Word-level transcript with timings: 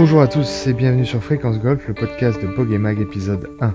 Bonjour 0.00 0.22
à 0.22 0.28
tous 0.28 0.66
et 0.66 0.72
bienvenue 0.72 1.04
sur 1.04 1.22
Fréquence 1.22 1.58
Golf, 1.58 1.86
le 1.86 1.92
podcast 1.92 2.40
de 2.40 2.46
Bog 2.46 2.68
Mag 2.68 2.98
épisode 2.98 3.50
1. 3.60 3.74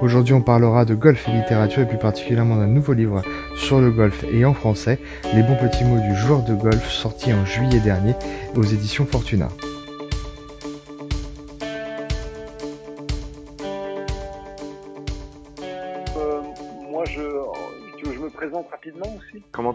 Aujourd'hui 0.00 0.32
on 0.32 0.40
parlera 0.40 0.86
de 0.86 0.94
golf 0.94 1.28
et 1.28 1.32
littérature 1.32 1.82
et 1.82 1.86
plus 1.86 1.98
particulièrement 1.98 2.56
d'un 2.56 2.66
nouveau 2.66 2.94
livre 2.94 3.20
sur 3.54 3.82
le 3.82 3.90
golf 3.90 4.24
et 4.32 4.46
en 4.46 4.54
français, 4.54 4.98
Les 5.34 5.42
bons 5.42 5.56
petits 5.56 5.84
mots 5.84 6.00
du 6.00 6.16
joueur 6.16 6.42
de 6.42 6.54
golf 6.54 6.90
sorti 6.90 7.34
en 7.34 7.44
juillet 7.44 7.80
dernier 7.80 8.14
aux 8.56 8.62
éditions 8.62 9.04
Fortuna. 9.04 9.48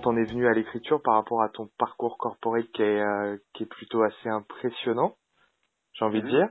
T'en 0.01 0.15
es 0.17 0.23
venu 0.25 0.47
à 0.47 0.53
l'écriture 0.53 1.01
par 1.01 1.15
rapport 1.15 1.41
à 1.43 1.49
ton 1.49 1.69
parcours 1.79 2.17
corporate 2.17 2.67
qui 2.73 2.83
est, 2.83 3.01
euh, 3.01 3.37
qui 3.53 3.63
est 3.63 3.67
plutôt 3.67 4.03
assez 4.03 4.29
impressionnant, 4.29 5.15
j'ai 5.93 6.05
envie 6.05 6.21
de 6.21 6.27
Mhm. 6.27 6.31
dire. 6.31 6.49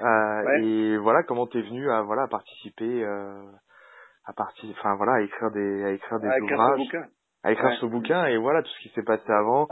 Euh, 0.00 0.44
Ouais. 0.44 0.62
Et 0.64 0.96
voilà, 0.98 1.22
comment 1.24 1.46
t'es 1.46 1.62
venu 1.62 1.90
à 1.90 2.02
voilà 2.02 2.22
à 2.24 2.28
participer, 2.28 3.04
euh, 3.04 3.44
à 4.26 4.32
partir, 4.32 4.70
enfin 4.78 4.94
voilà, 4.96 5.14
à 5.14 5.20
écrire 5.22 5.50
des, 5.50 5.84
à 5.84 5.90
écrire 5.92 6.20
des 6.20 6.28
À 6.28 6.36
écrire 6.38 6.48
ce 6.48 6.54
ouvrages, 6.54 6.78
bouquin. 6.78 7.06
à 7.44 7.52
écrire 7.52 7.68
Ouais. 7.70 7.76
ce 7.80 7.86
bouquin 7.86 8.26
et 8.26 8.38
voilà 8.38 8.62
tout 8.62 8.70
ce 8.70 8.80
qui 8.80 8.94
s'est 8.94 9.02
passé 9.04 9.30
avant 9.30 9.66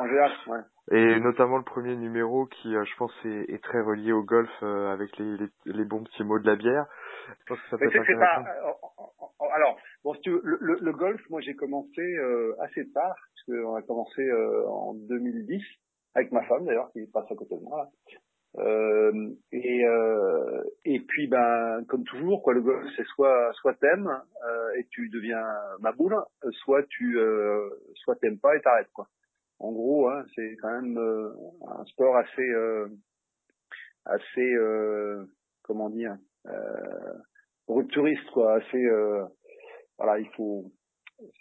ouais. 0.49 0.61
et 0.91 1.21
notamment 1.21 1.57
le 1.59 1.65
premier 1.65 1.97
numéro 1.97 2.47
qui, 2.47 2.75
euh, 2.77 2.85
je 2.85 2.97
pense, 2.97 3.13
est, 3.25 3.51
est 3.55 3.63
très 3.65 3.81
relié 3.81 4.13
au 4.13 4.23
golf 4.25 4.51
euh, 4.63 4.93
avec 4.93 5.17
les, 5.19 5.37
les, 5.39 5.49
les 5.67 5.85
bons 5.85 6.03
petits 6.05 6.25
mots 6.25 6.39
de 6.39 6.47
la 6.47 6.57
bière. 6.57 6.85
Je 7.29 7.45
pense 7.47 7.61
que 7.61 7.69
ça 7.71 7.79
peut 7.79 7.85
être 7.87 8.19
pas. 8.19 8.45
euh, 8.51 9.47
Alors, 9.55 9.79
bon, 10.05 10.15
si 10.15 10.21
tu 10.23 10.31
veux, 10.31 10.41
le, 10.45 10.59
le- 10.61 10.79
le 10.81 10.93
golf, 10.93 11.21
moi, 11.31 11.41
j'ai 11.41 11.55
commencé 11.55 12.01
euh, 12.01 12.55
assez 12.61 12.91
tard, 12.93 13.15
parce 13.17 13.45
qu'on 13.47 13.75
a 13.75 13.83
commencé 13.83 14.23
euh, 14.23 14.67
en 14.69 14.95
2010 14.95 15.63
avec 16.15 16.31
ma 16.33 16.43
femme 16.45 16.65
d'ailleurs, 16.65 16.91
qui 16.93 17.07
passe 17.07 17.31
à 17.31 17.35
côté 17.35 17.57
de 17.57 17.63
moi. 17.63 17.79
Là. 17.79 17.89
Euh, 18.59 19.31
et 19.51 19.83
euh, 19.87 20.63
et 20.85 21.01
puis 21.01 21.27
ben 21.27 21.83
comme 21.89 22.05
toujours 22.05 22.43
quoi 22.43 22.53
le 22.53 22.61
golf 22.61 22.85
c'est 22.99 23.07
soit 23.07 23.51
soit 23.55 23.73
t'aimes 23.81 24.07
euh, 24.47 24.71
et 24.77 24.85
tu 24.91 25.09
deviens 25.09 25.43
ma 25.81 25.93
boule 25.93 26.15
soit 26.63 26.83
tu 26.91 27.19
euh, 27.19 27.71
soit 27.95 28.15
t'aimes 28.17 28.39
pas 28.39 28.55
et 28.55 28.61
t'arrêtes 28.61 28.91
quoi 28.93 29.09
en 29.59 29.73
gros 29.73 30.11
hein, 30.11 30.27
c'est 30.35 30.55
quand 30.61 30.71
même 30.83 30.99
euh, 30.99 31.31
un 31.67 31.83
sport 31.87 32.15
assez 32.19 32.43
euh, 32.47 32.89
assez 34.05 34.55
euh, 34.55 35.25
comment 35.63 35.89
dire 35.89 36.17
euh, 36.47 36.92
rupturiste 37.83 38.31
quoi 38.33 38.55
assez 38.55 38.85
euh, 38.85 39.25
voilà 39.99 40.19
il 40.19 40.29
faut 40.37 40.65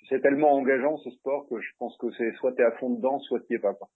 c'est 0.10 0.22
tellement 0.22 0.54
engageant 0.54 0.98
ce 0.98 1.10
sport 1.12 1.48
que 1.50 1.60
je 1.60 1.70
pense 1.80 1.98
que 1.98 2.12
c'est 2.18 2.32
soit 2.34 2.54
t'es 2.54 2.64
à 2.64 2.72
fond 2.74 2.90
dedans 2.92 3.20
soit 3.20 3.40
t'y 3.42 3.56
es 3.56 3.60
pas 3.60 3.74
quoi. 3.74 3.90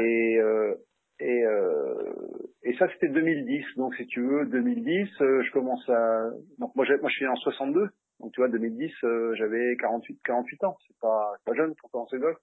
Et 0.00 0.38
euh, 0.38 0.74
et 1.20 1.44
euh, 1.44 2.12
et 2.62 2.74
ça 2.76 2.88
c'était 2.92 3.08
2010. 3.08 3.64
Donc 3.76 3.94
si 3.96 4.06
tu 4.06 4.20
veux 4.20 4.46
2010, 4.46 5.08
euh, 5.20 5.42
je 5.42 5.52
commence 5.52 5.88
à 5.88 6.30
donc 6.58 6.74
moi 6.74 6.84
moi 7.00 7.10
je 7.10 7.16
suis 7.16 7.26
en 7.26 7.36
62. 7.36 7.88
Donc 8.20 8.32
tu 8.32 8.40
vois 8.40 8.48
2010 8.48 8.92
euh, 9.04 9.34
j'avais 9.36 9.76
48 9.80 10.20
48 10.24 10.64
ans. 10.64 10.76
C'est 10.86 10.96
pas 11.00 11.32
pas 11.44 11.54
jeune 11.54 11.74
pour 11.76 11.90
commencer 11.90 12.16
le 12.16 12.22
golf. 12.22 12.38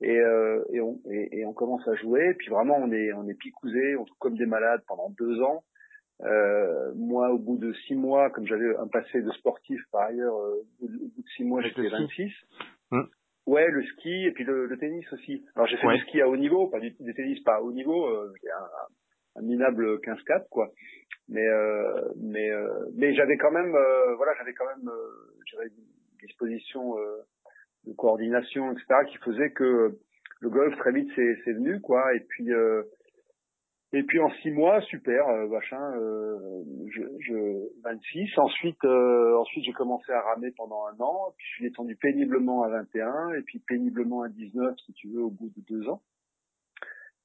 Et 0.00 0.18
euh, 0.18 0.64
et 0.72 0.80
on 0.80 1.00
et, 1.10 1.38
et 1.38 1.44
on 1.44 1.52
commence 1.52 1.86
à 1.88 1.94
jouer. 1.96 2.34
Puis 2.34 2.48
vraiment 2.48 2.76
on 2.76 2.90
est 2.92 3.12
on 3.12 3.26
est 3.28 3.34
picousés, 3.34 3.96
on 3.96 4.06
joue 4.06 4.14
comme 4.18 4.36
des 4.36 4.46
malades 4.46 4.82
pendant 4.86 5.10
deux 5.10 5.40
ans. 5.42 5.64
Euh, 6.24 6.92
moi, 6.94 7.30
au 7.30 7.38
bout 7.38 7.58
de 7.58 7.72
six 7.86 7.94
mois, 7.94 8.30
comme 8.30 8.46
j'avais 8.46 8.76
un 8.76 8.86
passé 8.88 9.20
de 9.22 9.30
sportif 9.32 9.80
par 9.90 10.02
ailleurs, 10.02 10.36
euh, 10.38 10.62
au 10.82 10.86
bout 10.88 11.22
de 11.22 11.28
six 11.36 11.44
mois, 11.44 11.62
j'étais 11.62 11.82
le 11.82 11.88
ski. 11.88 12.02
26. 12.02 12.32
Hmm. 12.92 13.02
Ouais, 13.46 13.68
le 13.70 13.82
ski 13.84 14.26
et 14.26 14.30
puis 14.32 14.44
le, 14.44 14.66
le 14.66 14.78
tennis 14.78 15.10
aussi. 15.12 15.44
Alors 15.56 15.66
j'ai 15.66 15.76
fait 15.78 15.86
Ouais. 15.88 15.96
du 15.96 16.02
ski 16.02 16.20
à 16.20 16.28
haut 16.28 16.36
niveau, 16.36 16.68
pas 16.68 16.78
du, 16.78 16.90
du 16.92 17.14
tennis 17.14 17.40
pas 17.42 17.56
à 17.56 17.60
haut 17.60 17.72
niveau, 17.72 18.06
euh, 18.06 18.32
un, 19.36 19.40
un 19.40 19.42
minable 19.42 19.96
15-4 19.98 20.48
quoi. 20.48 20.70
Mais 21.28 21.44
euh, 21.46 22.08
mais 22.20 22.50
euh, 22.50 22.68
mais 22.94 23.14
j'avais 23.14 23.36
quand 23.38 23.50
même 23.50 23.74
euh, 23.74 24.14
voilà 24.16 24.32
j'avais 24.38 24.52
quand 24.54 24.66
même 24.66 24.88
euh, 24.88 25.34
j'avais 25.50 25.66
une 25.66 26.26
disposition 26.26 26.96
euh, 26.98 27.16
de 27.86 27.92
coordination 27.94 28.70
etc 28.72 28.84
qui 29.08 29.16
faisait 29.18 29.50
que 29.50 29.98
le 30.40 30.48
golf 30.50 30.76
très 30.78 30.92
vite 30.92 31.10
c'est 31.16 31.36
c'est 31.44 31.52
venu 31.52 31.80
quoi 31.80 32.14
et 32.14 32.20
puis 32.20 32.52
euh, 32.52 32.82
et 33.94 34.02
puis 34.04 34.18
en 34.20 34.30
six 34.42 34.50
mois, 34.50 34.80
super, 34.82 35.28
euh, 35.28 35.46
machin, 35.48 35.80
euh, 35.96 36.64
je, 36.88 37.02
je 37.20 37.68
26. 37.84 38.38
Ensuite, 38.38 38.82
euh, 38.84 39.36
ensuite 39.38 39.64
j'ai 39.64 39.72
commencé 39.72 40.10
à 40.12 40.22
ramer 40.22 40.50
pendant 40.56 40.86
un 40.86 40.98
an, 41.00 41.34
puis 41.36 41.46
je 41.46 41.54
suis 41.56 41.68
descendu 41.68 41.96
péniblement 41.96 42.62
à 42.62 42.68
21, 42.70 43.34
et 43.34 43.42
puis 43.42 43.58
péniblement 43.58 44.22
à 44.22 44.28
19, 44.30 44.74
si 44.86 44.94
tu 44.94 45.08
veux, 45.08 45.20
au 45.20 45.30
bout 45.30 45.50
de 45.54 45.62
deux 45.68 45.88
ans. 45.88 46.00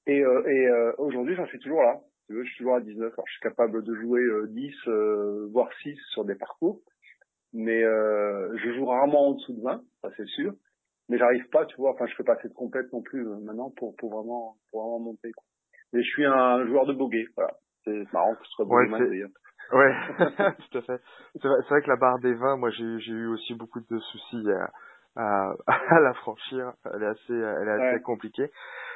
Et, 0.08 0.22
euh, 0.22 0.46
et 0.46 0.68
euh, 0.68 0.92
aujourd'hui, 0.98 1.36
j'en 1.36 1.46
suis 1.48 1.60
toujours 1.60 1.82
là. 1.82 2.02
Tu 2.28 2.34
veux, 2.34 2.44
je 2.44 2.50
suis 2.50 2.58
toujours 2.58 2.76
à 2.76 2.82
19. 2.82 3.14
Alors, 3.14 3.28
je 3.28 3.32
suis 3.32 3.42
capable 3.42 3.84
de 3.84 3.96
jouer 3.96 4.22
euh, 4.22 4.48
10, 4.48 4.74
euh, 4.88 5.48
voire 5.54 5.70
6 5.84 5.98
sur 6.12 6.26
des 6.26 6.36
parcours, 6.36 6.82
mais 7.54 7.82
je 7.82 8.74
joue 8.76 8.86
rarement 8.86 9.30
en 9.30 9.34
dessous 9.34 9.54
de 9.54 9.62
20, 9.62 9.82
ça 10.02 10.10
c'est 10.18 10.28
sûr. 10.28 10.54
Mais 11.08 11.18
j'arrive 11.18 11.48
pas, 11.48 11.66
tu 11.66 11.78
vois, 11.78 11.94
enfin, 11.94 12.08
je 12.08 12.16
fais 12.16 12.24
pas 12.26 12.34
assez 12.34 12.50
de 12.50 12.54
complète 12.54 12.92
non 12.92 13.02
plus 13.02 13.24
maintenant 13.26 13.70
pour, 13.70 13.96
pour 13.96 14.12
vraiment, 14.12 14.58
pour 14.70 14.82
vraiment 14.82 15.00
monter. 15.00 15.32
Quoi. 15.32 15.46
Mais 15.94 16.02
je 16.04 16.08
suis 16.10 16.26
un 16.26 16.66
joueur 16.68 16.86
de 16.86 16.94
bogey, 16.94 17.26
voilà. 17.36 17.54
C'est 17.86 18.12
marrant 18.14 18.36
que 18.36 18.46
ce 18.46 18.52
soit 18.52 18.66
Ouais, 18.66 18.86
bogeyman 18.88 19.00
c'est- 19.04 19.10
d'ailleurs. 19.10 19.30
Ouais, 19.72 19.94
tout 20.72 20.78
à 20.78 20.82
fait. 20.82 21.02
C'est 21.42 21.48
vrai, 21.48 21.82
que 21.82 21.90
la 21.90 21.96
barre 21.98 22.20
des 22.20 22.34
20, 22.34 22.58
moi 22.58 22.70
j'ai 22.72 23.00
j'ai 23.00 23.12
eu 23.12 23.28
aussi 23.28 23.54
beaucoup 23.56 23.80
de 23.82 24.00
soucis 24.00 24.46
à, 24.52 24.72
à, 25.16 25.54
à 25.68 26.00
la 26.00 26.14
franchir. 26.14 26.72
Elle 26.94 27.04
est 27.04 27.08
assez, 27.08 27.34
elle 27.34 27.68
est 27.68 27.72
assez 27.72 27.96
Ouais. 27.96 28.02
compliquée. 28.02 28.50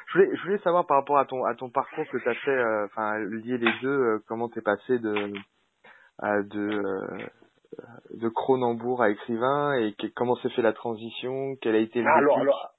Je 0.08 0.18
voulais, 0.20 0.36
je 0.36 0.42
voulais 0.44 0.58
savoir 0.60 0.86
par 0.86 0.98
rapport 0.98 1.18
à 1.18 1.26
ton, 1.26 1.46
à 1.46 1.56
ton 1.56 1.70
parcours 1.70 2.06
que 2.12 2.18
tu 2.18 2.28
as 2.30 2.34
fait, 2.36 2.52
euh, 2.52 2.86
enfin 2.86 3.18
lier 3.20 3.58
les 3.58 3.72
deux, 3.82 3.90
euh, 3.90 4.20
comment 4.28 4.50
t'es 4.50 4.62
passé 4.62 5.00
de, 5.00 5.34
à- 6.20 6.42
de, 6.42 6.60
euh, 6.60 7.18
de 8.16 8.30
Cronenbourg 8.30 9.02
à 9.02 9.10
écrivain 9.10 9.74
et 9.74 9.94
que- 9.94 10.08
comment 10.16 10.36
s'est 10.38 10.50
fait 10.50 10.62
la 10.62 10.74
transition, 10.74 11.56
quel 11.62 11.76
a 11.76 11.80
été 11.80 12.02
le 12.02 12.08
Ah, 12.10 12.18
alors, 12.18 12.40
alors, 12.40 12.74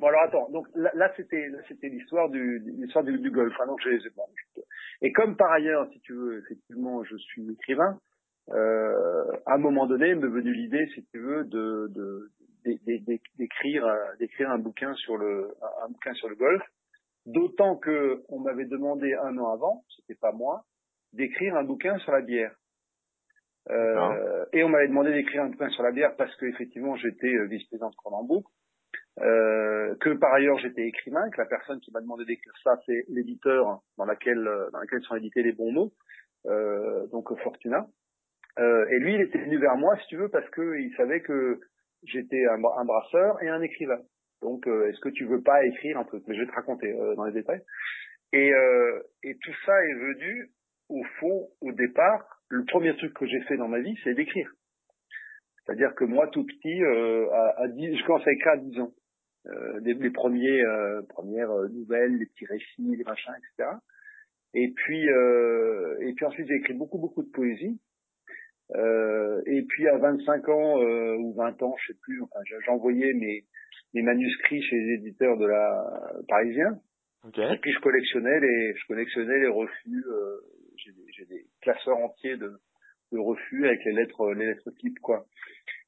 bon, 0.00 0.06
alors 0.08 0.22
attends. 0.22 0.48
Donc 0.50 0.66
là, 0.74 0.90
là, 0.94 1.12
c'était, 1.16 1.48
là, 1.48 1.58
c'était 1.68 1.88
l'histoire 1.88 2.28
du, 2.28 2.58
l'histoire 2.78 3.04
du, 3.04 3.18
du 3.18 3.30
golf. 3.30 3.54
hein, 3.60 3.66
donc 3.66 3.80
j'ai, 3.82 3.98
bon, 4.16 4.24
et 5.02 5.12
comme 5.12 5.36
par 5.36 5.52
ailleurs, 5.52 5.88
si 5.92 6.00
tu 6.00 6.12
veux, 6.14 6.38
effectivement, 6.44 7.02
je 7.04 7.16
suis 7.16 7.50
écrivain. 7.52 7.98
Euh, 8.50 9.24
à 9.46 9.54
un 9.54 9.58
moment 9.58 9.86
donné, 9.86 10.14
m'est 10.14 10.26
venue 10.26 10.52
l'idée, 10.54 10.86
si 10.94 11.04
tu 11.12 11.18
veux, 11.18 11.44
de, 11.44 11.88
de, 11.94 12.30
d'é- 12.64 12.78
d'é- 12.86 12.98
d'é- 13.00 13.20
d'écrire, 13.36 13.86
euh, 13.86 14.16
d'écrire 14.18 14.50
un 14.50 14.58
bouquin 14.58 14.94
sur 14.94 15.16
le, 15.18 15.48
un 15.62 15.84
un 15.84 15.88
bouquin 15.88 16.14
sur 16.14 16.28
le 16.28 16.34
golf. 16.34 16.62
D'autant 17.26 17.76
que 17.76 18.22
on 18.30 18.40
m'avait 18.40 18.64
demandé 18.64 19.12
un 19.14 19.36
an 19.36 19.52
avant, 19.52 19.84
c'était 19.96 20.18
pas 20.18 20.32
moi, 20.32 20.64
d'écrire 21.12 21.56
un 21.56 21.64
bouquin 21.64 21.98
sur 21.98 22.12
la 22.12 22.22
bière. 22.22 22.54
Euh, 23.70 24.46
et 24.54 24.64
on 24.64 24.70
m'avait 24.70 24.88
demandé 24.88 25.12
d'écrire 25.12 25.42
un 25.42 25.50
bouquin 25.50 25.68
sur 25.68 25.82
la 25.82 25.92
bière 25.92 26.16
parce 26.16 26.34
que 26.36 26.46
effectivement 26.46 26.96
j'étais 26.96 27.28
euh, 27.34 27.44
vice-président 27.48 27.90
de 27.90 27.96
Cronenbourg, 27.96 28.50
euh, 29.20 29.94
que 30.00 30.10
par 30.10 30.32
ailleurs 30.34 30.58
j'étais 30.58 30.86
écrivain, 30.86 31.28
que 31.30 31.38
la 31.40 31.46
personne 31.46 31.80
qui 31.80 31.90
m'a 31.92 32.00
demandé 32.00 32.24
d'écrire 32.24 32.52
ça 32.64 32.78
c'est 32.86 33.04
l'éditeur 33.08 33.80
dans 33.96 34.04
laquelle 34.04 34.46
euh, 34.46 34.70
dans 34.72 34.80
lequel 34.80 35.00
sont 35.02 35.16
édités 35.16 35.42
les 35.42 35.52
bons 35.52 35.72
mots, 35.72 35.92
euh, 36.46 37.06
donc 37.08 37.26
Fortuna. 37.42 37.86
Euh, 38.58 38.86
et 38.90 38.98
lui 38.98 39.14
il 39.14 39.20
était 39.20 39.38
venu 39.38 39.58
vers 39.58 39.76
moi 39.76 39.96
si 40.00 40.06
tu 40.08 40.16
veux 40.16 40.28
parce 40.28 40.48
que 40.50 40.78
il 40.78 40.94
savait 40.96 41.20
que 41.20 41.60
j'étais 42.04 42.44
un, 42.46 42.58
bra- 42.58 42.80
un 42.80 42.84
brasseur 42.84 43.42
et 43.42 43.48
un 43.48 43.62
écrivain. 43.62 44.00
Donc 44.42 44.66
euh, 44.66 44.88
est-ce 44.88 45.00
que 45.00 45.08
tu 45.10 45.24
veux 45.26 45.42
pas 45.42 45.64
écrire 45.64 45.98
un 45.98 46.04
truc? 46.04 46.22
Mais 46.26 46.34
je 46.34 46.40
vais 46.42 46.46
te 46.46 46.54
raconter 46.54 46.92
dans 47.16 47.24
les 47.24 47.32
détails. 47.32 47.62
Et, 48.32 48.52
et 49.22 49.36
tout 49.42 49.54
ça 49.64 49.72
est 49.86 49.94
venu 49.94 50.50
au 50.90 51.02
fond, 51.18 51.48
au 51.60 51.72
départ, 51.72 52.42
le 52.48 52.64
premier 52.64 52.94
truc 52.96 53.14
que 53.14 53.26
j'ai 53.26 53.40
fait 53.42 53.56
dans 53.56 53.68
ma 53.68 53.80
vie, 53.80 53.94
c'est 54.04 54.14
d'écrire. 54.14 54.50
C'est-à-dire 55.64 55.94
que 55.94 56.04
moi, 56.04 56.28
tout 56.28 56.44
petit, 56.44 56.82
euh, 56.82 57.28
à, 57.30 57.62
à 57.62 57.68
10, 57.68 57.96
je 57.98 58.04
commence 58.06 58.26
à 58.26 58.32
écrire 58.32 58.52
à 58.52 58.56
10 58.56 58.80
ans. 58.80 58.92
Euh, 59.46 59.80
les, 59.82 59.94
les 59.94 60.10
premiers, 60.10 60.62
euh, 60.62 61.02
premières 61.08 61.50
euh, 61.50 61.68
nouvelles, 61.68 62.16
les 62.16 62.26
petits 62.26 62.46
récits, 62.46 62.96
les 62.96 63.04
machins, 63.04 63.32
etc. 63.38 63.70
Et 64.54 64.72
puis, 64.74 65.08
euh, 65.08 65.96
et 66.00 66.12
puis 66.14 66.24
ensuite, 66.24 66.46
j'ai 66.48 66.56
écrit 66.56 66.74
beaucoup, 66.74 66.98
beaucoup 66.98 67.22
de 67.22 67.30
poésie. 67.30 67.80
Euh, 68.74 69.40
et 69.46 69.62
puis 69.62 69.88
à 69.88 69.96
25 69.96 70.48
ans 70.50 70.82
euh, 70.82 71.16
ou 71.16 71.32
20 71.34 71.62
ans, 71.62 71.74
je 71.80 71.92
sais 71.92 71.98
plus, 72.02 72.20
enfin, 72.22 72.40
j'envoyais 72.66 73.14
mes, 73.14 73.44
mes 73.94 74.02
manuscrits 74.02 74.62
chez 74.62 74.76
les 74.76 74.94
éditeurs 74.94 75.38
de 75.38 75.46
la 75.46 76.20
Parisien. 76.28 76.78
Ok. 77.24 77.38
Et 77.38 77.58
puis 77.62 77.72
je 77.72 77.80
collectionnais 77.80 78.40
les, 78.40 78.74
je 78.76 78.86
collectionnais 78.86 79.38
les 79.38 79.48
refus. 79.48 80.04
euh, 80.06 80.40
j'ai 80.76 80.92
des, 80.92 81.04
j'ai 81.16 81.24
des 81.24 81.46
classeurs 81.62 81.96
entiers 81.98 82.36
de, 82.36 82.52
de 83.12 83.18
refus 83.18 83.66
avec 83.66 83.84
les 83.84 83.92
lettres, 83.92 84.32
les 84.34 84.46
lettres 84.46 84.70
types 84.78 84.98
quoi. 85.00 85.26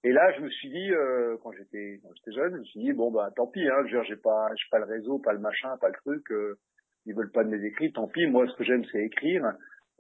Et 0.03 0.13
là, 0.13 0.33
je 0.33 0.41
me 0.41 0.49
suis 0.49 0.71
dit, 0.71 0.93
euh, 0.93 1.37
quand 1.43 1.53
j'étais, 1.53 2.01
j'étais 2.17 2.33
jeune, 2.33 2.55
je 2.55 2.59
me 2.59 2.65
suis 2.65 2.81
dit 2.81 2.93
bon 2.93 3.11
bah 3.11 3.31
tant 3.37 3.47
pis, 3.47 3.67
hein, 3.67 3.87
je 3.87 4.03
j'ai 4.05 4.17
pas, 4.17 4.49
j'ai 4.57 4.69
pas 4.71 4.79
le 4.79 4.87
réseau, 4.87 5.19
pas 5.19 5.33
le 5.33 5.41
machin, 5.41 5.77
pas 5.79 5.89
le 5.89 5.95
truc. 5.95 6.31
euh, 6.33 6.59
ils 7.07 7.15
veulent 7.15 7.33
pas 7.33 7.45
de 7.45 7.49
mes 7.49 7.65
écrits, 7.65 7.93
tant 7.93 8.09
pis. 8.09 8.27
Moi, 8.27 8.47
ce 8.49 8.57
que 8.57 8.65
j'aime, 8.65 8.85
c'est 8.93 9.03
écrire. 9.03 9.45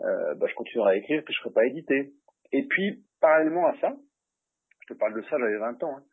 Euh, 0.00 0.34
bah, 0.34 0.46
je 0.48 0.54
continuerai 0.54 0.92
à 0.92 0.96
écrire, 0.96 1.22
puis 1.24 1.34
je 1.34 1.40
serai 1.40 1.52
pas 1.52 1.64
édité. 1.66 2.12
Et 2.52 2.66
puis, 2.66 3.04
parallèlement 3.20 3.66
à 3.66 3.76
ça, 3.80 3.96
je 4.80 4.94
te 4.94 4.98
parle 4.98 5.14
de 5.14 5.22
ça, 5.22 5.38
j'avais 5.38 5.58
20 5.58 5.82
ans. 5.84 5.96
hein, 5.96 6.04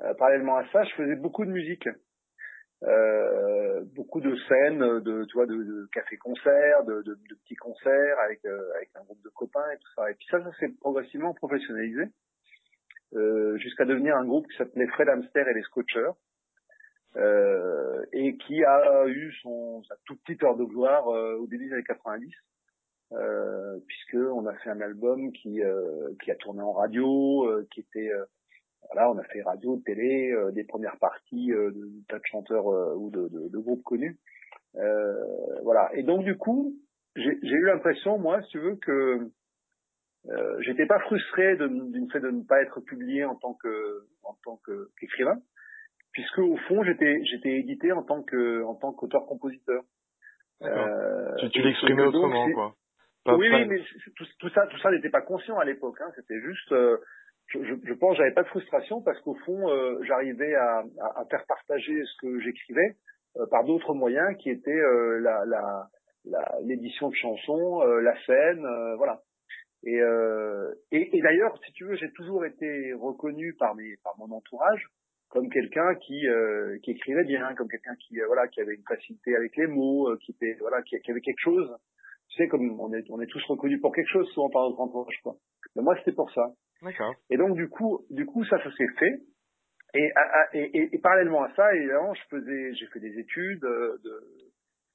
euh, 0.00 0.14
parallèlement 0.14 0.56
à 0.56 0.66
ça, 0.72 0.84
je 0.84 0.94
faisais 0.94 1.16
beaucoup 1.16 1.44
de 1.44 1.50
musique. 1.50 1.88
Euh, 2.84 3.82
beaucoup 3.94 4.20
de 4.20 4.36
scènes, 4.48 5.00
de, 5.00 5.24
tu 5.24 5.34
vois, 5.34 5.46
de, 5.46 5.54
de 5.54 5.88
café-concert, 5.92 6.84
de, 6.84 7.02
de, 7.02 7.14
de, 7.14 7.34
petits 7.44 7.56
concerts 7.56 8.18
avec, 8.24 8.44
euh, 8.44 8.72
avec 8.76 8.90
un 8.94 9.04
groupe 9.04 9.22
de 9.22 9.30
copains 9.30 9.70
et 9.72 9.76
tout 9.78 9.90
ça. 9.96 10.10
Et 10.10 10.14
puis 10.14 10.26
ça, 10.30 10.42
ça 10.42 10.50
s'est 10.58 10.72
progressivement 10.80 11.34
professionnalisé 11.34 12.04
euh, 13.14 13.56
jusqu'à 13.58 13.84
devenir 13.84 14.16
un 14.16 14.24
groupe 14.24 14.46
qui 14.48 14.56
s'appelait 14.56 14.86
Fred 14.88 15.08
Hamster 15.08 15.48
et 15.48 15.54
les 15.54 15.62
Scotchers. 15.62 16.12
Euh, 17.16 18.04
et 18.12 18.36
qui 18.38 18.64
a 18.64 19.06
eu 19.06 19.32
son 19.40 19.84
sa 19.84 19.94
toute 20.04 20.20
petite 20.24 20.42
heure 20.42 20.56
de 20.56 20.64
gloire 20.64 21.06
euh, 21.08 21.36
au 21.36 21.46
début 21.46 21.68
des 21.68 21.74
années 21.74 21.84
90 21.84 22.28
euh, 23.12 23.78
puisque 23.86 24.16
on 24.16 24.44
a 24.46 24.54
fait 24.54 24.70
un 24.70 24.80
album 24.80 25.30
qui 25.30 25.60
qui 26.24 26.30
a 26.32 26.34
tourné 26.34 26.62
en 26.62 26.72
radio 26.72 27.48
qui 27.70 27.80
était 27.80 28.10
voilà, 28.92 29.10
on 29.10 29.18
a 29.18 29.24
fait 29.24 29.42
radio, 29.42 29.80
télé, 29.84 30.30
euh, 30.32 30.50
des 30.52 30.64
premières 30.64 30.98
parties 30.98 31.52
euh, 31.52 31.70
de 31.70 31.90
tas 32.08 32.18
de 32.18 32.26
chanteurs 32.26 32.68
euh, 32.68 32.94
ou 32.96 33.10
de, 33.10 33.28
de, 33.28 33.48
de, 33.48 33.58
groupes 33.58 33.82
connus. 33.82 34.18
voilà. 35.62 35.90
Et 35.94 36.02
donc 36.02 36.24
du 36.24 36.36
coup, 36.36 36.74
j'ai 37.16 37.38
eu 37.42 37.64
l'impression, 37.64 38.18
moi, 38.18 38.42
si 38.42 38.48
tu 38.50 38.58
veux, 38.58 38.76
que 38.76 39.30
euh, 40.30 40.56
j'étais 40.60 40.86
pas 40.86 41.00
frustré 41.00 41.56
d'une 41.56 42.10
fait 42.10 42.20
de 42.20 42.30
ne 42.30 42.44
pas 42.44 42.62
être 42.62 42.80
publié 42.80 43.24
en 43.24 43.34
tant 43.34 43.54
que 43.54 44.04
en 44.22 44.34
tant 44.42 44.58
qu'écrivain, 44.96 45.36
puisque 46.12 46.38
au 46.38 46.56
fond 46.68 46.82
j'étais 46.82 47.22
j'étais 47.24 47.58
édité 47.58 47.92
en 47.92 48.02
tant 48.02 48.22
que 48.22 48.62
en 48.62 48.74
tant 48.74 48.92
qu'auteur 48.92 49.26
compositeur. 49.26 49.82
Euh, 50.62 51.34
tu, 51.40 51.50
tu 51.50 51.60
l'exprimais 51.60 52.04
autrement 52.04 52.50
quoi. 52.52 52.74
oui, 53.36 53.48
oui, 53.50 53.66
mais 53.66 53.80
tout, 54.16 54.24
tout, 54.38 54.48
ça 54.50 54.66
tout 54.68 54.78
ça 54.78 54.90
n'était 54.90 55.10
pas 55.10 55.20
conscient 55.20 55.58
à 55.58 55.64
l'époque. 55.66 56.00
Hein, 56.00 56.10
C'était 56.16 56.40
juste 56.40 56.72
je, 57.48 57.58
je, 57.84 57.92
pense 57.94 58.16
j'avais 58.16 58.32
pas 58.32 58.42
de 58.42 58.48
frustration 58.48 59.02
parce 59.02 59.20
qu'au 59.20 59.34
fond 59.44 59.68
euh, 59.68 60.02
j'arrivais 60.02 60.54
à, 60.54 60.82
à, 61.00 61.20
à, 61.20 61.24
faire 61.26 61.44
partager 61.46 62.02
ce 62.04 62.20
que 62.20 62.40
j'écrivais 62.40 62.96
euh, 63.36 63.46
par 63.50 63.64
d'autres 63.64 63.94
moyens 63.94 64.36
qui 64.38 64.50
étaient 64.50 64.70
euh, 64.70 65.20
la, 65.20 65.44
la, 65.44 65.88
l'édition 66.62 67.10
de 67.10 67.14
chansons, 67.14 67.82
la 67.82 68.16
scène, 68.24 68.66
voilà. 68.96 69.20
Et, 69.86 70.00
et, 70.90 71.18
et 71.18 71.20
d'ailleurs, 71.20 71.54
si 71.66 71.72
tu 71.72 71.84
veux, 71.84 71.96
j'ai 71.96 72.10
toujours 72.12 72.46
été 72.46 72.94
reconnu 72.94 73.52
par 73.58 73.74
mes 73.74 73.96
par 74.02 74.16
mon 74.16 74.34
entourage 74.34 74.86
comme 75.28 75.50
quelqu'un 75.50 75.94
qui 75.96 76.24
qui 76.82 76.92
écrivait 76.92 77.24
bien, 77.24 77.54
comme 77.56 77.68
quelqu'un 77.68 77.94
qui 77.96 78.18
voilà 78.26 78.48
qui 78.48 78.62
avait 78.62 78.74
une 78.74 78.84
facilité 78.88 79.36
avec 79.36 79.54
les 79.58 79.66
mots, 79.66 80.16
qui 80.24 80.32
était 80.32 80.56
voilà 80.60 80.80
qui 80.80 80.96
avait 81.10 81.20
quelque 81.20 81.42
chose. 81.42 81.76
Tu 82.30 82.38
sais, 82.38 82.48
comme 82.48 82.80
on 82.80 82.90
est 82.94 83.04
on 83.10 83.20
est 83.20 83.26
tous 83.26 83.44
reconnus 83.44 83.82
pour 83.82 83.94
quelque 83.94 84.10
chose 84.10 84.26
souvent 84.32 84.48
par 84.48 84.62
notre 84.62 84.80
entourage 84.80 85.20
quoi. 85.22 85.36
Mais 85.76 85.82
moi 85.82 85.94
c'était 85.98 86.16
pour 86.16 86.30
ça. 86.32 86.54
Et 87.30 87.36
donc 87.36 87.54
du 87.54 87.68
coup, 87.68 88.04
du 88.10 88.26
coup 88.26 88.44
ça, 88.44 88.62
ça 88.62 88.70
s'est 88.76 88.88
fait. 88.98 89.20
Et, 89.94 90.12
et, 90.54 90.94
et, 90.94 90.98
parallèlement 90.98 91.44
à 91.44 91.54
ça, 91.54 91.72
évidemment, 91.74 92.14
je 92.14 92.22
faisais, 92.28 92.74
j'ai 92.74 92.86
fait 92.86 92.98
des 92.98 93.16
études. 93.18 93.64
Euh, 93.64 93.96
de, 94.02 94.20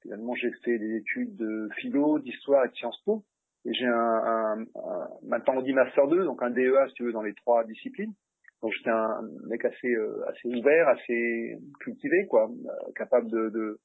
finalement, 0.02 0.34
j'ai 0.34 0.50
fait 0.62 0.78
des 0.78 0.96
études 0.96 1.36
de 1.36 1.68
philo, 1.76 2.18
d'histoire 2.18 2.66
et 2.66 2.68
de 2.68 2.74
Sciences 2.74 3.00
Po. 3.04 3.24
Et 3.64 3.72
j'ai 3.74 3.86
un, 3.86 3.94
un, 3.94 5.08
maintenant 5.22 5.56
on 5.56 5.62
dit 5.62 5.72
master 5.72 6.06
2, 6.06 6.24
donc 6.24 6.42
un 6.42 6.50
DEA 6.50 6.88
si 6.88 6.94
tu 6.94 7.04
veux 7.04 7.12
dans 7.12 7.22
les 7.22 7.34
trois 7.34 7.64
disciplines. 7.64 8.12
Donc 8.62 8.72
j'étais 8.72 8.90
un 8.90 9.22
mec 9.48 9.64
assez 9.64 9.88
euh, 9.88 10.22
assez 10.28 10.48
ouvert, 10.48 10.88
assez 10.88 11.58
cultivé, 11.80 12.26
quoi, 12.28 12.50
euh, 12.50 12.92
capable 12.94 13.30
de, 13.30 13.50
de 13.50 13.78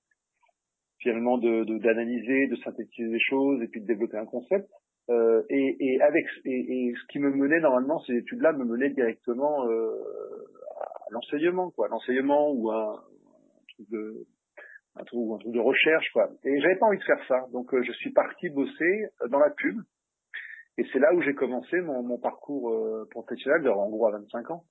finalement 1.00 1.38
de 1.38 1.64
d'analyser, 1.80 2.48
de, 2.48 2.56
de 2.56 2.62
synthétiser 2.62 3.10
des 3.10 3.20
choses 3.20 3.62
et 3.64 3.68
puis 3.68 3.82
de 3.82 3.86
développer 3.86 4.18
un 4.18 4.26
concept. 4.26 4.70
Euh, 5.10 5.44
et, 5.50 5.78
et, 5.80 6.02
avec 6.02 6.26
et, 6.46 6.50
et, 6.88 6.94
ce 6.96 7.08
qui 7.12 7.20
me 7.20 7.30
menait 7.30 7.60
normalement 7.60 8.00
ces 8.08 8.14
études-là 8.14 8.54
me 8.54 8.66
menaient 8.66 8.90
directement 8.90 9.68
euh, 9.68 9.92
à 10.82 11.12
l'enseignement, 11.12 11.70
quoi, 11.70 11.88
l'enseignement 11.90 12.52
ou 12.52 12.72
un, 12.72 12.94
un, 12.94 13.74
truc 13.76 13.90
de 13.92 14.26
un 14.96 15.04
truc, 15.04 15.20
un 15.34 15.38
truc 15.38 15.54
de 15.54 15.60
recherche, 15.60 16.10
quoi. 16.14 16.30
Et 16.44 16.60
j'avais 16.60 16.78
pas 16.78 16.88
envie 16.88 16.98
de 16.98 17.04
faire 17.04 17.24
ça, 17.28 17.46
donc 17.52 17.74
euh, 17.74 17.84
je 17.84 17.92
suis 17.94 18.12
parti 18.12 18.50
bosser 18.50 19.06
euh, 19.22 19.28
dans 19.28 19.40
la 19.40 19.50
pub. 19.52 19.80
Et 20.78 20.86
c'est 20.92 21.00
là 21.00 21.14
où 21.14 21.22
j'ai 21.22 21.34
commencé 21.36 21.80
mon, 21.82 22.04
mon 22.04 22.18
parcours 22.18 22.74
euh, 22.74 23.08
professionnel, 23.12 23.70
en 23.70 23.90
gros 23.90 24.08
à 24.08 24.12
25 24.12 24.52
ans. 24.52 24.64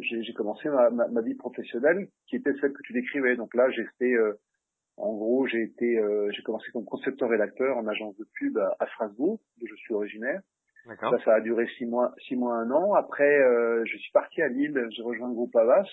j'ai 0.00 0.32
commencé 0.34 0.68
ma, 0.68 0.90
ma, 0.90 1.08
ma, 1.08 1.20
vie 1.20 1.34
professionnelle 1.34 2.08
qui 2.26 2.36
était 2.36 2.52
celle 2.60 2.72
que 2.72 2.82
tu 2.84 2.92
décrivais. 2.92 3.36
Donc 3.36 3.54
là, 3.54 3.68
j'ai 3.70 3.86
fait 3.98 4.14
en 5.00 5.14
gros, 5.14 5.46
j'ai 5.46 5.62
été, 5.62 5.98
euh, 5.98 6.30
j'ai 6.32 6.42
commencé 6.42 6.70
comme 6.72 6.84
concepteur-rédacteur 6.84 7.76
en 7.76 7.86
agence 7.86 8.16
de 8.16 8.26
pub 8.34 8.58
à, 8.58 8.86
Strasbourg, 8.88 9.40
d'où 9.58 9.66
je 9.66 9.74
suis 9.76 9.94
originaire. 9.94 10.42
Ça, 10.98 11.10
ça 11.24 11.34
a 11.34 11.40
duré 11.40 11.66
six 11.78 11.86
mois, 11.86 12.14
six 12.26 12.36
mois, 12.36 12.54
un 12.56 12.70
an. 12.70 12.94
Après, 12.94 13.38
euh, 13.38 13.84
je 13.84 13.96
suis 13.96 14.12
parti 14.12 14.42
à 14.42 14.48
Lille, 14.48 14.88
j'ai 14.90 15.02
rejoint 15.02 15.28
le 15.28 15.34
groupe 15.34 15.54
Avas. 15.54 15.86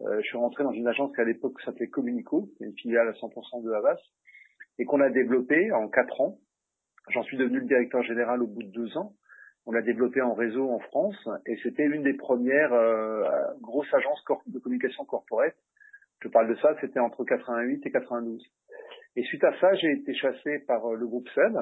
Euh, 0.00 0.20
je 0.22 0.26
suis 0.26 0.38
rentré 0.38 0.64
dans 0.64 0.72
une 0.72 0.86
agence 0.88 1.14
qui 1.14 1.20
à 1.20 1.24
l'époque 1.24 1.60
s'appelait 1.62 1.88
Communico, 1.88 2.48
une 2.60 2.72
filiale 2.74 3.08
à 3.08 3.12
100% 3.12 3.62
de 3.62 3.70
Avas, 3.72 3.98
et 4.78 4.84
qu'on 4.84 5.00
a 5.00 5.10
développé 5.10 5.70
en 5.72 5.88
quatre 5.88 6.20
ans. 6.20 6.38
J'en 7.10 7.22
suis 7.24 7.36
devenu 7.36 7.60
le 7.60 7.66
directeur 7.66 8.02
général 8.02 8.42
au 8.42 8.46
bout 8.46 8.62
de 8.62 8.70
deux 8.70 8.96
ans. 8.96 9.12
On 9.66 9.72
l'a 9.72 9.82
développé 9.82 10.20
en 10.22 10.34
réseau 10.34 10.70
en 10.70 10.80
France, 10.80 11.28
et 11.46 11.56
c'était 11.62 11.86
une 11.86 12.02
des 12.02 12.14
premières 12.14 12.72
grosses 13.60 13.92
agences 13.92 14.24
de 14.46 14.58
communication 14.58 15.04
corporate 15.04 15.54
je 16.22 16.28
parle 16.28 16.48
de 16.48 16.54
ça, 16.60 16.76
c'était 16.80 17.00
entre 17.00 17.24
88 17.24 17.84
et 17.86 17.90
92. 17.90 18.42
Et 19.16 19.22
suite 19.24 19.44
à 19.44 19.58
ça, 19.60 19.74
j'ai 19.74 19.92
été 19.92 20.14
chassé 20.14 20.60
par 20.60 20.86
euh, 20.86 20.96
le 20.96 21.06
groupe 21.06 21.28
SED, 21.34 21.56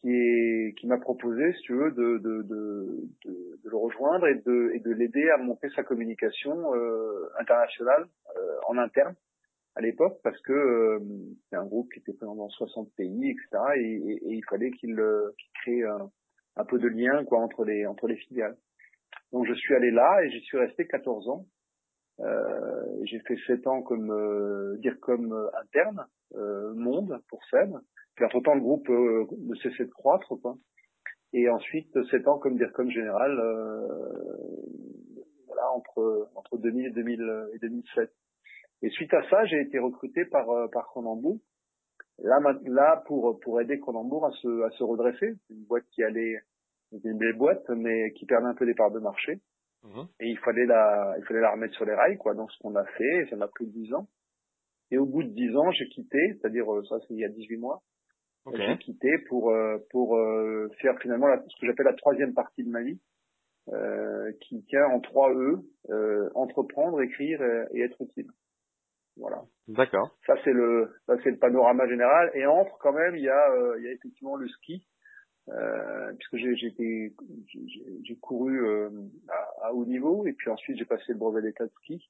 qui 0.00 0.74
qui 0.78 0.86
m'a 0.86 0.98
proposé, 0.98 1.52
si 1.54 1.62
tu 1.62 1.74
veux, 1.74 1.90
de, 1.90 2.18
de, 2.18 2.42
de, 2.42 3.08
de, 3.24 3.58
le 3.64 3.76
rejoindre 3.76 4.26
et 4.28 4.36
de, 4.36 4.72
et 4.74 4.80
de 4.80 4.92
l'aider 4.92 5.28
à 5.30 5.38
monter 5.38 5.68
sa 5.74 5.82
communication 5.82 6.74
euh, 6.74 7.28
internationale 7.38 8.06
euh, 8.36 8.56
en 8.68 8.78
interne 8.78 9.14
à 9.76 9.80
l'époque, 9.80 10.18
parce 10.22 10.40
que 10.42 10.52
euh, 10.52 10.98
c'est 11.48 11.56
un 11.56 11.66
groupe 11.66 11.90
qui 11.92 12.00
était 12.00 12.12
présent 12.12 12.34
dans 12.34 12.48
60 12.48 12.92
pays, 12.96 13.30
etc. 13.30 13.62
Et, 13.76 13.80
et, 13.80 14.12
et 14.12 14.34
il 14.34 14.44
fallait 14.48 14.70
qu'il 14.72 14.96
crée 15.62 15.84
un, 15.84 16.10
un, 16.56 16.64
peu 16.64 16.78
de 16.78 16.88
lien 16.88 17.24
quoi 17.24 17.40
entre 17.40 17.64
les 17.64 17.86
entre 17.86 18.08
les 18.08 18.16
filiales. 18.16 18.56
Donc 19.32 19.46
je 19.46 19.54
suis 19.54 19.74
allé 19.74 19.90
là 19.90 20.22
et 20.24 20.30
j'y 20.30 20.40
suis 20.40 20.58
resté 20.58 20.86
14 20.86 21.28
ans. 21.28 21.46
Euh, 22.22 22.84
j'ai 23.04 23.18
fait 23.20 23.36
sept 23.46 23.66
ans 23.66 23.82
comme 23.82 24.10
euh, 24.10 24.76
dire 24.78 24.98
comme 25.00 25.32
euh, 25.32 25.48
interne 25.62 26.06
monde 26.74 27.18
pour 27.28 27.42
Seb. 27.46 27.74
Puis 28.14 28.24
entre 28.24 28.40
temps 28.40 28.54
le 28.54 28.60
groupe 28.60 28.88
ne 28.88 29.54
cessait 29.56 29.84
de 29.84 29.90
croître 29.90 30.34
quoi. 30.40 30.56
Et 31.32 31.48
ensuite 31.48 31.90
sept 32.10 32.28
ans 32.28 32.38
comme 32.38 32.56
dire 32.56 32.72
comme 32.72 32.90
général 32.90 33.36
voilà 35.46 35.72
entre 35.72 36.28
entre 36.34 36.58
2000 36.58 36.86
et 36.86 36.90
2000 36.90 37.48
et 37.54 37.58
2007. 37.58 38.10
Et 38.82 38.90
suite 38.90 39.12
à 39.12 39.28
ça, 39.28 39.44
j'ai 39.46 39.60
été 39.60 39.78
recruté 39.78 40.24
par 40.26 40.46
par 40.70 40.86
Cronenbourg. 40.86 41.40
Là 42.18 42.38
là 42.66 43.02
pour 43.06 43.40
pour 43.40 43.60
aider 43.60 43.80
Cronenbourg 43.80 44.26
à 44.26 44.30
se 44.30 44.62
à 44.62 44.70
se 44.70 44.84
redresser, 44.84 45.34
une 45.50 45.64
boîte 45.64 45.84
qui 45.90 46.04
allait 46.04 46.36
une 46.92 47.18
belle 47.18 47.36
boîte 47.36 47.68
mais 47.70 48.12
qui 48.12 48.26
perdait 48.26 48.46
un 48.46 48.54
peu 48.54 48.66
des 48.66 48.74
parts 48.74 48.92
de 48.92 49.00
marché. 49.00 49.40
Mhm. 49.84 50.06
Et 50.20 50.28
il 50.28 50.38
fallait 50.38 50.66
la, 50.66 51.14
il 51.18 51.24
fallait 51.24 51.40
la 51.40 51.52
remettre 51.52 51.74
sur 51.74 51.84
les 51.84 51.94
rails, 51.94 52.18
quoi. 52.18 52.34
Donc 52.34 52.50
ce 52.52 52.58
qu'on 52.58 52.74
a 52.76 52.84
fait, 52.84 53.26
ça 53.30 53.36
m'a 53.36 53.48
pris 53.48 53.66
dix 53.66 53.92
ans. 53.94 54.08
Et 54.90 54.98
au 54.98 55.06
bout 55.06 55.22
de 55.22 55.30
dix 55.30 55.56
ans, 55.56 55.70
j'ai 55.70 55.88
quitté, 55.88 56.18
c'est-à-dire 56.34 56.72
euh, 56.72 56.82
ça 56.84 56.96
c'est 57.00 57.14
il 57.14 57.20
y 57.20 57.24
a 57.24 57.28
18 57.28 57.56
mois. 57.58 57.82
J'ai 58.54 58.78
quitté 58.78 59.18
pour 59.28 59.50
euh, 59.50 59.78
pour 59.90 60.16
euh, 60.16 60.68
faire 60.80 60.98
finalement 61.00 61.28
la, 61.28 61.38
ce 61.46 61.60
que 61.60 61.66
j'appelle 61.66 61.86
la 61.86 61.94
troisième 61.94 62.34
partie 62.34 62.64
de 62.64 62.70
ma 62.70 62.82
vie, 62.82 62.98
qui 64.40 64.64
tient 64.64 64.86
en 64.86 65.00
trois 65.00 65.30
E 65.32 66.30
entreprendre, 66.34 67.00
écrire 67.02 67.40
et, 67.72 67.82
être 67.82 68.00
utile. 68.00 68.28
Voilà. 69.16 69.42
D'accord. 69.68 70.16
Ça 70.26 70.34
c'est 70.42 70.52
le 70.52 70.90
ça 71.06 71.16
c'est 71.22 71.30
le 71.30 71.38
panorama 71.38 71.86
général. 71.86 72.30
Et 72.34 72.46
entre 72.46 72.76
quand 72.78 72.92
même, 72.92 73.14
il 73.14 73.22
y 73.22 73.28
a 73.28 73.76
il 73.78 73.84
y 73.84 73.88
a 73.88 73.92
effectivement 73.92 74.36
le 74.36 74.48
ski 74.48 74.84
euh, 75.52 76.12
puisque 76.12 76.36
j'ai 76.36 77.12
j'ai 78.04 78.16
couru 78.16 78.64
euh, 78.66 78.90
à, 79.28 79.66
à, 79.66 79.72
haut 79.72 79.84
niveau 79.84 80.26
et 80.26 80.32
puis 80.32 80.48
ensuite 80.50 80.76
j'ai 80.76 80.84
passé 80.84 81.04
le 81.08 81.18
brevet 81.18 81.42
d'état 81.42 81.64
de 81.64 81.72
ski. 81.82 82.08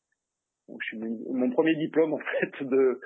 Donc 0.68 0.78
je 0.82 0.86
suis 0.88 0.98
mon 0.98 1.50
premier 1.50 1.74
diplôme 1.76 2.12
en 2.14 2.18
fait 2.18 2.64
de 2.64 3.00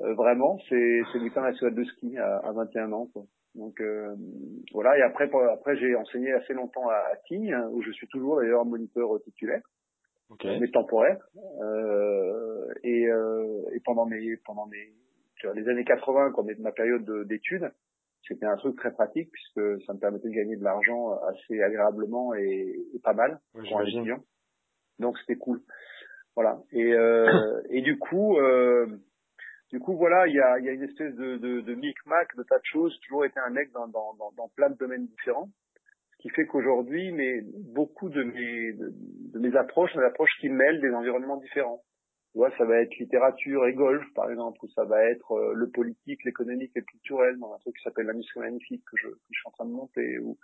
euh, 0.00 0.14
vraiment 0.14 0.58
c'est 0.68 1.00
c'est 1.12 1.18
l'État 1.18 1.40
national 1.42 1.74
de 1.74 1.84
ski 1.84 2.16
à, 2.18 2.36
à 2.38 2.52
21 2.52 2.92
ans 2.92 3.06
quoi. 3.06 3.24
Donc 3.56 3.80
euh, 3.80 4.14
voilà 4.72 4.96
et 4.96 5.02
après 5.02 5.28
après 5.52 5.76
j'ai 5.76 5.96
enseigné 5.96 6.32
assez 6.32 6.52
longtemps 6.52 6.88
à, 6.88 6.94
à 6.94 7.16
Tignes 7.26 7.56
où 7.72 7.82
je 7.82 7.90
suis 7.90 8.06
toujours 8.08 8.36
d'ailleurs 8.36 8.64
moniteur 8.64 9.20
titulaire. 9.24 9.62
Okay. 10.32 10.60
mais 10.60 10.68
temporaire 10.68 11.18
et, 12.84 13.02
et 13.02 13.80
pendant 13.84 14.06
mes 14.06 14.36
pendant 14.44 14.66
mes 14.66 14.92
les 15.56 15.68
années 15.68 15.84
80 15.84 16.30
quand 16.36 16.46
ma 16.60 16.70
période 16.70 17.26
d'études 17.26 17.72
c'était 18.26 18.46
un 18.46 18.56
truc 18.56 18.76
très 18.76 18.92
pratique 18.92 19.30
puisque 19.30 19.82
ça 19.86 19.94
me 19.94 19.98
permettait 19.98 20.28
de 20.28 20.34
gagner 20.34 20.56
de 20.56 20.64
l'argent 20.64 21.18
assez 21.28 21.62
agréablement 21.62 22.34
et, 22.34 22.76
pas 23.02 23.14
mal 23.14 23.40
pour 23.52 23.80
un 23.80 23.84
étudiant. 23.84 24.22
Donc 24.98 25.18
c'était 25.18 25.38
cool. 25.38 25.60
Voilà. 26.36 26.60
Et, 26.72 26.92
euh, 26.92 27.60
et 27.70 27.82
du 27.82 27.98
coup, 27.98 28.38
euh, 28.38 28.86
du 29.70 29.80
coup 29.80 29.96
voilà, 29.96 30.26
il 30.26 30.34
y 30.34 30.40
a, 30.40 30.58
y 30.60 30.68
a 30.68 30.72
une 30.72 30.82
espèce 30.82 31.14
de, 31.14 31.36
de, 31.38 31.60
de 31.60 31.74
micmac, 31.74 32.28
de 32.36 32.42
tas 32.42 32.58
de 32.58 32.64
choses. 32.64 32.92
J'ai 32.94 33.06
toujours 33.06 33.24
été 33.24 33.40
un 33.40 33.50
mec 33.50 33.72
dans, 33.72 33.88
dans, 33.88 34.14
dans, 34.14 34.32
dans 34.32 34.48
plein 34.48 34.70
de 34.70 34.76
domaines 34.76 35.06
différents. 35.06 35.48
Ce 36.12 36.22
qui 36.22 36.30
fait 36.30 36.46
qu'aujourd'hui, 36.46 37.12
mais 37.12 37.40
beaucoup 37.74 38.10
de 38.10 38.22
mes, 38.22 38.72
de, 38.74 39.38
mes 39.38 39.56
approches 39.56 39.94
des 39.96 40.02
approches 40.02 40.36
qui 40.40 40.50
mêlent 40.50 40.80
des 40.80 40.92
environnements 40.92 41.38
différents. 41.38 41.82
Vois, 42.38 42.50
ça 42.56 42.64
va 42.64 42.80
être 42.80 42.96
littérature 42.96 43.66
et 43.66 43.74
golf, 43.74 44.04
par 44.14 44.30
exemple, 44.30 44.58
ou 44.62 44.68
ça 44.68 44.84
va 44.84 45.04
être 45.04 45.32
euh, 45.32 45.52
le 45.54 45.68
politique, 45.70 46.24
l'économique 46.24 46.72
et 46.76 46.80
le 46.80 46.84
culturel, 46.86 47.38
dans 47.38 47.52
un 47.52 47.58
truc 47.58 47.76
qui 47.76 47.82
s'appelle 47.82 48.06
la 48.06 48.12
mission 48.12 48.40
magnifique 48.40 48.84
que 48.84 48.96
je, 48.96 49.08
que 49.08 49.30
je 49.30 49.38
suis 49.38 49.48
en 49.48 49.52
train 49.52 49.66
de 49.66 49.72
monter. 49.72 50.18
Ou, 50.20 50.36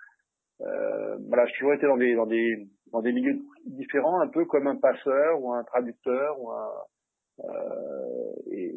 euh, 0.63 1.17
voilà, 1.29 1.47
j'ai 1.47 1.55
toujours 1.59 1.75
été 1.75 1.87
dans 1.87 1.97
des, 1.97 2.15
dans 2.15 2.27
des, 2.27 2.67
dans 2.93 3.03
des 3.03 3.13
milieux 3.13 3.39
différents, 3.67 4.21
un 4.21 4.29
peu 4.29 4.45
comme 4.47 4.67
un 4.67 4.77
passeur 4.77 5.41
ou 5.43 5.53
un 5.53 5.65
traducteur 5.65 6.41
ou 6.41 6.51
un, 6.51 6.71
euh, 7.45 8.33
et 8.51 8.73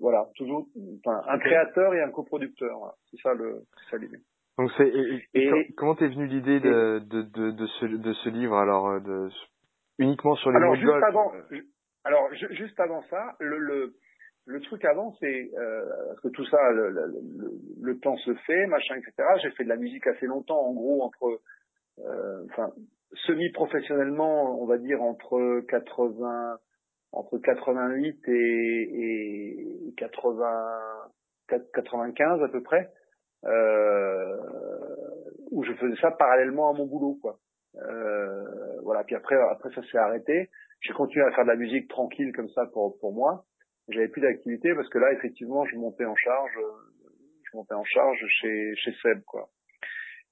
voilà, 0.00 0.28
toujours, 0.36 0.68
enfin, 1.04 1.22
un 1.26 1.38
créateur 1.38 1.94
et 1.94 2.02
un 2.02 2.10
coproducteur. 2.10 2.94
C'est 3.10 3.20
ça 3.20 3.34
le, 3.34 3.62
c'est 3.76 3.90
ça 3.90 4.02
l'idée. 4.02 4.18
Donc 4.56 4.70
c'est 4.76 4.88
et, 5.34 5.74
comment 5.76 5.96
t'es 5.96 6.06
venu 6.06 6.26
l'idée 6.26 6.60
de, 6.60 7.00
de, 7.00 7.22
de, 7.22 7.50
de, 7.50 7.66
ce 7.66 7.86
de 7.86 8.12
ce 8.12 8.28
livre 8.28 8.56
alors 8.56 8.88
euh, 8.88 9.00
de 9.00 9.28
uniquement 9.98 10.36
sur 10.36 10.50
les 10.50 10.56
alors, 10.58 10.76
juste 10.76 11.02
avant, 11.08 11.32
alors 12.04 12.28
juste 12.32 12.78
avant 12.78 13.02
ça, 13.10 13.34
le, 13.40 13.94
le 14.46 14.60
truc 14.60 14.84
avant, 14.84 15.14
c'est 15.20 15.50
euh, 15.56 16.14
que 16.22 16.28
tout 16.28 16.44
ça, 16.46 16.70
le, 16.72 16.90
le, 17.80 17.98
temps 17.98 18.16
se 18.18 18.34
fait, 18.46 18.66
machin, 18.66 18.96
etc. 18.96 19.12
J'ai 19.42 19.50
fait 19.52 19.64
de 19.64 19.68
la 19.68 19.76
musique 19.76 20.06
assez 20.06 20.26
longtemps, 20.26 20.60
en 20.60 20.74
gros 20.74 21.02
entre, 21.02 21.40
euh, 22.00 22.44
semi-professionnellement, 23.26 24.60
on 24.60 24.66
va 24.66 24.76
dire 24.76 25.02
entre 25.02 25.60
80, 25.68 26.58
entre 27.12 27.38
88 27.38 28.28
et, 28.28 28.32
et 29.88 29.94
80, 29.96 30.44
95 31.72 32.42
à 32.42 32.48
peu 32.48 32.62
près, 32.62 32.90
euh, 33.46 34.36
où 35.50 35.64
je 35.64 35.72
faisais 35.74 35.96
ça 36.02 36.10
parallèlement 36.10 36.70
à 36.70 36.74
mon 36.74 36.86
boulot, 36.86 37.18
quoi. 37.22 37.38
Voilà. 38.82 39.02
Puis 39.04 39.14
après, 39.14 39.36
après 39.50 39.70
ça 39.74 39.82
s'est 39.90 39.98
arrêté. 39.98 40.50
J'ai 40.84 40.92
continué 40.92 41.24
à 41.24 41.32
faire 41.32 41.44
de 41.44 41.50
la 41.50 41.56
musique 41.56 41.88
tranquille 41.88 42.32
comme 42.34 42.48
ça 42.50 42.66
pour 42.66 42.98
pour 43.00 43.12
moi. 43.12 43.44
J'avais 43.88 44.08
plus 44.08 44.20
d'activité 44.22 44.74
parce 44.74 44.88
que 44.88 44.98
là, 44.98 45.12
effectivement, 45.12 45.64
je 45.64 45.76
montais 45.76 46.04
en 46.04 46.16
charge, 46.16 46.52
je 47.42 47.56
montais 47.56 47.74
en 47.74 47.84
charge 47.84 48.24
chez 48.40 48.74
chez 48.76 48.92
Seb, 49.02 49.22
quoi. 49.24 49.48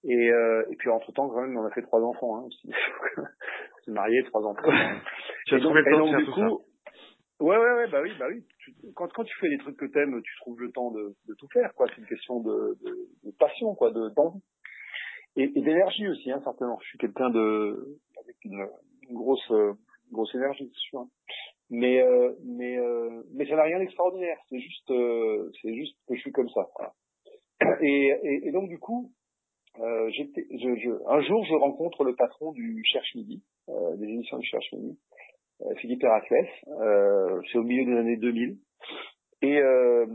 Et, 0.05 0.31
euh, 0.31 0.65
et 0.71 0.77
puis 0.77 0.91
entre 0.91 1.13
temps, 1.13 1.29
quand 1.29 1.41
même, 1.41 1.57
on 1.57 1.65
a 1.65 1.71
fait 1.71 1.83
trois 1.83 2.01
enfants. 2.01 2.37
Hein, 2.37 2.45
aussi. 2.47 2.71
on 3.89 3.93
marié, 3.93 4.23
trois 4.25 4.43
enfants. 4.45 4.63
tu 5.47 5.55
as 5.55 5.61
trouvé 5.61 5.81
le 5.83 5.91
temps 5.91 6.07
de 6.07 6.11
faire 6.11 6.27
tout 6.27 6.33
coup, 6.33 6.41
ça. 6.41 7.45
Ouais, 7.45 7.57
ouais, 7.57 7.73
ouais, 7.73 7.89
bah 7.91 8.01
oui, 8.03 8.11
bah 8.19 8.27
oui. 8.29 8.45
quand 8.95 9.13
quand 9.13 9.25
tu 9.25 9.37
fais 9.39 9.49
les 9.49 9.59
trucs 9.59 9.77
que 9.77 9.87
t'aimes, 9.87 10.21
tu 10.23 10.37
trouves 10.41 10.61
le 10.61 10.71
temps 10.71 10.91
de, 10.91 11.15
de 11.29 11.35
tout 11.35 11.49
faire, 11.53 11.73
quoi. 11.75 11.87
C'est 11.89 12.01
une 12.01 12.07
question 12.07 12.41
de, 12.41 12.77
de, 12.85 13.09
de 13.25 13.31
passion, 13.39 13.75
quoi, 13.75 13.91
de 13.91 14.09
d'envie 14.15 14.43
et, 15.37 15.45
et 15.45 15.63
d'énergie 15.63 16.09
aussi, 16.09 16.31
hein, 16.31 16.41
certainement. 16.45 16.79
Je 16.83 16.89
suis 16.89 16.99
quelqu'un 16.99 17.31
de 17.31 17.99
avec 18.23 18.37
une, 18.45 18.67
une 19.09 19.17
grosse 19.17 19.51
euh, 19.51 19.73
grosse 20.13 20.35
énergie, 20.35 20.71
c'est 20.73 20.91
sûr. 20.91 21.01
Hein. 21.01 21.09
Mais 21.71 22.03
euh, 22.03 22.35
mais 22.45 22.79
euh, 22.79 23.23
mais 23.35 23.47
ça 23.47 23.57
n'a 23.57 23.63
rien 23.65 23.79
d'extraordinaire. 23.79 24.39
C'est 24.49 24.61
juste 24.61 24.91
euh, 24.91 25.51
c'est 25.63 25.75
juste 25.75 25.97
que 26.07 26.15
je 26.15 26.21
suis 26.21 26.33
comme 26.33 26.51
ça. 26.51 26.69
Voilà. 26.77 26.93
Et, 27.81 28.09
et, 28.09 28.49
et, 28.49 28.51
donc 28.51 28.69
du 28.69 28.79
coup, 28.79 29.13
euh, 29.79 30.11
j'étais, 30.11 30.47
je, 30.51 30.75
je, 30.77 30.91
un 31.09 31.21
jour, 31.23 31.45
je 31.45 31.55
rencontre 31.55 32.03
le 32.05 32.15
patron 32.15 32.53
du 32.53 32.83
Cherche 32.85 33.15
Midi, 33.15 33.43
euh, 33.69 33.97
des 33.97 34.07
émissions 34.07 34.39
du 34.39 34.47
Cherche 34.47 34.73
Midi, 34.73 34.99
euh, 35.63 35.75
Philippe 35.77 36.03
Héraclès. 36.03 36.49
Euh, 36.67 37.41
c'est 37.51 37.59
au 37.59 37.63
milieu 37.63 37.85
des 37.85 37.99
années 37.99 38.17
2000. 38.17 38.59
Et, 39.43 39.59
euh, 39.59 40.07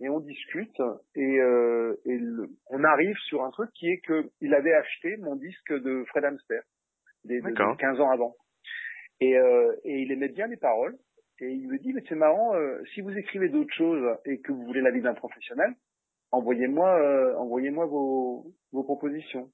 et 0.00 0.08
on 0.08 0.20
discute 0.20 0.80
et, 1.16 1.40
euh, 1.40 1.96
et 2.04 2.16
le, 2.16 2.50
on 2.68 2.84
arrive 2.84 3.16
sur 3.28 3.42
un 3.42 3.50
truc 3.50 3.70
qui 3.72 3.88
est 3.88 3.98
que 3.98 4.30
il 4.40 4.54
avait 4.54 4.74
acheté 4.74 5.16
mon 5.18 5.36
disque 5.36 5.72
de 5.72 6.04
Fred 6.08 6.24
Amster 6.24 6.60
des, 7.24 7.40
de, 7.40 7.76
15 7.76 8.00
ans 8.00 8.10
avant. 8.10 8.36
Et, 9.20 9.36
euh, 9.36 9.74
et 9.84 10.00
il 10.00 10.12
aimait 10.12 10.28
bien 10.28 10.46
les 10.46 10.56
paroles. 10.56 10.96
Et 11.40 11.50
il 11.50 11.68
me 11.68 11.78
dit, 11.78 11.92
mais 11.92 12.02
c'est 12.08 12.14
marrant, 12.14 12.54
euh, 12.54 12.82
si 12.94 13.00
vous 13.00 13.16
écrivez 13.16 13.48
d'autres 13.48 13.72
choses 13.72 14.04
et 14.26 14.40
que 14.40 14.52
vous 14.52 14.64
voulez 14.64 14.82
la 14.82 14.90
vie 14.90 15.00
d'un 15.00 15.14
professionnel, 15.14 15.74
envoyez-moi 16.32 17.00
euh, 17.00 17.34
envoyez-moi 17.36 17.86
vos, 17.86 18.46
vos 18.72 18.82
propositions. 18.82 19.50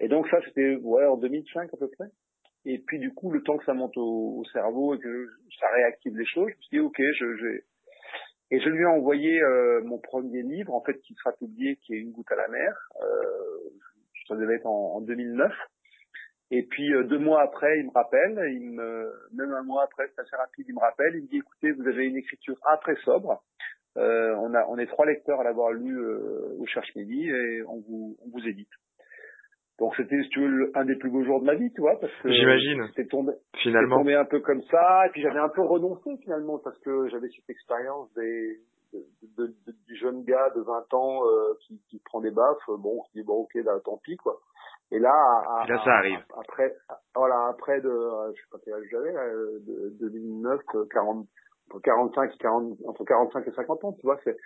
Et 0.00 0.08
donc 0.08 0.28
ça, 0.28 0.38
c'était 0.44 0.76
ouais, 0.76 1.06
en 1.06 1.16
2005 1.16 1.72
à 1.72 1.76
peu 1.76 1.88
près. 1.88 2.08
Et 2.64 2.78
puis 2.78 2.98
du 2.98 3.14
coup, 3.14 3.30
le 3.30 3.42
temps 3.42 3.56
que 3.56 3.64
ça 3.64 3.74
monte 3.74 3.96
au, 3.96 4.38
au 4.38 4.44
cerveau 4.46 4.94
et 4.94 4.98
que 4.98 5.26
ça 5.60 5.68
réactive 5.74 6.16
les 6.16 6.26
choses, 6.26 6.48
je 6.50 6.56
me 6.56 6.62
suis 6.62 6.76
dit, 6.76 6.80
ok, 6.80 6.96
je, 6.98 7.36
je, 7.36 7.60
et 8.50 8.60
je 8.60 8.68
lui 8.68 8.82
ai 8.82 8.86
envoyé 8.86 9.42
euh, 9.42 9.82
mon 9.84 9.98
premier 9.98 10.42
livre, 10.42 10.72
en 10.72 10.80
fait, 10.80 11.00
qui 11.00 11.14
sera 11.14 11.32
publié, 11.32 11.76
qui 11.76 11.94
est 11.94 11.98
Une 11.98 12.12
goutte 12.12 12.30
à 12.30 12.36
la 12.36 12.48
mer. 12.48 12.72
Euh, 13.02 13.70
ça 14.28 14.36
devait 14.36 14.56
être 14.56 14.66
en 14.66 15.00
2009. 15.00 15.52
Et 16.50 16.62
puis 16.62 16.92
euh, 16.94 17.04
deux 17.04 17.18
mois 17.18 17.42
après, 17.42 17.80
il 17.80 17.86
me 17.86 17.92
rappelle, 17.92 18.38
il 18.52 18.70
me, 18.70 19.12
même 19.34 19.52
un 19.52 19.64
mois 19.64 19.82
après, 19.84 20.04
c'est 20.14 20.22
assez 20.22 20.36
rapide, 20.36 20.66
il 20.68 20.74
me 20.74 20.80
rappelle, 20.80 21.16
il 21.16 21.22
me 21.22 21.28
dit 21.28 21.38
écoutez, 21.38 21.72
vous 21.72 21.88
avez 21.88 22.06
une 22.06 22.16
écriture 22.16 22.56
très 22.82 22.94
sobre. 23.04 23.42
Euh, 23.96 24.34
on 24.36 24.54
a, 24.54 24.64
on 24.68 24.78
est 24.78 24.86
trois 24.86 25.06
lecteurs 25.06 25.40
à 25.40 25.44
l'avoir 25.44 25.72
lu 25.72 25.98
euh, 25.98 26.54
au 26.58 26.66
Cherche 26.66 26.94
Midi 26.94 27.28
et 27.28 27.62
on 27.64 27.80
vous, 27.80 28.16
on 28.24 28.28
vous 28.30 28.46
édite. 28.46 28.70
Donc 29.78 29.94
c'était, 29.96 30.22
si 30.22 30.28
tu 30.30 30.40
veux, 30.40 30.70
un 30.74 30.84
des 30.84 30.96
plus 30.96 31.10
beaux 31.10 31.24
jours 31.24 31.40
de 31.40 31.46
ma 31.46 31.54
vie, 31.54 31.70
tu 31.72 31.80
vois, 31.80 31.98
parce 32.00 32.12
que 32.22 32.30
j'imagine. 32.30 32.86
C'était 32.88 33.08
tombé, 33.08 33.32
finalement, 33.62 33.98
tombé 33.98 34.14
un 34.14 34.24
peu 34.24 34.40
comme 34.40 34.62
ça, 34.70 35.06
et 35.06 35.10
puis 35.10 35.22
j'avais 35.22 35.40
un 35.40 35.48
peu 35.48 35.62
renoncé 35.62 36.16
finalement 36.22 36.58
parce 36.58 36.78
que 36.78 37.08
j'avais 37.08 37.28
cette 37.28 37.50
expérience 37.50 38.12
des 38.14 38.60
de, 38.92 39.04
de, 39.36 39.46
de, 39.66 39.74
du 39.86 39.96
jeune 39.96 40.22
gars 40.24 40.50
de 40.54 40.60
20 40.60 40.94
ans 40.94 41.26
euh, 41.26 41.54
qui, 41.66 41.80
qui 41.88 41.98
prend 42.04 42.20
des 42.20 42.30
baffes. 42.30 42.66
Bon, 42.68 43.00
on 43.00 43.04
se 43.04 43.12
dit 43.12 43.22
bon, 43.22 43.42
ok, 43.42 43.54
là, 43.56 43.78
tant 43.84 43.98
pis 43.98 44.16
quoi. 44.16 44.40
Et 44.92 44.98
là, 44.98 45.12
à, 45.12 45.66
là 45.66 45.82
ça 45.84 45.90
arrive. 45.94 46.20
après, 46.38 46.74
voilà, 47.14 47.48
après 47.48 47.80
de, 47.80 47.90
je 48.34 48.40
sais 48.40 48.48
pas 48.50 48.58
quel 48.64 48.74
âge 48.74 48.86
j'avais, 48.90 49.12
de 49.12 49.90
2009, 50.00 50.60
40, 50.90 51.26
entre 51.68 51.80
45 51.80 52.32
et 52.32 52.38
40, 52.38 52.78
entre 52.86 53.04
45 53.04 53.48
et 53.48 53.52
50 53.52 53.84
ans, 53.84 53.92
tu 53.94 54.02
vois, 54.02 54.18
c'est 54.22 54.36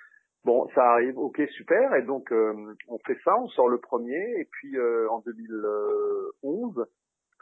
Bon, 0.44 0.66
ça 0.74 0.82
arrive, 0.92 1.18
ok, 1.18 1.40
super. 1.50 1.94
Et 1.96 2.02
donc, 2.02 2.32
euh, 2.32 2.54
on 2.88 2.98
fait 3.06 3.18
ça, 3.24 3.36
on 3.38 3.48
sort 3.48 3.68
le 3.68 3.78
premier. 3.78 4.40
Et 4.40 4.48
puis, 4.50 4.76
euh, 4.76 5.06
en 5.10 5.20
2011, 5.20 6.86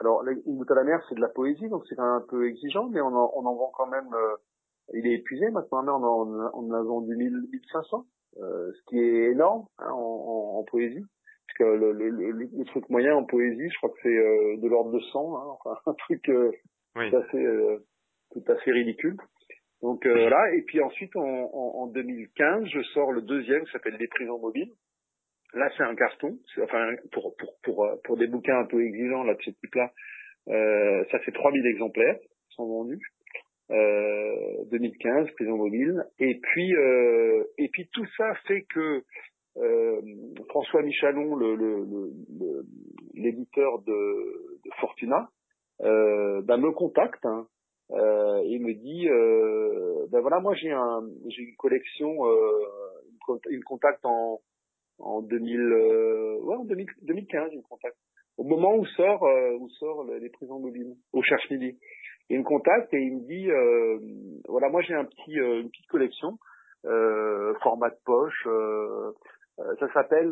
alors, 0.01 0.23
Une 0.45 0.57
goutte 0.57 0.71
à 0.71 0.75
la 0.75 0.83
mer, 0.83 1.03
c'est 1.09 1.15
de 1.15 1.21
la 1.21 1.27
poésie, 1.27 1.67
donc 1.67 1.83
c'est 1.87 1.95
quand 1.95 2.05
même 2.05 2.23
un 2.23 2.25
peu 2.29 2.47
exigeant, 2.47 2.87
mais 2.87 3.01
on 3.01 3.07
en, 3.07 3.31
on 3.35 3.45
en 3.45 3.55
vend 3.55 3.71
quand 3.75 3.87
même... 3.87 4.13
Euh, 4.13 4.35
il 4.93 5.05
est 5.05 5.15
épuisé 5.15 5.49
maintenant, 5.51 5.83
mais 5.83 5.91
on 6.07 6.45
en, 6.45 6.51
on 6.53 6.71
a 6.71 6.81
vendu 6.81 7.15
1500, 7.15 8.05
ce 8.37 8.85
qui 8.87 8.97
est 8.97 9.31
énorme 9.31 9.65
hein, 9.77 9.91
en, 9.91 10.59
en, 10.59 10.63
poésie. 10.63 11.05
Que 11.59 11.65
le, 11.65 11.91
le, 11.91 12.09
le, 12.09 12.65
truc 12.65 12.89
moyen 12.89 13.15
en 13.15 13.25
poésie, 13.25 13.69
je 13.69 13.77
crois 13.77 13.89
que 13.89 13.99
c'est 14.01 14.61
de 14.61 14.67
l'ordre 14.67 14.91
de 14.91 14.99
100, 14.99 15.35
hein, 15.35 15.57
enfin, 15.59 15.75
un 15.91 15.93
truc 15.93 16.31
oui. 16.95 17.09
tout, 17.11 17.17
assez, 17.17 17.45
tout 18.31 18.43
à 18.47 18.55
fait 18.57 18.71
ridicule. 18.71 19.17
Donc 19.81 20.05
euh, 20.05 20.11
voilà, 20.13 20.53
et 20.55 20.61
puis 20.63 20.81
ensuite 20.81 21.15
en, 21.15 21.23
en, 21.23 21.83
en, 21.83 21.87
2015, 21.87 22.65
je 22.67 22.81
sors 22.93 23.11
le 23.11 23.21
deuxième 23.21 23.63
qui 23.63 23.71
s'appelle 23.71 23.97
Des 23.97 24.07
prisons 24.07 24.39
mobiles. 24.39 24.73
Là, 25.53 25.69
c'est 25.77 25.83
un 25.83 25.95
carton. 25.95 26.37
Enfin, 26.61 26.93
pour, 27.11 27.35
pour, 27.37 27.55
pour, 27.63 27.85
euh, 27.85 27.95
pour 28.03 28.17
des 28.17 28.27
bouquins 28.27 28.59
un 28.59 28.65
peu 28.65 28.83
exigeants 28.85 29.23
là, 29.23 29.33
de 29.33 29.41
ce 29.41 29.51
type-là, 29.51 29.91
euh, 30.49 31.03
ça 31.11 31.19
fait 31.19 31.31
3000 31.31 31.65
exemplaires 31.65 32.19
qui 32.19 32.55
sont 32.55 32.67
vendus. 32.67 33.01
Euh, 33.71 34.65
2015, 34.71 35.31
prison 35.31 35.57
mobile. 35.57 36.03
Et 36.19 36.39
puis, 36.39 36.75
euh, 36.75 37.43
et 37.57 37.69
puis 37.69 37.89
tout 37.93 38.05
ça 38.17 38.33
fait 38.47 38.63
que 38.63 39.03
euh, 39.59 40.01
François 40.49 40.81
Michalon, 40.81 41.37
l'éditeur 43.13 43.81
de, 43.81 44.59
de, 44.63 44.71
Fortuna, 44.79 45.29
euh, 45.81 46.41
bah, 46.41 46.57
me 46.57 46.71
contacte 46.71 47.25
hein, 47.25 47.47
euh, 47.91 48.41
il 48.45 48.61
me 48.61 48.73
dit 48.73 49.09
euh, 49.09 50.05
ben 50.11 50.19
voilà 50.19 50.39
moi 50.39 50.53
j'ai 50.53 50.71
un 50.71 51.01
une 51.23 51.55
collection 51.57 52.23
euh, 52.23 52.67
il 53.49 53.57
me 53.57 53.63
contacte 53.63 54.05
en 54.05 54.39
en 54.99 55.21
2000 55.23 55.59
euh, 55.59 56.37
ouais 56.41 56.55
en 56.55 56.65
2000, 56.65 56.85
2015 57.01 57.49
il 57.51 57.57
me 57.57 57.63
contacte 57.63 57.97
au 58.37 58.43
moment 58.43 58.75
où 58.75 58.85
sort 58.85 59.23
où 59.59 59.69
sort 59.69 60.03
les 60.03 60.29
prisons 60.29 60.59
mobiles 60.59 60.95
au 61.13 61.23
cherche 61.23 61.49
midi. 61.49 61.79
Il 62.29 62.39
me 62.39 62.43
contacte 62.43 62.93
et 62.93 63.01
il 63.01 63.15
me 63.15 63.21
dit 63.21 63.49
voilà 64.47 64.69
moi 64.69 64.81
j'ai 64.81 64.93
un 64.93 65.05
petit 65.05 65.33
une 65.33 65.69
petite 65.71 65.87
collection 65.87 66.37
format 66.83 67.89
de 67.89 67.97
poche 68.05 68.47
ça 69.79 69.93
s'appelle 69.93 70.31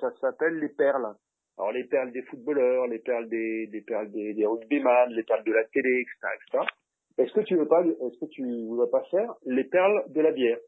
ça 0.00 0.10
s'appelle 0.20 0.58
les 0.58 0.70
perles 0.70 1.14
alors 1.58 1.72
les 1.72 1.84
perles 1.84 2.12
des 2.12 2.22
footballeurs, 2.22 2.86
les 2.86 2.98
perles 2.98 3.28
des, 3.28 3.66
des 3.68 3.80
perles 3.80 4.10
des, 4.10 4.34
des 4.34 4.46
rugbyman, 4.46 5.10
les 5.10 5.22
perles 5.22 5.44
de 5.44 5.52
la 5.52 5.64
télé, 5.64 6.00
etc., 6.00 6.34
etc. 6.34 6.64
Est-ce 7.18 7.32
que 7.32 7.40
tu 7.40 7.56
veux 7.56 7.66
pas, 7.66 7.82
est-ce 7.82 8.20
que 8.20 8.30
tu 8.30 8.42
voudrais 8.42 8.90
pas 8.90 9.02
faire 9.10 9.32
les 9.46 9.64
perles 9.64 10.04
de 10.08 10.20
la 10.20 10.32
bière? 10.32 10.58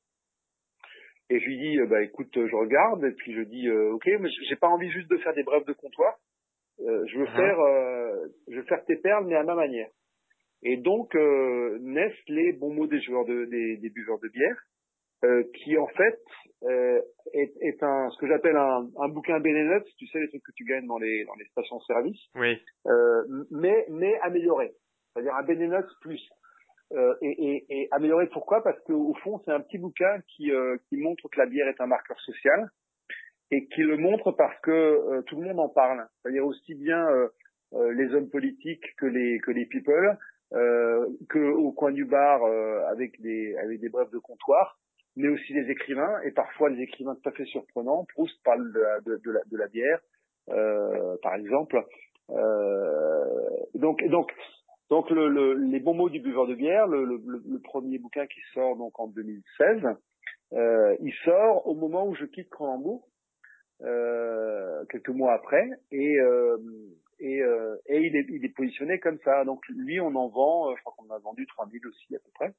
Et 1.30 1.40
je 1.40 1.44
lui 1.44 1.58
dis, 1.58 1.78
euh, 1.78 1.86
bah 1.86 2.02
écoute, 2.02 2.30
je 2.34 2.56
regarde 2.56 3.04
et 3.04 3.12
puis 3.12 3.34
je 3.34 3.42
dis, 3.42 3.68
euh, 3.68 3.92
ok, 3.92 4.06
mais 4.18 4.30
j'ai 4.48 4.56
pas 4.56 4.68
envie 4.68 4.90
juste 4.90 5.10
de 5.10 5.18
faire 5.18 5.34
des 5.34 5.42
brèves 5.42 5.66
de 5.66 5.74
comptoir. 5.74 6.16
Euh, 6.80 7.04
je 7.06 7.18
veux 7.18 7.26
uh-huh. 7.26 7.36
faire, 7.36 7.60
euh, 7.60 8.26
je 8.48 8.56
veux 8.56 8.62
faire 8.62 8.82
tes 8.86 8.96
perles 8.96 9.26
mais 9.26 9.36
à 9.36 9.42
ma 9.42 9.54
manière. 9.54 9.90
Et 10.62 10.78
donc 10.78 11.14
naissent 11.14 12.28
les 12.28 12.52
bons 12.52 12.72
mots 12.72 12.86
des 12.86 13.00
joueurs 13.02 13.26
de, 13.26 13.44
des, 13.44 13.76
des 13.76 13.90
buveurs 13.90 14.18
de 14.18 14.28
bière, 14.28 14.56
qui 15.54 15.76
en 15.78 15.88
fait 15.88 16.20
est, 16.62 17.52
est, 17.60 17.82
un, 17.82 18.10
ce 18.10 18.18
que 18.18 18.26
j'appelle 18.26 18.56
un, 18.56 18.88
un 18.98 19.08
bouquin 19.08 19.40
Benenut, 19.40 19.84
tu 19.96 20.06
sais 20.08 20.20
les 20.20 20.28
trucs 20.28 20.42
que 20.42 20.52
tu 20.54 20.64
gagnes 20.64 20.86
dans 20.86 20.98
les 20.98 21.24
dans 21.24 21.34
les 21.34 21.44
stations-service, 21.46 22.20
oui. 22.36 22.56
mais 23.50 23.86
mais 23.88 24.18
amélioré 24.20 24.72
c'est-à-dire 25.18 25.34
un 25.34 25.42
Benenox 25.42 25.88
plus. 26.00 26.20
euh, 26.92 27.14
et, 27.20 27.30
et, 27.30 27.66
et, 27.68 27.88
amélioré 27.90 28.28
pourquoi? 28.28 28.62
Parce 28.62 28.80
qu'au 28.84 29.14
fond, 29.22 29.40
c'est 29.44 29.50
un 29.50 29.60
petit 29.60 29.78
bouquin 29.78 30.20
qui, 30.28 30.50
euh, 30.52 30.76
qui 30.88 30.96
montre 30.96 31.28
que 31.28 31.38
la 31.38 31.46
bière 31.46 31.68
est 31.68 31.80
un 31.80 31.86
marqueur 31.86 32.18
social 32.20 32.70
et 33.50 33.66
qui 33.68 33.82
le 33.82 33.96
montre 33.96 34.32
parce 34.32 34.58
que 34.60 34.70
euh, 34.70 35.22
tout 35.22 35.40
le 35.40 35.48
monde 35.48 35.60
en 35.60 35.68
parle. 35.68 36.06
C'est-à-dire 36.22 36.46
aussi 36.46 36.74
bien 36.74 37.06
les 37.72 38.14
hommes 38.14 38.30
politiques 38.30 38.84
que 38.96 39.04
les 39.04 39.40
que 39.40 39.50
les 39.50 39.66
people, 39.66 40.16
que 40.50 41.50
au 41.50 41.72
coin 41.72 41.92
du 41.92 42.06
bar 42.06 42.42
avec 42.88 43.20
des 43.20 43.56
avec 43.56 43.80
des 43.80 43.90
brefs 43.90 44.10
de 44.10 44.18
comptoir, 44.18 44.78
mais 45.18 45.28
aussi 45.28 45.52
les 45.52 45.70
écrivains 45.70 46.20
et 46.22 46.30
parfois 46.30 46.70
les 46.70 46.82
écrivains 46.82 47.14
tout 47.16 47.28
à 47.28 47.32
fait 47.32 47.44
surprenants. 47.44 48.06
Proust 48.14 48.42
parle 48.44 48.72
de 48.72 48.80
la, 48.80 49.00
de, 49.00 49.30
la, 49.30 49.40
de 49.44 49.56
la 49.56 49.66
bière, 49.68 50.00
par 51.22 51.34
exemple. 51.34 51.84
donc 53.74 54.02
donc 54.08 54.32
donc 54.90 55.10
le, 55.10 55.28
le, 55.28 55.54
les 55.54 55.80
bons 55.80 55.94
mots 55.94 56.08
du 56.08 56.20
buveur 56.20 56.46
de 56.46 56.54
bière, 56.54 56.86
le, 56.86 57.04
le, 57.04 57.58
premier 57.60 57.98
bouquin 57.98 58.26
qui 58.26 58.40
sort 58.54 58.76
donc 58.76 58.98
en 58.98 59.08
2016, 59.08 59.82
euh, 60.54 60.96
il 61.00 61.12
sort 61.24 61.66
au 61.66 61.74
moment 61.74 62.06
où 62.06 62.14
je 62.14 62.24
quitte 62.24 62.48
Cronenbourg, 62.48 63.06
euh, 63.82 64.84
quelques 64.86 65.10
mois 65.10 65.34
après, 65.34 65.68
et 65.92 66.18
euh, 66.18 66.56
et, 67.20 67.42
euh, 67.42 67.76
et 67.86 67.98
il, 67.98 68.16
est, 68.16 68.26
il 68.30 68.44
est 68.44 68.54
positionné 68.54 68.98
comme 68.98 69.18
ça. 69.24 69.44
Donc 69.44 69.66
lui, 69.68 70.00
on 70.00 70.14
en 70.14 70.28
vend, 70.28 70.70
euh, 70.70 70.74
je 70.76 70.82
crois 70.82 70.94
qu'on 70.96 71.12
en 71.12 71.16
a 71.16 71.18
vendu 71.18 71.46
3000 71.46 71.86
aussi 71.86 72.14
à 72.14 72.18
peu 72.20 72.30
près, 72.34 72.46
euh, 72.46 72.52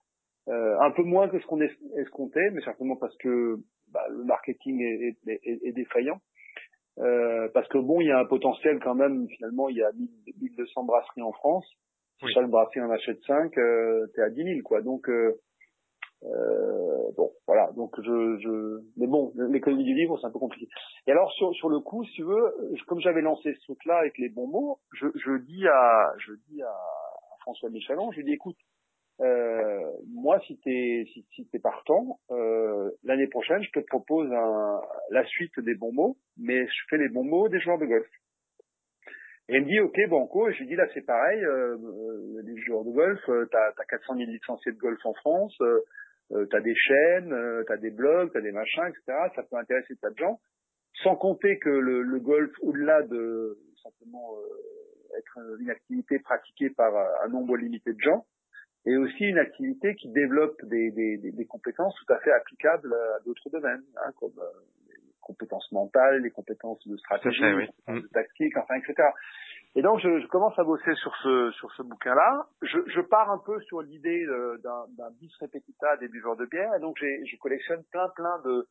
un 0.49 0.91
peu 0.91 1.03
moins 1.03 1.29
que 1.29 1.39
ce 1.39 1.45
qu'on 1.45 1.61
escomptait, 1.61 2.49
mais 2.51 2.61
certainement 2.61 2.95
parce 2.95 3.15
que 3.17 3.57
bah, 3.91 4.03
le 4.09 4.23
marketing 4.23 4.81
est, 4.81 5.17
est, 5.27 5.59
est 5.63 5.71
défaillant. 5.73 6.19
Euh, 6.99 7.47
parce 7.53 7.67
que 7.69 7.77
bon, 7.77 8.01
il 8.01 8.07
y 8.07 8.11
a 8.11 8.19
un 8.19 8.25
potentiel 8.25 8.79
quand 8.79 8.95
même. 8.95 9.27
Finalement, 9.29 9.69
il 9.69 9.77
y 9.77 9.83
a 9.83 9.91
1200 10.41 10.83
brasseries 10.83 11.21
en 11.21 11.31
France. 11.31 11.65
Si 12.19 12.25
oui. 12.25 12.33
chaque 12.33 12.49
brassier 12.49 12.81
en 12.81 12.89
achète 12.89 13.21
5, 13.25 13.57
euh, 13.57 14.07
t'es 14.13 14.21
à 14.21 14.29
10 14.29 14.43
000, 14.43 14.59
quoi. 14.63 14.81
Donc, 14.81 15.07
euh, 15.07 15.39
euh, 16.23 17.11
bon, 17.15 17.31
voilà. 17.47 17.71
Donc, 17.77 17.95
je, 18.01 18.37
je, 18.39 18.81
mais 18.97 19.07
bon, 19.07 19.31
l'économie 19.49 19.85
du 19.85 19.93
livre, 19.93 20.17
c'est 20.19 20.27
un 20.27 20.31
peu 20.31 20.39
compliqué. 20.39 20.67
Et 21.07 21.11
alors, 21.11 21.31
sur, 21.33 21.53
sur 21.55 21.69
le 21.69 21.79
coup, 21.79 22.03
si 22.03 22.11
tu 22.11 22.23
veux, 22.23 22.53
comme 22.87 22.99
j'avais 22.99 23.21
lancé 23.21 23.53
ce 23.53 23.61
truc-là 23.61 23.99
avec 23.99 24.17
les 24.17 24.27
bons 24.27 24.47
mots, 24.47 24.79
je, 24.93 25.07
je 25.15 25.37
dis 25.45 25.65
à, 25.67 26.11
je 26.17 26.33
dis 26.49 26.61
à 26.61 26.75
François 27.39 27.69
Michelon, 27.69 28.11
je 28.11 28.17
lui 28.17 28.25
dis, 28.25 28.33
écoute, 28.33 28.57
euh, 29.21 29.83
moi, 30.13 30.39
si 30.47 30.57
t'es 30.59 31.05
si, 31.33 31.45
t'es 31.51 31.59
partant, 31.59 32.19
euh, 32.31 32.89
l'année 33.03 33.27
prochaine, 33.27 33.61
je 33.63 33.71
te 33.71 33.79
propose 33.79 34.31
un, 34.31 34.81
la 35.09 35.25
suite 35.25 35.59
des 35.59 35.75
bons 35.75 35.91
mots, 35.91 36.17
mais 36.37 36.65
je 36.65 36.81
fais 36.89 36.97
les 36.97 37.09
bons 37.09 37.25
mots 37.25 37.49
des 37.49 37.59
joueurs 37.59 37.79
de 37.79 37.85
golf. 37.85 38.07
Et 39.49 39.55
il 39.55 39.63
me 39.63 39.67
dit, 39.67 39.79
ok, 39.79 40.09
Banco, 40.09 40.47
et 40.47 40.53
je 40.53 40.59
lui 40.59 40.67
dis, 40.67 40.75
là, 40.75 40.87
c'est 40.93 41.05
pareil, 41.05 41.43
euh, 41.43 41.75
euh, 41.75 42.41
les 42.45 42.55
joueurs 42.61 42.85
de 42.85 42.91
golf, 42.91 43.19
euh, 43.29 43.47
t'as 43.51 43.73
as 43.77 43.85
400 43.89 44.15
000 44.15 44.29
licenciés 44.29 44.71
de 44.71 44.77
golf 44.77 45.03
en 45.05 45.13
France, 45.15 45.57
t'as 46.51 46.61
des 46.61 46.75
chaînes, 46.75 47.35
t'as 47.67 47.77
des 47.77 47.89
blogs, 47.89 48.31
t'as 48.31 48.41
des 48.41 48.51
machins, 48.51 48.83
etc. 48.87 49.17
Ça 49.35 49.41
peut 49.41 49.57
intéresser 49.57 49.95
tas 49.95 50.11
de 50.11 50.17
gens. 50.17 50.39
Sans 51.01 51.15
compter 51.15 51.57
que 51.57 51.69
le, 51.69 52.03
le 52.03 52.19
golf, 52.19 52.51
au-delà 52.61 53.01
de 53.01 53.57
simplement 53.81 54.37
être 55.17 55.39
une 55.59 55.71
activité 55.71 56.19
pratiquée 56.19 56.69
par 56.69 56.93
un 57.23 57.29
nombre 57.29 57.57
limité 57.57 57.93
de 57.93 57.99
gens, 57.99 58.27
est 58.91 58.97
aussi 58.97 59.25
une 59.25 59.37
activité 59.37 59.95
qui 59.95 60.09
développe 60.09 60.63
des, 60.65 60.91
des, 60.91 61.17
des, 61.17 61.45
compétences 61.45 61.95
tout 61.95 62.13
à 62.13 62.19
fait 62.19 62.31
applicables 62.31 62.93
à 62.93 63.19
d'autres 63.25 63.49
domaines, 63.49 63.83
hein, 63.97 64.11
comme 64.19 64.33
compétences 65.21 65.71
mentales, 65.71 66.21
les 66.21 66.31
compétences 66.31 66.85
de 66.87 66.97
stratégie, 66.97 67.39
fait, 67.39 67.69
oui. 67.87 68.01
de 68.01 68.07
tactique, 68.07 68.57
enfin, 68.57 68.75
etc. 68.75 69.09
Et 69.75 69.81
donc, 69.83 69.99
je, 69.99 70.19
je, 70.19 70.27
commence 70.27 70.57
à 70.57 70.63
bosser 70.63 70.95
sur 70.95 71.15
ce 71.21 71.51
sur 71.51 71.71
ce 71.73 71.83
bouquin-là. 71.83 72.47
Je, 72.63 72.79
je, 72.87 73.01
pars 73.01 73.29
un 73.29 73.37
peu 73.37 73.59
sur 73.61 73.81
l'idée 73.81 74.25
d'un 74.63 75.11
bis 75.19 75.31
repetita 75.39 75.97
des 75.97 76.07
buveurs 76.07 76.35
de 76.35 76.45
bière, 76.45 76.73
et 76.75 76.79
donc 76.79 76.97
je 76.99 77.37
collectionne 77.37 77.83
plein 77.91 78.09
plein 78.15 78.39
de 78.43 78.67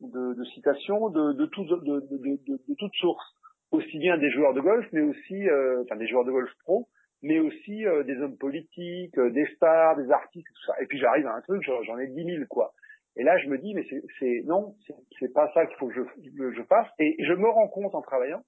de, 0.00 0.34
de 0.34 0.44
citations 0.44 1.08
de 1.08 1.32
de, 1.32 1.46
tout, 1.46 1.64
de, 1.64 1.76
de, 1.76 2.00
de, 2.00 2.38
de 2.46 2.74
toutes 2.78 2.94
sources, 2.94 3.34
aussi 3.70 3.98
bien 3.98 4.18
des 4.18 4.30
joueurs 4.30 4.52
de 4.52 4.60
golf, 4.60 4.86
mais 4.92 5.00
aussi 5.00 5.48
euh, 5.48 5.82
enfin 5.82 5.96
des 5.96 6.06
joueurs 6.06 6.24
de 6.24 6.32
golf 6.32 6.50
pro, 6.64 6.88
mais 7.24 7.38
aussi 7.38 7.86
euh, 7.86 8.04
des 8.04 8.16
hommes 8.18 8.36
politiques, 8.36 9.16
euh, 9.18 9.30
des 9.30 9.46
stars, 9.56 9.96
des 9.96 10.10
artistes, 10.10 10.46
tout 10.46 10.66
ça. 10.66 10.74
Et 10.82 10.86
puis 10.86 10.98
j'arrive 10.98 11.26
à 11.26 11.34
un 11.34 11.40
truc, 11.40 11.62
j'en 11.62 11.98
ai 11.98 12.06
10 12.06 12.24
000 12.24 12.44
quoi. 12.48 12.72
Et 13.16 13.22
là, 13.22 13.38
je 13.38 13.48
me 13.48 13.56
dis, 13.56 13.74
mais 13.74 13.86
c'est 14.18 14.42
non, 14.44 14.76
c'est 15.18 15.32
pas 15.32 15.50
ça 15.54 15.64
qu'il 15.66 15.76
faut 15.78 15.88
que 15.88 15.94
je, 15.94 16.52
je 16.52 16.62
fasse. 16.64 16.88
Et 16.98 17.16
je 17.24 17.32
me 17.32 17.48
rends 17.48 17.68
compte 17.68 17.94
en 17.94 18.02
travaillant 18.02 18.42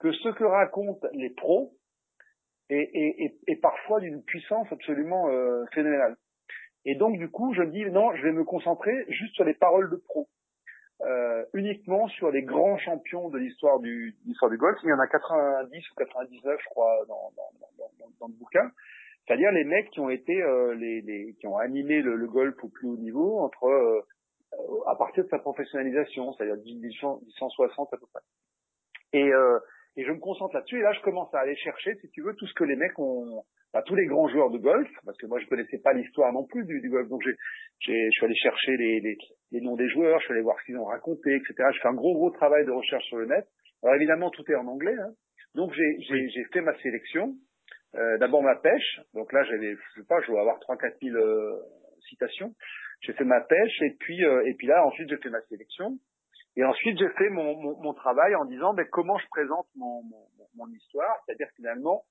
que 0.00 0.10
ce 0.12 0.30
que 0.30 0.44
racontent 0.44 1.06
les 1.12 1.30
pros 1.30 1.74
est, 2.70 2.90
est, 2.94 3.24
est, 3.24 3.38
est 3.46 3.60
parfois 3.60 4.00
d'une 4.00 4.22
puissance 4.22 4.68
absolument 4.70 5.28
euh, 5.28 5.64
phénoménale. 5.74 6.16
Et 6.86 6.94
donc, 6.94 7.18
du 7.18 7.28
coup, 7.28 7.52
je 7.52 7.62
me 7.62 7.70
dis, 7.70 7.84
non, 7.86 8.14
je 8.14 8.22
vais 8.22 8.32
me 8.32 8.44
concentrer 8.44 9.04
juste 9.08 9.34
sur 9.34 9.44
les 9.44 9.54
paroles 9.54 9.90
de 9.90 9.96
pros. 9.96 10.28
Euh, 11.02 11.44
uniquement 11.54 12.08
sur 12.08 12.32
les 12.32 12.42
grands 12.42 12.76
champions 12.78 13.28
de 13.28 13.38
l'histoire 13.38 13.78
du, 13.78 14.16
du 14.24 14.34
golf. 14.56 14.78
Il 14.82 14.88
y 14.88 14.92
en 14.92 14.98
a 14.98 15.06
90 15.06 15.90
ou 15.90 15.94
99, 15.94 16.58
je 16.60 16.68
crois, 16.70 17.04
dans, 17.06 17.30
dans, 17.36 17.77
dans, 17.98 18.10
dans 18.20 18.28
le 18.28 18.38
bouquin. 18.38 18.70
C'est-à-dire 19.26 19.52
les 19.52 19.64
mecs 19.64 19.90
qui 19.90 20.00
ont 20.00 20.08
été 20.08 20.42
euh, 20.42 20.74
les, 20.74 21.02
les, 21.02 21.34
qui 21.38 21.46
ont 21.46 21.58
animé 21.58 22.00
le, 22.00 22.16
le, 22.16 22.26
golf 22.26 22.54
au 22.62 22.68
plus 22.68 22.88
haut 22.88 22.96
niveau 22.96 23.38
entre 23.40 23.64
euh, 23.64 24.00
à 24.86 24.96
partir 24.96 25.24
de 25.24 25.28
sa 25.28 25.38
professionnalisation, 25.38 26.32
c'est-à-dire 26.32 26.56
1860 26.64 27.92
à 27.92 27.96
peu 27.98 28.06
près. 28.06 28.22
Et, 29.12 29.30
euh, 29.30 29.58
et 29.96 30.04
je 30.04 30.12
me 30.12 30.18
concentre 30.18 30.54
là-dessus 30.54 30.78
et 30.78 30.82
là 30.82 30.92
je 30.92 31.02
commence 31.02 31.32
à 31.34 31.40
aller 31.40 31.56
chercher, 31.56 31.96
si 32.00 32.08
tu 32.10 32.22
veux, 32.22 32.34
tout 32.36 32.46
ce 32.46 32.54
que 32.54 32.64
les 32.64 32.76
mecs 32.76 32.98
ont, 32.98 33.42
bah, 33.74 33.82
tous 33.84 33.94
les 33.94 34.06
grands 34.06 34.28
joueurs 34.28 34.50
de 34.50 34.58
golf, 34.58 34.88
parce 35.04 35.18
que 35.18 35.26
moi 35.26 35.38
je 35.40 35.46
connaissais 35.46 35.78
pas 35.78 35.92
l'histoire 35.92 36.32
non 36.32 36.44
plus 36.46 36.64
du, 36.64 36.80
du 36.80 36.88
golf, 36.88 37.08
donc 37.08 37.20
j'ai, 37.22 37.36
je 37.80 38.10
suis 38.10 38.24
allé 38.24 38.34
chercher 38.36 38.76
les, 38.78 39.00
les, 39.00 39.18
les, 39.52 39.60
noms 39.60 39.76
des 39.76 39.88
joueurs, 39.88 40.20
je 40.20 40.24
suis 40.24 40.32
allé 40.32 40.42
voir 40.42 40.58
ce 40.60 40.64
qu'ils 40.64 40.78
ont 40.78 40.84
raconté, 40.84 41.34
etc. 41.34 41.54
Je 41.74 41.80
fais 41.80 41.88
un 41.88 41.94
gros 41.94 42.14
gros 42.14 42.30
travail 42.30 42.64
de 42.64 42.70
recherche 42.70 43.04
sur 43.04 43.18
le 43.18 43.26
net. 43.26 43.46
Alors 43.82 43.96
évidemment 43.96 44.30
tout 44.30 44.44
est 44.50 44.54
en 44.54 44.66
anglais, 44.66 44.94
hein. 44.94 45.12
donc 45.54 45.72
j'ai, 45.74 46.00
j'ai, 46.08 46.28
j'ai 46.30 46.44
fait 46.44 46.62
ma 46.62 46.74
sélection. 46.78 47.34
Euh, 47.94 48.18
D'abord 48.18 48.42
ma 48.42 48.56
pêche, 48.56 49.00
donc 49.14 49.32
là 49.32 49.44
j'avais, 49.44 49.74
je 49.74 50.00
sais 50.00 50.06
pas, 50.06 50.20
je 50.20 50.26
dois 50.26 50.40
avoir 50.40 50.58
3-4 50.60 50.98
000 51.02 51.16
euh, 51.16 51.58
citations. 52.08 52.54
J'ai 53.00 53.14
fait 53.14 53.24
ma 53.24 53.40
pêche 53.40 53.80
et 53.82 53.96
puis 53.98 54.24
euh, 54.24 54.44
et 54.44 54.54
puis 54.54 54.66
là 54.66 54.84
ensuite 54.86 55.08
j'ai 55.08 55.16
fait 55.16 55.30
ma 55.30 55.40
sélection 55.42 55.98
et 56.56 56.64
ensuite 56.64 56.98
j'ai 56.98 57.08
fait 57.10 57.30
mon, 57.30 57.56
mon, 57.56 57.80
mon, 57.80 57.94
travail 57.94 58.34
en 58.34 58.44
disant 58.44 58.74
ben, 58.74 58.86
comment 58.90 59.16
je 59.18 59.26
présente 59.28 59.66
mon, 59.74 60.02
mon, 60.02 60.26
mon 60.56 60.68
histoire, 60.68 61.16
c'est-à-dire 61.24 61.48
finalement 61.56 62.04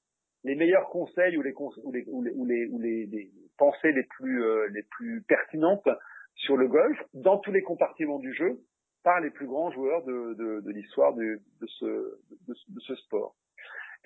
les 0.43 0.55
meilleurs 0.55 0.89
conseils 0.89 1.37
ou 1.37 1.43
les 1.43 1.53
les 1.91 2.05
ou 2.07 2.23
les, 2.23 2.31
ou 2.31 2.45
les, 2.45 2.67
ou 2.67 2.79
les, 2.79 3.31
pensées 3.57 3.91
les 3.91 4.03
plus 4.03 4.43
euh, 4.43 4.67
les 4.69 4.83
plus 4.83 5.21
pertinentes 5.27 5.89
sur 6.35 6.57
le 6.57 6.67
golf 6.67 6.99
dans 7.13 7.37
tous 7.37 7.51
les 7.51 7.61
compartiments 7.61 8.19
du 8.19 8.33
jeu 8.33 8.59
par 9.03 9.19
les 9.19 9.29
plus 9.29 9.47
grands 9.47 9.71
joueurs 9.71 10.03
de, 10.05 10.33
de, 10.33 10.61
de 10.61 10.71
l'histoire 10.71 11.13
de, 11.13 11.39
de, 11.61 11.67
ce, 11.67 12.19
de 12.47 12.79
ce 12.79 12.95
sport. 12.95 13.35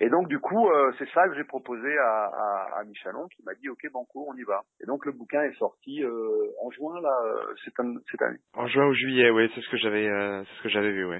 Et 0.00 0.08
donc 0.08 0.28
du 0.28 0.38
coup, 0.38 0.68
euh, 0.68 0.92
c'est 0.98 1.08
ça 1.10 1.28
que 1.28 1.34
j'ai 1.34 1.44
proposé 1.44 1.96
à, 1.98 2.24
à, 2.24 2.80
à, 2.80 2.84
Michelon, 2.84 3.28
qui 3.28 3.42
m'a 3.44 3.54
dit 3.54 3.68
OK, 3.68 3.80
banco, 3.92 4.26
on 4.28 4.36
y 4.36 4.42
va. 4.42 4.62
Et 4.82 4.86
donc 4.86 5.04
le 5.06 5.12
bouquin 5.12 5.42
est 5.42 5.54
sorti 5.58 6.02
euh, 6.02 6.50
en 6.62 6.70
juin 6.70 7.00
là, 7.00 7.14
euh, 7.24 7.54
cette, 7.64 7.74
cette 8.10 8.22
année. 8.22 8.38
En 8.54 8.66
juin 8.66 8.86
ou 8.86 8.94
juillet, 8.94 9.30
oui, 9.30 9.50
c'est 9.54 9.60
ce 9.60 9.70
que 9.70 9.76
j'avais, 9.76 10.08
euh, 10.08 10.42
c'est 10.44 10.58
ce 10.58 10.62
que 10.64 10.68
j'avais 10.70 10.92
vu, 10.92 11.04
oui. 11.04 11.18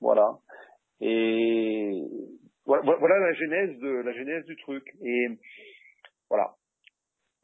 Voilà. 0.00 0.38
Et 1.00 2.02
voilà, 2.66 2.82
voilà, 2.82 3.18
la 3.18 3.32
genèse 3.34 3.78
de 3.78 4.02
la 4.02 4.12
genèse 4.12 4.44
du 4.46 4.56
truc. 4.56 4.84
Et 5.02 5.28
voilà. 6.28 6.54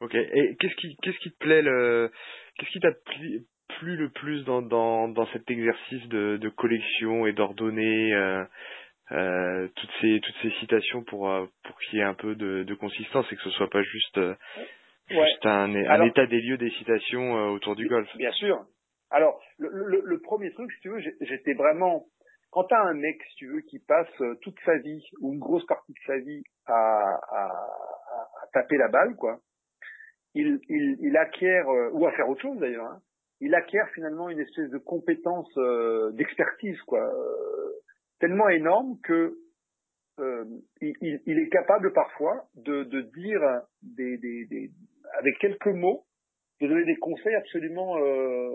Ok. 0.01 0.15
Et 0.15 0.55
qu'est-ce 0.59 0.75
qui, 0.75 0.95
qu'est-ce 1.01 1.17
qui 1.19 1.31
te 1.31 1.37
plaît 1.37 1.61
le, 1.61 2.11
qu'est-ce 2.57 2.71
qui 2.71 2.79
t'a 2.79 2.91
plu, 2.91 3.45
plu 3.79 3.95
le 3.95 4.09
plus 4.09 4.43
dans 4.45 4.61
dans 4.61 5.07
dans 5.07 5.25
cet 5.27 5.49
exercice 5.49 6.07
de, 6.07 6.37
de 6.37 6.49
collection 6.49 7.25
et 7.25 7.33
d'ordonner 7.33 8.13
euh, 8.13 8.43
euh, 9.11 9.67
toutes 9.75 9.89
ces 10.01 10.19
toutes 10.21 10.35
ces 10.41 10.51
citations 10.59 11.03
pour 11.03 11.29
euh, 11.29 11.45
pour 11.63 11.77
qu'il 11.79 11.99
y 11.99 12.01
ait 12.01 12.05
un 12.05 12.13
peu 12.13 12.35
de, 12.35 12.63
de 12.63 12.75
consistance 12.75 13.25
et 13.31 13.35
que 13.35 13.41
ce 13.41 13.49
soit 13.51 13.69
pas 13.69 13.81
juste 13.81 14.17
euh, 14.17 14.35
ouais. 15.11 15.25
juste 15.25 15.45
un, 15.45 15.73
un 15.73 15.85
Alors, 15.85 16.07
état 16.07 16.25
des 16.27 16.41
lieux 16.41 16.57
des 16.57 16.71
citations 16.71 17.37
euh, 17.37 17.49
autour 17.49 17.75
du 17.75 17.87
golf. 17.87 18.09
Bien 18.17 18.31
sûr. 18.33 18.65
Alors 19.09 19.41
le, 19.57 19.69
le, 19.69 20.01
le 20.03 20.19
premier 20.19 20.51
truc, 20.51 20.71
si 20.73 20.79
tu 20.81 20.89
veux, 20.89 20.99
j'étais 21.21 21.53
vraiment 21.53 22.05
quand 22.49 22.63
t'as 22.63 22.81
un 22.81 22.93
mec, 22.93 23.21
si 23.31 23.35
tu 23.35 23.47
veux, 23.47 23.61
qui 23.61 23.79
passe 23.79 24.11
toute 24.41 24.57
sa 24.65 24.77
vie 24.77 25.03
ou 25.21 25.33
une 25.33 25.39
grosse 25.39 25.65
partie 25.65 25.91
de 25.93 25.99
sa 26.05 26.17
vie 26.17 26.43
à, 26.65 26.73
à, 26.73 27.45
à 28.43 28.47
taper 28.53 28.77
la 28.77 28.87
balle, 28.87 29.15
quoi, 29.15 29.39
il, 30.33 30.59
il, 30.69 30.97
il 31.01 31.17
acquiert 31.17 31.67
ou 31.67 32.07
à 32.07 32.11
faire 32.13 32.27
autre 32.29 32.41
chose 32.41 32.57
d'ailleurs. 32.57 32.85
Hein, 32.85 33.01
il 33.41 33.53
acquiert 33.53 33.87
finalement 33.93 34.29
une 34.29 34.39
espèce 34.39 34.69
de 34.69 34.77
compétence 34.77 35.51
euh, 35.57 36.11
d'expertise, 36.13 36.79
quoi. 36.83 37.01
Tellement 38.19 38.49
énorme 38.49 38.97
que 39.03 39.37
euh, 40.19 40.45
il, 40.81 41.21
il, 41.25 41.39
est 41.39 41.49
capable 41.49 41.93
parfois 41.93 42.45
de, 42.55 42.83
de 42.83 43.01
dire 43.01 43.61
des, 43.83 44.17
des, 44.17 44.45
des, 44.45 44.71
avec 45.19 45.37
quelques 45.39 45.67
mots, 45.67 46.05
de 46.59 46.67
donner 46.67 46.85
des 46.85 46.95
conseils 46.95 47.35
absolument 47.35 47.97
euh, 47.99 48.49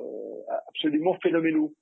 absolument 0.68 1.16
phénoménaux. 1.22 1.72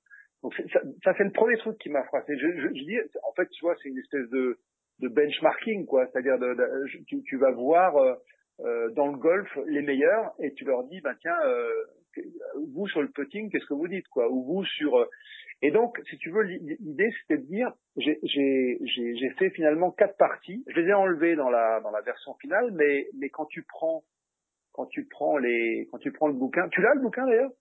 Donc 0.43 0.53
ça, 0.71 0.81
ça 1.03 1.13
c'est 1.17 1.23
le 1.23 1.31
premier 1.31 1.57
truc 1.57 1.77
qui 1.79 1.89
m'a 1.89 2.03
frappé. 2.03 2.37
Je, 2.37 2.47
je, 2.47 2.67
je, 2.67 2.83
dis, 2.83 2.97
en 3.23 3.33
fait, 3.33 3.47
tu 3.49 3.61
vois, 3.61 3.75
c'est 3.81 3.89
une 3.89 3.97
espèce 3.97 4.29
de, 4.29 4.59
de 4.99 5.07
benchmarking, 5.07 5.85
quoi. 5.85 6.07
C'est-à-dire, 6.07 6.37
de, 6.37 6.53
de, 6.53 7.03
tu, 7.07 7.21
tu, 7.23 7.37
vas 7.37 7.51
voir, 7.51 7.97
euh, 7.97 8.13
euh, 8.63 8.89
dans 8.91 9.07
le 9.07 9.17
golf 9.17 9.49
les 9.67 9.81
meilleurs 9.81 10.33
et 10.39 10.53
tu 10.53 10.65
leur 10.65 10.83
dis, 10.83 11.01
ben 11.01 11.15
tiens, 11.21 11.37
euh, 11.45 11.71
vous 12.73 12.87
sur 12.87 13.01
le 13.01 13.09
putting, 13.09 13.49
qu'est-ce 13.49 13.65
que 13.65 13.73
vous 13.73 13.87
dites 13.87 14.07
quoi? 14.09 14.29
Ou 14.29 14.43
vous 14.43 14.65
sur 14.65 14.99
euh, 14.99 15.05
et 15.61 15.71
donc, 15.71 15.99
si 16.09 16.17
tu 16.17 16.31
veux, 16.31 16.43
l'idée 16.43 17.09
c'était 17.21 17.41
de 17.41 17.47
dire, 17.47 17.71
j'ai 17.97 19.29
fait 19.37 19.49
finalement 19.51 19.91
quatre 19.91 20.17
parties. 20.17 20.63
Je 20.67 20.79
les 20.79 20.89
ai 20.89 20.93
enlevées 20.93 21.35
dans 21.35 21.49
la 21.49 21.79
dans 21.81 21.91
la 21.91 22.01
version 22.01 22.33
finale, 22.35 22.71
mais 22.73 23.07
mais 23.19 23.29
quand 23.29 23.45
tu 23.45 23.63
prends 23.63 24.03
quand 24.73 24.87
tu 24.87 25.07
prends 25.09 25.37
les 25.37 25.87
quand 25.91 25.99
tu 25.99 26.11
prends 26.11 26.27
le 26.27 26.33
bouquin, 26.33 26.67
tu 26.69 26.81
l'as 26.81 26.95
le 26.95 27.01
bouquin 27.01 27.25
d'ailleurs? 27.25 27.51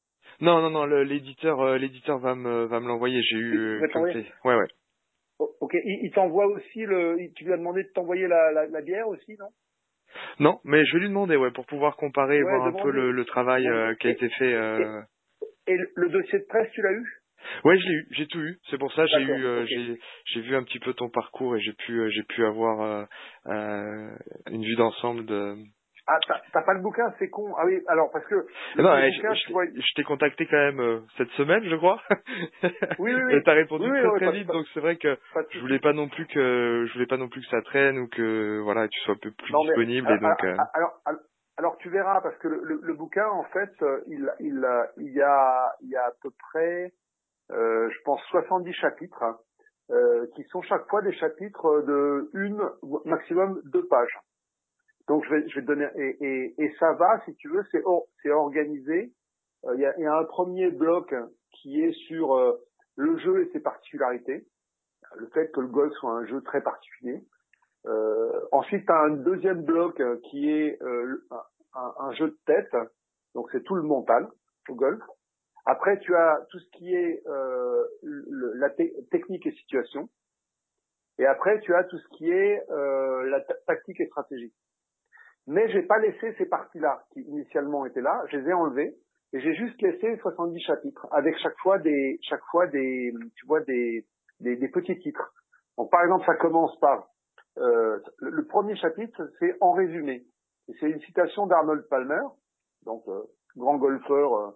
Non 0.41 0.61
non 0.61 0.71
non, 0.71 0.87
l'éditeur 0.87 1.77
l'éditeur 1.77 2.19
va 2.19 2.35
me 2.35 2.65
va 2.65 2.81
me 2.81 2.89
l'envoyer. 2.89 3.21
J'ai 3.23 3.37
eu 3.37 3.81
ouais 3.81 4.57
ouais. 4.57 4.69
Ok, 5.61 5.75
il, 5.85 6.11
t'envoie 6.13 6.47
aussi 6.47 6.85
le. 6.85 7.17
Tu 7.35 7.45
lui 7.45 7.53
as 7.53 7.57
demandé 7.57 7.83
de 7.83 7.89
t'envoyer 7.89 8.27
la, 8.27 8.53
la, 8.53 8.67
la 8.67 8.81
bière 8.83 9.09
aussi, 9.09 9.37
non? 9.39 9.49
Non, 10.39 10.61
mais 10.65 10.85
je 10.85 10.95
vais 10.95 11.01
lui 11.01 11.09
demander, 11.09 11.37
ouais, 11.37 11.51
pour 11.51 11.67
pouvoir 11.67 11.97
comparer, 11.97 12.43
voir 12.43 12.67
un 12.67 12.73
peu 12.73 12.91
le, 12.91 13.13
le 13.13 13.25
travail 13.25 13.67
euh, 13.69 13.95
qui 13.95 14.09
a 14.09 14.11
été 14.11 14.29
fait. 14.31 14.53
Euh... 14.53 15.01
Et, 15.67 15.77
le 15.95 16.09
dossier 16.09 16.41
de 16.41 16.45
presse, 16.45 16.71
tu 16.73 16.83
l'as 16.83 16.93
eu? 16.93 17.20
Ouais, 17.65 17.79
je 17.79 17.87
l'ai 17.87 17.95
eu, 17.95 18.09
j'ai 18.13 18.27
tout 18.27 18.41
eu. 18.41 18.59
C'est 18.71 18.79
pour 18.79 18.93
ça 18.93 19.07
j'ai 19.07 19.21
eu, 19.21 19.45
euh, 19.45 19.65
j'ai, 19.67 19.99
j'ai 20.27 20.41
vu 20.41 20.57
un 20.57 20.63
petit 20.63 20.79
peu 20.79 20.95
ton 20.95 21.09
parcours 21.09 21.57
et 21.57 21.61
j'ai 21.61 21.73
pu, 21.73 22.01
euh, 22.01 22.09
j'ai 22.11 22.23
pu 22.25 22.45
avoir 22.45 23.07
une 23.47 24.63
vue 24.63 24.77
d'ensemble 24.77 25.27
de, 25.27 25.57
ah, 26.13 26.19
t'as 26.53 26.63
pas 26.63 26.75
le 26.75 26.81
bouquin, 26.81 27.13
c'est 27.19 27.29
con. 27.29 27.55
Ah 27.57 27.65
oui, 27.67 27.81
alors 27.87 28.11
parce 28.11 28.25
que. 28.27 28.35
non, 28.79 28.97
je, 28.99 29.95
t'ai 29.95 30.03
contacté 30.03 30.47
quand 30.47 30.57
même 30.57 30.81
euh, 30.81 31.01
cette 31.17 31.31
semaine, 31.31 31.63
je 31.69 31.77
crois. 31.77 32.03
Oui, 32.99 33.15
oui. 33.15 33.35
Et 33.35 33.43
t'as 33.43 33.55
répondu 33.55 33.89
très 33.89 34.27
très 34.27 34.33
vite, 34.33 34.49
donc 34.49 34.67
c'est 34.75 34.81
vrai 34.81 34.97
que 34.97 35.17
je 35.51 35.61
voulais 35.61 35.79
pas 35.79 35.93
non 35.93 36.09
plus 36.09 36.27
que 36.27 36.85
je 36.87 36.93
voulais 36.93 37.07
pas 37.07 37.17
non 37.17 37.29
plus 37.29 37.41
que 37.41 37.47
ça 37.47 37.63
traîne 37.63 37.99
ou 37.99 38.09
que 38.09 38.61
voilà 38.63 38.89
tu 38.89 38.99
sois 39.01 39.15
un 39.15 39.19
peu 39.19 39.31
plus 39.31 39.53
disponible 39.53 40.11
et 40.11 40.19
donc. 40.19 40.45
Euh, 40.45 40.57
alors, 40.75 41.01
alors, 41.57 41.79
tu 41.79 41.89
verras 41.91 42.21
parce 42.21 42.37
que 42.39 42.49
le, 42.49 42.81
le, 42.83 42.95
bouquin 42.95 43.27
en 43.27 43.45
fait 43.45 43.71
euh, 43.83 44.01
il 44.09 44.29
il 44.41 44.67
il 44.99 45.13
y 45.13 45.23
a 45.23 45.73
il 45.83 45.91
y 45.91 45.97
a 45.97 46.05
à 46.05 46.13
peu 46.23 46.31
près 46.51 46.93
je 47.51 48.03
pense 48.05 48.21
70 48.31 48.73
chapitres 48.75 49.23
hein, 49.23 49.39
qui 50.35 50.45
sont 50.45 50.63
chaque 50.63 50.89
fois 50.89 51.03
des 51.03 51.13
chapitres 51.13 51.83
de 51.83 52.31
une 52.35 52.63
maximum 53.05 53.61
deux 53.65 53.87
pages. 53.87 54.19
Donc 55.11 55.25
je 55.25 55.31
vais, 55.31 55.49
je 55.49 55.59
vais 55.59 55.67
donner 55.67 55.89
et, 55.97 56.17
et, 56.25 56.65
et 56.65 56.75
ça 56.79 56.93
va 56.93 57.21
si 57.25 57.35
tu 57.35 57.49
veux, 57.49 57.65
c'est 57.73 57.83
c'est 58.23 58.31
organisé. 58.31 59.13
Euh, 59.65 59.75
il 59.75 59.81
y, 59.81 59.85
a, 59.85 59.99
y, 59.99 60.07
a, 60.07 60.17
un 60.17 60.25
premier 60.25 60.71
bloc 60.71 61.13
qui 61.51 61.83
est 61.83 61.93
sur 62.07 62.37
euh, 62.37 62.53
le 62.97 63.19
jeu 63.19 63.43
et 63.43 63.51
ses 63.53 63.59
particularités, 63.59 64.47
le 65.17 65.27
fait 65.29 65.51
que 65.51 65.61
le 65.61 65.67
golf 65.67 65.93
soit 65.95 66.13
un 66.13 66.27
jeu 66.27 66.41
très 66.43 66.63
particulier. 66.63 67.25
Euh, 67.87 68.41
ensuite, 68.53 68.87
tu 68.87 68.93
as 68.93 69.01
un 69.01 69.11
deuxième 69.11 69.63
bloc 69.63 70.01
qui 70.31 70.49
est 70.51 70.81
euh, 70.83 71.27
un, 71.75 71.95
un, 71.99 72.13
jeu 72.13 72.29
de 72.29 72.39
tête, 72.47 72.77
donc 73.35 73.49
c'est 73.53 73.65
tout 73.65 73.75
le 73.75 73.83
mental 73.83 74.29
au 74.69 74.75
golf. 74.75 75.03
Après, 75.67 75.99
tu 76.01 76.15
as 76.15 76.47
tout 76.51 76.59
ce 76.59 76.71
qui 76.71 76.95
est 76.95 77.23
le, 78.03 78.53
la 78.55 78.71
technique 79.11 79.47
et 79.47 79.53
situation. 79.53 80.09
Et 81.19 81.27
après, 81.27 81.61
tu 81.61 81.75
as 81.75 81.85
tout 81.85 81.99
ce 81.99 82.09
qui 82.17 82.31
est 82.31 82.65
la 82.69 83.41
tactique 83.67 84.01
et 84.01 84.07
stratégie. 84.07 84.53
Mais 85.47 85.69
j'ai 85.71 85.83
pas 85.83 85.99
laissé 85.99 86.35
ces 86.39 86.47
parties-là 86.47 87.05
qui 87.13 87.21
initialement 87.23 87.87
étaient 87.87 88.01
là, 88.01 88.23
je 88.31 88.37
les 88.37 88.51
ai 88.51 88.53
enlevées 88.53 88.97
et 89.33 89.41
j'ai 89.41 89.55
juste 89.55 89.81
laissé 89.81 90.17
70 90.19 90.61
chapitres 90.61 91.07
avec 91.13 91.37
chaque 91.39 91.57
fois 91.59 91.79
des 91.79 92.19
chaque 92.23 92.45
fois 92.51 92.67
des 92.67 93.13
tu 93.37 93.47
vois 93.47 93.61
des, 93.61 94.07
des 94.41 94.69
petits 94.69 94.99
titres. 94.99 95.33
Donc 95.77 95.91
par 95.91 96.03
exemple, 96.03 96.27
ça 96.27 96.35
commence 96.37 96.79
par 96.79 97.09
euh, 97.59 97.99
le, 98.19 98.45
premier 98.47 98.77
chapitre, 98.77 99.31
c'est 99.39 99.57
en 99.61 99.73
résumé. 99.73 100.25
C'est 100.79 100.91
une 100.91 101.01
citation 101.01 101.47
d'Arnold 101.47 101.87
Palmer, 101.89 102.23
donc 102.85 103.03
euh, 103.09 103.23
grand 103.57 103.77
golfeur 103.77 104.35
euh, 104.35 104.51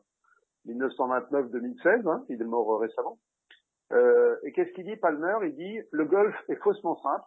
1929-2016, 0.67 2.09
hein, 2.09 2.25
il 2.29 2.41
est 2.41 2.47
mort 2.47 2.79
récemment. 2.79 3.19
Euh, 3.93 4.37
et 4.45 4.53
qu'est-ce 4.53 4.73
qu'il 4.73 4.85
dit 4.85 4.97
Palmer? 4.97 5.37
Il 5.45 5.55
dit 5.55 5.79
le 5.91 6.05
golf 6.05 6.35
est 6.49 6.57
faussement 6.57 6.97
simple, 7.03 7.27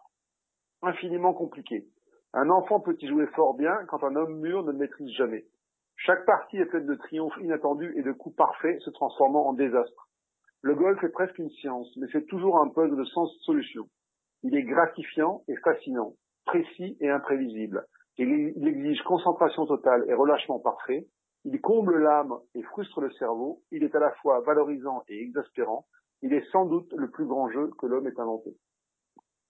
infiniment 0.82 1.32
compliqué. 1.32 1.86
Un 2.34 2.50
enfant 2.50 2.80
peut 2.80 2.96
y 3.00 3.08
jouer 3.08 3.26
fort 3.28 3.54
bien 3.54 3.76
quand 3.88 4.04
un 4.04 4.16
homme 4.16 4.38
mûr 4.40 4.62
ne 4.64 4.72
le 4.72 4.78
maîtrise 4.78 5.10
jamais. 5.12 5.46
Chaque 5.96 6.26
partie 6.26 6.58
est 6.58 6.70
faite 6.70 6.86
de 6.86 6.94
triomphes 6.94 7.38
inattendus 7.40 7.94
et 7.96 8.02
de 8.02 8.12
coups 8.12 8.36
parfaits 8.36 8.80
se 8.80 8.90
transformant 8.90 9.48
en 9.48 9.52
désastre. 9.52 10.08
Le 10.62 10.74
golf 10.74 11.02
est 11.02 11.08
presque 11.10 11.38
une 11.38 11.50
science, 11.50 11.88
mais 11.96 12.06
c'est 12.12 12.26
toujours 12.26 12.58
un 12.58 12.68
puzzle 12.68 12.96
de 12.96 13.04
sens 13.04 13.32
solution. 13.42 13.88
Il 14.42 14.56
est 14.56 14.62
gratifiant 14.62 15.42
et 15.48 15.56
fascinant, 15.56 16.14
précis 16.44 16.96
et 17.00 17.10
imprévisible. 17.10 17.86
Il 18.18 18.66
exige 18.66 19.02
concentration 19.02 19.66
totale 19.66 20.04
et 20.08 20.14
relâchement 20.14 20.58
parfait. 20.58 21.06
Il 21.50 21.60
comble 21.62 21.98
l'âme 21.98 22.34
et 22.54 22.62
frustre 22.62 23.00
le 23.00 23.10
cerveau. 23.12 23.62
Il 23.70 23.82
est 23.82 23.94
à 23.94 24.00
la 24.00 24.10
fois 24.20 24.40
valorisant 24.40 25.02
et 25.08 25.22
exaspérant. 25.22 25.86
Il 26.20 26.34
est 26.34 26.44
sans 26.50 26.66
doute 26.66 26.92
le 26.94 27.08
plus 27.08 27.24
grand 27.24 27.48
jeu 27.50 27.70
que 27.78 27.86
l'homme 27.86 28.06
ait 28.06 28.20
inventé. 28.20 28.50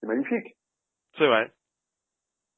C'est 0.01 0.07
magnifique. 0.07 0.57
C'est 1.17 1.27
vrai. 1.27 1.53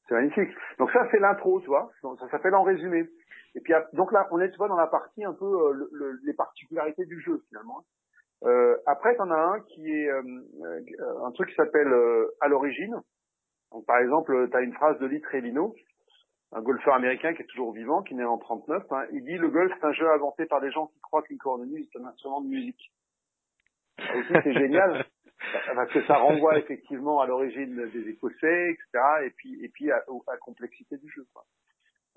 C'est 0.06 0.14
magnifique. 0.14 0.50
Donc 0.78 0.90
ça, 0.90 1.08
c'est 1.10 1.20
l'intro, 1.20 1.60
tu 1.60 1.68
vois. 1.68 1.90
ça 2.02 2.28
s'appelle 2.30 2.54
en 2.54 2.64
résumé. 2.64 3.08
Et 3.54 3.60
puis 3.60 3.72
donc 3.94 4.12
là, 4.12 4.28
on 4.30 4.40
est, 4.40 4.50
tu 4.50 4.58
vois, 4.58 4.68
dans 4.68 4.76
la 4.76 4.88
partie 4.88 5.24
un 5.24 5.32
peu 5.32 5.46
euh, 5.46 5.88
le, 5.90 6.20
les 6.24 6.34
particularités 6.34 7.06
du 7.06 7.18
jeu 7.20 7.42
finalement. 7.48 7.84
Euh, 8.44 8.76
après, 8.86 9.16
t'en 9.16 9.30
as 9.30 9.38
un 9.38 9.60
qui 9.60 9.90
est 9.90 10.10
euh, 10.10 10.22
euh, 10.64 11.26
un 11.26 11.30
truc 11.32 11.48
qui 11.48 11.54
s'appelle 11.54 11.92
à 12.40 12.48
l'origine. 12.48 13.00
Donc 13.72 13.86
par 13.86 13.98
exemple, 13.98 14.48
tu 14.50 14.56
as 14.56 14.60
une 14.60 14.74
phrase 14.74 14.98
de 14.98 15.06
Lee 15.06 15.20
Trevino, 15.20 15.74
un 16.52 16.62
golfeur 16.62 16.94
américain 16.94 17.34
qui 17.34 17.42
est 17.42 17.46
toujours 17.46 17.72
vivant, 17.72 18.02
qui 18.02 18.14
naît 18.14 18.24
en 18.24 18.38
39. 18.38 18.82
Hein. 18.90 19.06
il 19.12 19.24
dit 19.24 19.36
le 19.36 19.48
golf 19.48 19.72
c'est 19.78 19.86
un 19.86 19.92
jeu 19.92 20.10
inventé 20.10 20.46
par 20.46 20.60
des 20.60 20.70
gens 20.70 20.86
qui 20.88 21.00
croient 21.00 21.22
qu'une 21.22 21.38
cornemuse 21.38 21.88
est 21.94 21.98
un 22.00 22.06
instrument 22.06 22.40
de 22.40 22.48
musique. 22.48 22.92
Ça 23.98 24.16
aussi, 24.16 24.32
c'est 24.42 24.54
génial. 24.54 25.04
parce 25.74 25.92
que 25.92 26.04
ça 26.06 26.16
renvoie 26.16 26.58
effectivement 26.58 27.20
à 27.20 27.26
l'origine 27.26 27.88
des 27.90 28.08
Écossais, 28.08 28.70
etc. 28.70 28.86
Et 29.24 29.30
puis 29.30 29.64
et 29.64 29.68
puis 29.68 29.90
à, 29.90 30.02
la 30.26 30.36
complexité 30.38 30.96
du 30.96 31.10
jeu. 31.10 31.26
Quoi. 31.32 31.44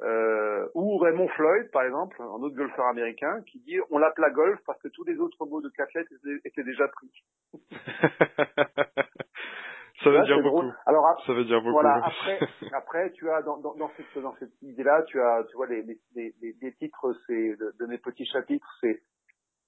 Euh, 0.01 0.67
ou 0.73 0.97
Raymond 0.97 1.29
Floyd, 1.29 1.69
par 1.71 1.83
exemple, 1.83 2.19
un 2.19 2.41
autre 2.41 2.55
golfeur 2.55 2.87
américain, 2.87 3.41
qui 3.45 3.59
dit 3.59 3.77
on 3.91 3.97
l'appela 3.99 4.29
golf 4.31 4.59
parce 4.65 4.81
que 4.81 4.87
tous 4.89 5.03
les 5.03 5.17
autres 5.19 5.45
mots 5.45 5.61
de 5.61 5.69
cassette 5.69 6.07
étaient 6.43 6.63
déjà 6.63 6.87
pris. 6.87 7.11
Ça 10.03 10.09
veut 10.09 10.23
dire 10.23 10.41
beaucoup. 10.41 10.71
Alors, 10.85 11.23
ça 11.25 11.33
veut 11.33 11.45
dire 11.45 11.61
beaucoup. 11.61 11.73
Voilà. 11.73 12.01
Après, 12.03 12.39
après, 12.73 13.11
tu 13.11 13.29
as 13.29 13.41
dans, 13.41 13.57
dans, 13.57 13.75
dans 13.75 13.89
cette 13.95 14.21
dans 14.21 14.35
cette 14.39 14.61
idée-là, 14.61 15.03
tu 15.03 15.21
as, 15.21 15.43
tu 15.49 15.55
vois, 15.55 15.67
les 15.67 15.81
les, 16.15 16.33
les, 16.41 16.55
les 16.61 16.73
titres, 16.73 17.13
c'est 17.27 17.55
de, 17.55 17.73
de, 17.79 17.85
mes 17.85 17.97
petits 17.97 18.25
chapitres, 18.25 18.67
c'est 18.81 19.01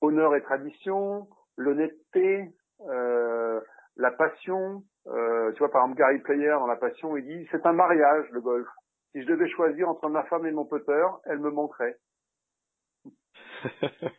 honneur 0.01 0.35
et 0.35 0.41
tradition, 0.41 1.27
l'honnêteté, 1.57 2.51
euh, 2.87 3.61
la 3.97 4.11
passion, 4.11 4.83
euh, 5.07 5.51
tu 5.53 5.59
vois, 5.59 5.71
par 5.71 5.83
exemple, 5.83 5.99
Gary 5.99 6.19
Player 6.19 6.49
dans 6.49 6.67
La 6.67 6.75
Passion, 6.75 7.15
il 7.15 7.25
dit, 7.25 7.47
c'est 7.51 7.65
un 7.65 7.73
mariage, 7.73 8.29
le 8.31 8.41
golf. 8.41 8.67
Si 9.11 9.21
je 9.21 9.27
devais 9.27 9.47
choisir 9.49 9.87
entre 9.87 10.09
ma 10.09 10.23
femme 10.23 10.45
et 10.45 10.51
mon 10.51 10.65
putter, 10.65 11.05
elle 11.25 11.39
me 11.39 11.51
manquerait. 11.51 11.97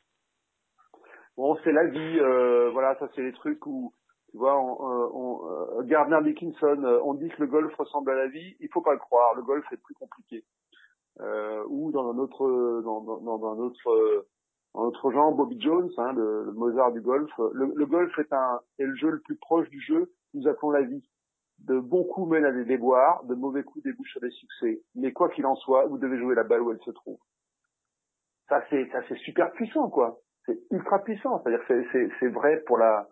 bon, 1.36 1.58
c'est 1.62 1.72
la 1.72 1.86
vie, 1.86 2.18
euh, 2.20 2.70
voilà, 2.70 2.96
ça 2.98 3.08
c'est 3.14 3.22
les 3.22 3.32
trucs 3.32 3.66
où, 3.66 3.92
tu 4.36 4.40
vois, 4.40 4.60
on, 4.60 5.78
on, 5.78 5.82
Gardner 5.84 6.18
Dickinson, 6.22 7.00
on 7.02 7.14
dit 7.14 7.28
que 7.30 7.40
le 7.40 7.46
golf 7.46 7.74
ressemble 7.76 8.10
à 8.10 8.16
la 8.16 8.26
vie, 8.28 8.54
il 8.60 8.68
faut 8.68 8.82
pas 8.82 8.92
le 8.92 8.98
croire, 8.98 9.34
le 9.34 9.42
golf 9.42 9.64
est 9.72 9.78
plus 9.78 9.94
compliqué. 9.94 10.44
ou 11.68 11.90
dans 11.90 12.10
un 12.10 12.18
autre, 12.18 12.82
dans, 12.84 13.00
dans, 13.00 13.18
dans 13.18 13.52
un 13.52 13.58
autre 13.58 14.26
en 14.74 14.84
autre 14.84 15.10
genre, 15.10 15.32
Bobby 15.32 15.58
Jones, 15.58 15.90
hein, 15.96 16.12
le, 16.12 16.52
Mozart 16.52 16.92
du 16.92 17.00
golf. 17.00 17.30
Le, 17.54 17.86
golf 17.86 18.12
est, 18.18 18.30
un, 18.34 18.60
est 18.78 18.84
le 18.84 18.94
jeu 18.94 19.08
le 19.08 19.20
plus 19.20 19.36
proche 19.36 19.70
du 19.70 19.80
jeu 19.80 20.12
nous 20.36 20.46
appelons 20.48 20.70
la 20.70 20.82
vie. 20.82 21.08
De 21.58 21.80
bons 21.80 22.04
coups 22.04 22.30
mènent 22.30 22.44
à 22.44 22.52
des 22.52 22.64
déboires, 22.64 23.24
de 23.24 23.34
mauvais 23.34 23.62
coups 23.62 23.82
débouchent 23.82 24.12
sur 24.12 24.20
des 24.20 24.30
succès. 24.30 24.82
Mais 24.94 25.12
quoi 25.12 25.30
qu'il 25.30 25.46
en 25.46 25.56
soit, 25.56 25.86
vous 25.86 25.98
devez 25.98 26.18
jouer 26.18 26.34
la 26.34 26.44
balle 26.44 26.60
où 26.60 26.70
elle 26.70 26.80
se 26.80 26.90
trouve. 26.90 27.18
Ça 28.48 28.62
c'est 28.70 28.88
ça 28.92 29.00
c'est 29.08 29.16
super 29.18 29.50
puissant 29.52 29.88
quoi. 29.88 30.20
C'est 30.44 30.58
ultra 30.70 31.02
puissant. 31.02 31.42
C'est-à-dire 31.42 31.66
que 31.66 31.84
c'est 31.90 32.10
c'est 32.20 32.28
vrai 32.28 32.62
pour 32.66 32.76
la 32.76 33.08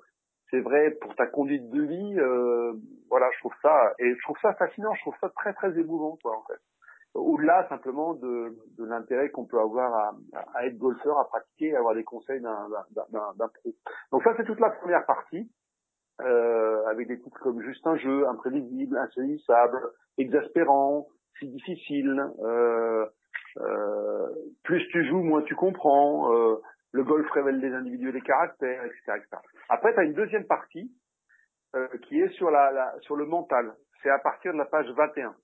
c'est 0.55 0.61
vrai 0.61 0.93
pour 1.01 1.15
ta 1.17 1.27
conduite 1.27 1.69
de 1.71 1.83
vie. 1.83 2.15
Euh, 2.21 2.75
voilà, 3.11 3.29
je 3.35 3.41
trouve 3.41 3.55
ça 3.61 3.93
et 3.99 4.15
je 4.15 4.23
trouve 4.23 4.37
ça 4.41 4.55
fascinant. 4.55 4.95
Je 4.95 5.01
trouve 5.01 5.17
ça 5.21 5.29
très 5.31 5.53
très 5.53 5.77
émouvant 5.79 6.17
quoi 6.23 6.39
en 6.39 6.45
fait 6.45 6.61
au-delà 7.15 7.69
simplement 7.69 8.15
de, 8.15 8.57
de 8.77 8.85
l'intérêt 8.85 9.31
qu'on 9.31 9.45
peut 9.45 9.61
avoir 9.61 9.95
à, 9.95 10.17
à, 10.55 10.67
être 10.67 10.77
golfeur, 10.77 11.17
à 11.19 11.29
pratiquer, 11.29 11.75
à 11.75 11.79
avoir 11.79 11.95
des 11.95 12.03
conseils 12.03 12.41
d'un 12.41 13.49
pro. 13.49 13.73
Donc 14.11 14.25
ça, 14.25 14.35
c'est 14.37 14.45
toute 14.45 14.59
la 14.59 14.71
première 14.71 15.07
partie, 15.07 15.49
euh, 16.23 16.85
avec 16.87 17.07
des 17.07 17.21
titres 17.21 17.39
comme 17.41 17.63
Juste 17.63 17.87
un 17.87 17.97
jeu, 17.97 18.27
imprévisible, 18.29 18.99
insaisissable, 18.99 19.79
exaspérant, 20.19 21.07
si 21.39 21.47
difficile, 21.47 22.21
euh, 22.43 23.07
euh, 23.59 24.29
plus 24.65 24.85
tu 24.89 25.07
joues, 25.07 25.23
moins 25.23 25.43
tu 25.43 25.55
comprends, 25.55 26.35
euh, 26.35 26.57
le 26.95 27.05
golf 27.05 27.29
révèle 27.33 27.61
des 27.61 27.73
individus 27.73 28.09
et 28.09 28.13
des 28.13 28.21
caractères, 28.23 28.85
etc. 28.85 29.19
etc. 29.19 29.37
Après, 29.69 29.93
tu 29.93 30.01
as 30.01 30.05
une 30.05 30.15
deuxième 30.15 30.47
partie 30.47 30.91
euh, 31.75 31.89
qui 32.05 32.21
est 32.21 32.29
sur, 32.31 32.51
la, 32.51 32.71
la, 32.71 32.95
sur 33.01 33.17
le 33.17 33.27
mental. 33.27 33.75
C'est 34.03 34.11
à 34.11 34.19
partir 34.19 34.53
de 34.53 34.59
la 34.59 34.65
page 34.67 34.89
21 34.97 35.35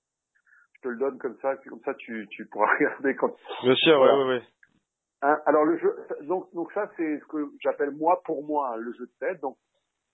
te 0.81 0.87
le 0.87 0.97
donne 0.97 1.17
comme 1.19 1.37
ça, 1.41 1.55
comme 1.69 1.81
ça 1.85 1.93
tu, 1.93 2.27
tu 2.31 2.45
pourras 2.47 2.73
regarder 2.79 3.15
quand. 3.15 3.35
Bien 3.63 3.75
sûr, 3.75 3.97
voilà. 3.97 4.17
ouais, 4.17 4.35
ouais, 4.35 4.41
Hein, 5.23 5.37
alors 5.45 5.65
le 5.65 5.77
jeu, 5.77 5.95
donc 6.23 6.51
donc 6.55 6.71
ça 6.73 6.89
c'est 6.97 7.19
ce 7.19 7.25
que 7.25 7.37
j'appelle 7.61 7.91
moi 7.91 8.23
pour 8.25 8.43
moi 8.43 8.75
le 8.77 8.91
jeu 8.93 9.05
de 9.05 9.11
tête. 9.19 9.39
Donc 9.39 9.55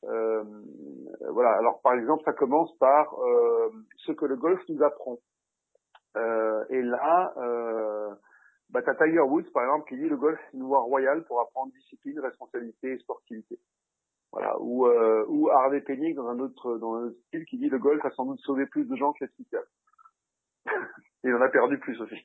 euh, 0.03 0.43
voilà. 1.31 1.51
Alors 1.59 1.79
par 1.81 1.93
exemple, 1.93 2.23
ça 2.25 2.33
commence 2.33 2.77
par 2.77 3.13
euh, 3.17 3.69
ce 4.05 4.11
que 4.11 4.25
le 4.25 4.35
golf 4.35 4.59
nous 4.67 4.83
apprend. 4.83 5.15
Euh, 6.17 6.65
et 6.69 6.81
là, 6.81 7.31
euh, 7.37 8.09
bah, 8.69 8.81
t'as 8.81 8.95
Tiger 8.95 9.21
Woods 9.21 9.51
par 9.53 9.63
exemple 9.63 9.87
qui 9.89 9.97
dit 9.97 10.09
le 10.09 10.17
golf 10.17 10.39
c'est 10.45 10.57
une 10.57 10.63
voie 10.63 10.81
royale 10.81 11.23
pour 11.25 11.39
apprendre 11.41 11.71
discipline, 11.73 12.19
responsabilité 12.19 12.93
et 12.93 12.97
sportivité. 12.99 13.59
Voilà. 14.31 14.59
Ou 14.59 14.85
euh, 14.87 15.25
ou 15.27 15.49
Harvey 15.49 15.81
Penny 15.81 16.13
dans 16.13 16.27
un 16.27 16.39
autre 16.39 16.77
dans 16.77 16.95
un 16.95 17.03
autre 17.07 17.17
style 17.27 17.45
qui 17.45 17.57
dit 17.57 17.69
le 17.69 17.79
golf 17.79 18.03
a 18.03 18.11
sans 18.11 18.25
doute 18.25 18.39
sauvé 18.41 18.65
plus 18.65 18.85
de 18.85 18.95
gens 18.95 19.13
que 19.13 19.25
la 19.25 19.61
il 21.23 21.33
en 21.33 21.41
a 21.41 21.49
perdu 21.49 21.77
plus 21.79 21.99
aussi. 22.01 22.15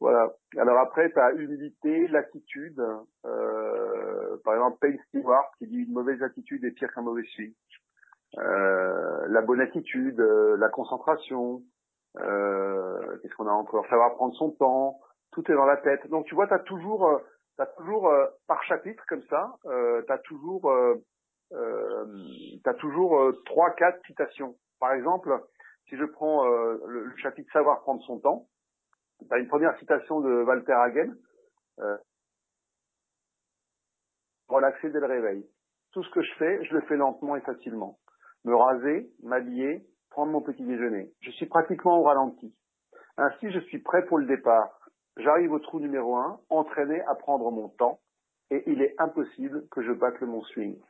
voilà. 0.00 0.32
Alors 0.56 0.78
après, 0.78 1.10
tu 1.10 1.18
as 1.18 1.32
humilité, 1.32 2.08
l'attitude. 2.08 2.80
Euh, 3.24 4.36
par 4.44 4.54
exemple, 4.54 4.78
Payne 4.80 4.98
Stewart 5.08 5.50
qui 5.58 5.66
dit 5.66 5.78
une 5.78 5.92
mauvaise 5.92 6.22
attitude 6.22 6.64
est 6.64 6.72
pire 6.72 6.92
qu'un 6.92 7.02
mauvais 7.02 7.24
swing. 7.34 7.54
Euh, 8.38 9.26
la 9.28 9.42
bonne 9.42 9.60
attitude, 9.60 10.20
euh, 10.20 10.56
la 10.56 10.68
concentration. 10.68 11.62
Euh, 12.18 13.18
Qu'est-ce 13.22 13.34
qu'on 13.34 13.46
a 13.46 13.52
encore? 13.52 13.86
Savoir 13.88 14.14
prendre 14.14 14.34
son 14.34 14.50
temps. 14.50 15.00
Tout 15.34 15.50
est 15.50 15.54
dans 15.54 15.66
la 15.66 15.76
tête. 15.76 16.08
Donc 16.08 16.26
tu 16.26 16.34
vois, 16.34 16.46
tu 16.46 16.54
as 16.54 16.60
toujours, 16.60 17.06
euh, 17.06 17.18
t'as 17.56 17.66
toujours 17.66 18.10
par 18.46 18.62
chapitre 18.64 19.04
comme 19.08 19.22
ça, 19.24 19.54
euh, 19.66 20.02
tu 20.06 20.12
as 20.12 20.18
toujours, 20.18 20.70
euh, 20.70 20.94
as 22.64 22.74
toujours 22.74 23.32
trois, 23.44 23.70
quatre 23.72 24.00
citations. 24.06 24.56
Par 24.80 24.92
exemple, 24.92 25.30
si 25.88 25.96
je 25.96 26.04
prends 26.04 26.46
euh, 26.46 26.78
le, 26.86 27.16
chapitre 27.16 27.50
Savoir 27.52 27.82
prendre 27.82 28.02
son 28.04 28.18
temps, 28.18 28.46
tu 29.20 29.34
as 29.34 29.38
une 29.38 29.48
première 29.48 29.78
citation 29.78 30.20
de 30.20 30.42
Walter 30.42 30.72
Hagen. 30.72 31.14
Euh, 31.80 31.96
relaxer 34.48 34.90
dès 34.90 35.00
le 35.00 35.06
réveil. 35.06 35.46
Tout 35.92 36.02
ce 36.02 36.10
que 36.10 36.22
je 36.22 36.34
fais, 36.34 36.64
je 36.64 36.74
le 36.74 36.80
fais 36.82 36.96
lentement 36.96 37.36
et 37.36 37.40
facilement. 37.40 37.98
Me 38.44 38.54
raser, 38.54 39.10
m'habiller, 39.22 39.86
prendre 40.10 40.32
mon 40.32 40.42
petit 40.42 40.64
déjeuner. 40.64 41.12
Je 41.20 41.30
suis 41.32 41.46
pratiquement 41.46 41.98
au 41.98 42.02
ralenti. 42.02 42.54
Ainsi, 43.16 43.50
je 43.50 43.60
suis 43.60 43.78
prêt 43.78 44.04
pour 44.06 44.18
le 44.18 44.26
départ. 44.26 44.78
J'arrive 45.16 45.52
au 45.52 45.58
trou 45.60 45.80
numéro 45.80 46.16
un, 46.16 46.40
entraîné 46.50 47.00
à 47.02 47.14
prendre 47.14 47.50
mon 47.50 47.68
temps, 47.68 48.00
et 48.50 48.62
il 48.66 48.82
est 48.82 48.94
impossible 48.98 49.68
que 49.68 49.82
je 49.82 49.92
bâcle 49.92 50.26
mon 50.26 50.42
swing. 50.42 50.80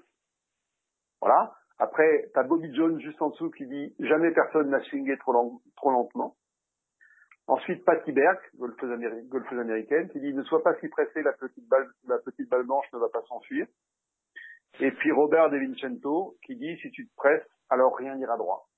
Voilà. 1.20 1.54
Après, 1.78 2.30
tu 2.32 2.38
as 2.38 2.42
Bobby 2.44 2.72
Jones 2.74 3.00
juste 3.00 3.20
en 3.20 3.30
dessous 3.30 3.50
qui 3.50 3.66
dit 3.66 3.94
jamais 3.98 4.30
personne 4.32 4.70
n'a 4.70 4.80
swingé 4.84 5.16
trop, 5.18 5.60
lentement. 5.90 6.36
Ensuite, 7.46 7.84
Patty 7.84 8.12
Berg, 8.12 8.38
golfeuse, 8.54 8.92
américaine, 9.58 10.08
qui 10.08 10.20
dit 10.20 10.32
ne 10.32 10.42
sois 10.44 10.62
pas 10.62 10.74
si 10.80 10.88
pressé, 10.88 11.22
la 11.22 11.32
petite 11.32 11.68
balle, 11.68 11.90
la 12.06 12.18
petite 12.18 12.48
balle 12.48 12.64
blanche 12.64 12.86
ne 12.92 12.98
va 12.98 13.08
pas 13.08 13.22
s'enfuir. 13.22 13.66
Et 14.80 14.90
puis 14.92 15.12
Robert 15.12 15.50
De 15.50 15.58
Vincento 15.58 16.36
qui 16.44 16.56
dit 16.56 16.76
si 16.78 16.90
tu 16.90 17.06
te 17.06 17.14
presses, 17.16 17.46
alors 17.68 17.96
rien 17.96 18.16
n'ira 18.16 18.36
droit. 18.36 18.68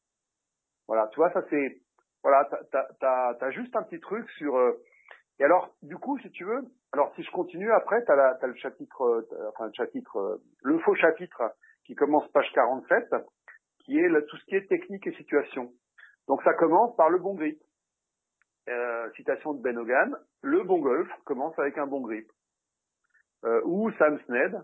Voilà, 0.88 1.09
tu 1.09 1.16
vois, 1.16 1.32
ça 1.32 1.44
c'est, 1.48 1.80
voilà, 2.22 2.48
t'as 2.70 3.37
as, 3.40 3.50
juste 3.50 3.74
un 3.76 3.82
petit 3.82 4.00
truc 4.00 4.28
sur. 4.32 4.56
Euh, 4.56 4.72
et 5.38 5.44
alors, 5.44 5.75
du 5.83 5.96
coup, 5.96 6.18
si 6.20 6.31
tu 6.31 6.44
veux, 6.44 6.64
alors 6.92 7.12
si 7.14 7.22
je 7.22 7.31
continue 7.31 7.70
après, 7.72 8.03
t'as 8.05 8.37
as 8.40 8.46
le 8.46 8.55
chapitre, 8.55 9.03
euh, 9.03 9.51
enfin 9.51 9.66
le 9.66 9.72
chapitre, 9.75 10.16
euh, 10.16 10.42
le 10.62 10.79
faux 10.79 10.94
chapitre 10.94 11.42
qui 11.85 11.94
commence 11.94 12.27
page 12.33 12.51
47, 12.55 13.14
qui 13.81 13.99
est 13.99 14.09
tout 14.29 14.37
ce 14.37 14.44
qui 14.46 14.57
est 14.57 14.66
technique 14.66 15.07
et 15.07 15.12
situation. 15.12 15.72
Donc 16.27 16.42
ça 16.42 16.55
commence 16.55 16.96
par 16.96 17.11
le 17.11 17.18
bon 17.18 17.35
grip. 17.35 17.61
Euh, 18.68 19.11
citation 19.12 19.53
de 19.55 19.62
Ben 19.62 19.79
Hogan, 19.79 20.16
le 20.42 20.64
bon 20.64 20.81
golf 20.81 21.09
commence 21.25 21.57
avec 21.59 21.79
un 21.79 21.87
bon 21.87 22.01
grip. 22.01 22.27
Euh, 23.44 23.61
ou 23.64 23.92
Sam 23.92 24.18
Sned, 24.27 24.61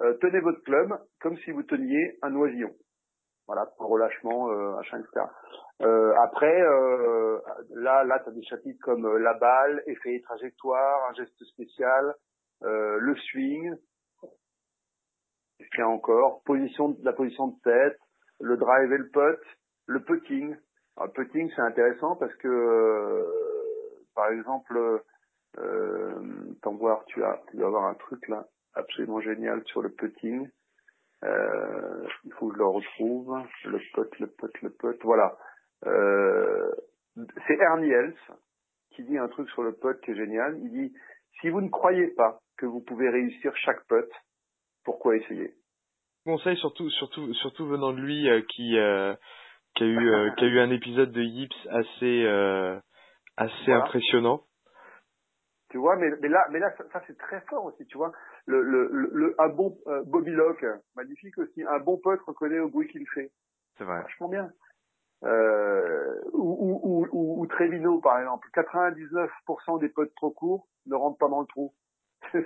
euh, 0.00 0.14
tenez 0.22 0.40
votre 0.40 0.62
club 0.62 0.88
comme 1.20 1.36
si 1.38 1.50
vous 1.50 1.62
teniez 1.64 2.18
un 2.22 2.34
oisillon. 2.34 2.72
Voilà, 3.46 3.66
pour 3.76 3.90
relâchement, 3.90 4.50
euh, 4.50 4.76
machin, 4.76 5.00
etc. 5.00 5.26
Euh, 5.82 6.14
après, 6.22 6.62
euh, 6.62 7.38
là, 7.70 8.04
là, 8.04 8.20
tu 8.20 8.30
as 8.30 8.32
des 8.32 8.44
chapitres 8.44 8.82
comme 8.82 9.16
la 9.18 9.34
balle, 9.34 9.82
effet 9.86 10.14
et 10.14 10.22
trajectoire, 10.22 11.10
un 11.10 11.14
geste 11.14 11.42
spécial, 11.44 12.14
le 12.62 13.14
swing, 13.16 13.74
qu'il 15.74 15.84
encore 15.84 16.42
position, 16.44 16.96
la 17.02 17.12
position 17.12 17.48
de 17.48 17.60
tête, 17.62 17.98
le 18.40 18.56
drive 18.56 18.92
et 18.92 18.98
le 18.98 19.08
putt, 19.08 19.40
le 19.86 20.02
putting. 20.02 20.54
le 21.00 21.08
putting, 21.08 21.50
c'est 21.54 21.62
intéressant 21.62 22.16
parce 22.16 22.34
que, 22.36 22.48
euh, 22.48 23.24
par 24.14 24.30
exemple, 24.30 25.02
euh, 25.58 26.14
t'en 26.62 26.74
voir, 26.74 27.04
tu 27.06 27.22
as, 27.24 27.40
tu 27.50 27.56
dois 27.56 27.68
avoir 27.68 27.84
un 27.86 27.94
truc 27.94 28.26
là 28.28 28.46
absolument 28.74 29.20
génial 29.20 29.62
sur 29.66 29.82
le 29.82 29.90
putting. 29.90 30.48
Euh, 31.24 32.06
il 32.24 32.32
faut 32.32 32.48
que 32.48 32.54
je 32.54 32.58
le 32.58 32.66
retrouve. 32.66 33.42
Le 33.64 33.78
putt, 33.94 34.18
le 34.18 34.26
putt, 34.26 34.62
le 34.62 34.70
putt. 34.70 34.98
Voilà. 35.04 35.36
Euh, 35.86 36.70
c'est 37.46 37.58
Ernie 37.58 37.90
Els 37.90 38.14
qui 38.90 39.04
dit 39.04 39.18
un 39.18 39.28
truc 39.28 39.48
sur 39.50 39.62
le 39.62 39.72
putt 39.72 40.00
qui 40.02 40.12
est 40.12 40.16
génial. 40.16 40.58
Il 40.62 40.70
dit 40.70 40.94
si 41.40 41.50
vous 41.50 41.60
ne 41.60 41.68
croyez 41.68 42.08
pas 42.08 42.40
que 42.56 42.66
vous 42.66 42.80
pouvez 42.80 43.08
réussir 43.08 43.54
chaque 43.56 43.84
putt, 43.86 44.08
pourquoi 44.84 45.16
essayer? 45.16 45.54
Conseil 46.24 46.56
surtout 46.58 46.88
surtout 46.90 47.32
surtout 47.34 47.66
venant 47.66 47.92
de 47.92 48.00
lui 48.00 48.28
euh, 48.28 48.42
qui 48.50 48.78
euh, 48.78 49.14
qui 49.74 49.82
a 49.84 49.86
eu 49.86 50.10
euh, 50.10 50.30
qui 50.36 50.44
a 50.44 50.48
eu 50.48 50.60
un 50.60 50.70
épisode 50.70 51.10
de 51.10 51.22
Yips 51.22 51.66
assez 51.70 52.26
assez 53.36 53.72
impressionnant. 53.72 54.44
Tu 55.70 55.78
vois, 55.78 55.96
mais, 55.96 56.10
mais 56.20 56.28
là, 56.28 56.44
mais 56.50 56.58
là, 56.58 56.70
ça, 56.76 57.02
c'est 57.06 57.16
très 57.16 57.40
fort 57.48 57.64
aussi, 57.64 57.86
tu 57.86 57.96
vois. 57.96 58.12
Le, 58.44 58.60
le, 58.62 58.90
le, 58.92 59.34
un 59.38 59.48
bon 59.48 59.78
Bobby 60.04 60.30
Locke, 60.30 60.66
magnifique 60.94 61.38
aussi. 61.38 61.62
Un 61.62 61.78
bon 61.78 61.96
pote 61.96 62.20
reconnaît 62.26 62.58
au 62.58 62.68
bruit 62.68 62.88
qu'il 62.88 63.08
fait. 63.08 63.30
C'est 63.78 63.84
vrai. 63.84 64.02
Vachement 64.02 64.28
bien. 64.28 64.50
Euh, 65.24 66.20
ou, 66.32 66.80
ou, 66.82 67.06
ou, 67.12 67.42
ou, 67.42 67.46
Trevino, 67.46 68.00
par 68.00 68.18
exemple. 68.18 68.48
99% 68.54 69.80
des 69.80 69.88
potes 69.88 70.14
trop 70.16 70.30
courts 70.30 70.66
ne 70.86 70.94
rentrent 70.96 71.18
pas 71.18 71.28
dans 71.28 71.40
le 71.40 71.46
trou. 71.46 71.72
c'est 72.32 72.42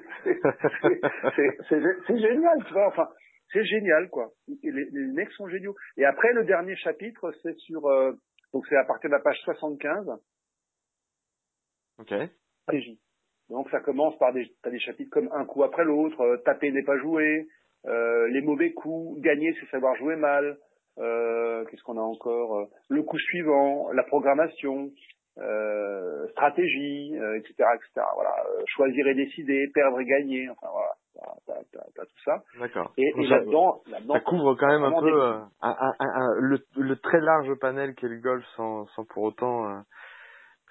génial, 2.18 2.64
tu 2.66 2.72
vois. 2.72 2.88
Enfin, 2.88 3.08
c'est 3.52 3.64
génial, 3.64 4.08
quoi. 4.10 4.30
Les, 4.48 4.70
les, 4.72 5.06
mecs 5.12 5.30
sont 5.32 5.48
géniaux. 5.48 5.74
Et 5.96 6.04
après, 6.04 6.32
le 6.32 6.44
dernier 6.44 6.76
chapitre, 6.76 7.32
c'est 7.42 7.56
sur, 7.58 7.86
euh, 7.86 8.12
donc 8.52 8.66
c'est 8.68 8.76
à 8.76 8.84
partir 8.84 9.10
de 9.10 9.14
la 9.14 9.20
page 9.20 9.38
75. 9.44 10.10
Ok. 11.98 12.14
Stratégie. 12.62 13.00
Donc 13.48 13.70
ça 13.70 13.80
commence 13.80 14.18
par 14.18 14.32
des, 14.32 14.52
t'as 14.62 14.70
des 14.70 14.80
chapitres 14.80 15.10
comme 15.10 15.30
un 15.32 15.44
coup 15.44 15.62
après 15.62 15.84
l'autre, 15.84 16.20
euh, 16.20 16.36
taper 16.38 16.72
n'est 16.72 16.82
pas 16.82 16.98
jouer, 16.98 17.46
euh, 17.86 18.28
les 18.28 18.40
mauvais 18.40 18.72
coups, 18.72 19.20
gagner 19.20 19.54
c'est 19.60 19.70
savoir 19.70 19.94
jouer 19.96 20.16
mal, 20.16 20.58
qu'est-ce 20.96 21.82
qu'on 21.82 21.98
a 21.98 22.02
encore, 22.02 22.58
euh, 22.58 22.64
le 22.88 23.02
coup 23.02 23.18
suivant, 23.18 23.90
la 23.92 24.02
programmation, 24.04 24.90
euh, 25.38 26.26
stratégie, 26.28 27.14
etc., 27.36 27.52
etc. 27.74 28.06
Voilà, 28.14 28.34
choisir 28.66 29.06
et 29.08 29.14
décider, 29.14 29.68
perdre 29.74 30.00
et 30.00 30.04
gagner, 30.06 30.48
enfin 30.50 30.68
voilà 30.72 30.92
t'as 31.46 32.04
tout 32.04 32.22
ça. 32.24 32.42
D'accord. 32.58 32.92
Et, 32.96 33.12
et 33.16 33.26
là-dedans, 33.26 33.80
ça 34.12 34.20
couvre 34.20 34.54
quand 34.54 34.66
même 34.66 34.84
un 34.84 35.00
peu 35.00 35.22
euh, 35.22 35.38
un, 35.62 35.76
un, 35.78 35.94
un, 35.98 36.34
le, 36.38 36.58
le, 36.76 36.96
très 36.96 37.20
large 37.20 37.52
panel 37.60 37.94
qu'est 37.94 38.08
le 38.08 38.20
golf 38.20 38.44
sans, 38.56 38.86
sans 38.88 39.04
pour 39.04 39.24
autant 39.24 39.68
euh, 39.68 39.78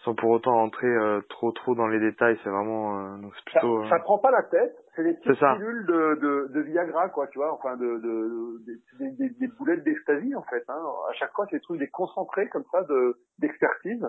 sans 0.04 0.14
pour 0.16 0.30
autant 0.30 0.62
entrer 0.62 0.88
euh, 0.88 1.22
trop 1.30 1.52
trop 1.52 1.76
dans 1.76 1.88
les 1.88 2.00
détails. 2.00 2.38
C'est 2.44 2.50
vraiment 2.50 3.18
plutôt. 3.46 3.84
Ça, 3.84 3.90
ça, 3.90 4.00
prend 4.00 4.20
pas 4.20 4.32
la 4.32 4.44
tête. 4.44 4.76
C'est 4.96 5.04
des 5.04 5.14
petites 5.14 5.40
pilules 5.40 5.86
de, 5.86 6.16
de, 6.22 6.48
de, 6.54 6.62
Viagra, 6.62 7.10
quoi, 7.10 7.28
tu 7.28 7.40
vois, 7.40 7.54
enfin 7.54 7.76
de, 7.78 8.00
de, 8.00 8.66
des, 9.00 9.12
des, 9.12 9.30
des 9.30 9.48
boulettes 9.48 9.84
d'ecstasy 9.84 10.34
en 10.36 10.44
fait. 10.44 10.64
Hein. 10.70 10.82
À 11.10 11.14
chaque 11.14 11.32
fois, 11.34 11.46
c'est 11.50 11.58
des 11.58 11.62
trucs 11.62 11.80
des 11.80 11.90
concentrés 11.90 12.48
comme 12.50 12.66
ça 12.72 12.84
de 12.84 13.18
d'expertise 13.40 14.08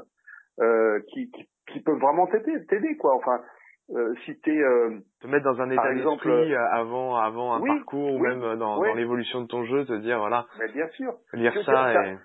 qui, 1.08 1.30
qui, 1.30 1.48
qui 1.68 1.80
peuvent 1.80 1.98
vraiment 1.98 2.26
t'aider, 2.26 2.96
quoi. 2.96 3.14
Enfin, 3.14 3.40
euh, 3.90 4.14
si 4.24 4.36
t'es 4.40 4.50
euh, 4.50 4.98
te 5.20 5.28
mettre 5.28 5.44
dans 5.44 5.60
un 5.60 5.70
état 5.70 5.94
d'esprit 5.94 6.52
euh, 6.52 6.68
avant 6.72 7.14
avant 7.18 7.54
un 7.54 7.64
parcours 7.64 8.14
ou 8.14 8.18
même 8.18 8.40
dans, 8.40 8.56
dans 8.56 8.94
l'évolution 8.94 9.42
de 9.42 9.46
ton 9.46 9.64
jeu 9.64 9.84
te 9.84 9.92
dire 9.98 10.18
voilà 10.18 10.46
mais 10.58 10.72
bien 10.72 10.88
sûr 10.88 11.14
lire 11.34 11.54
ça, 11.64 12.04
et 12.04 12.16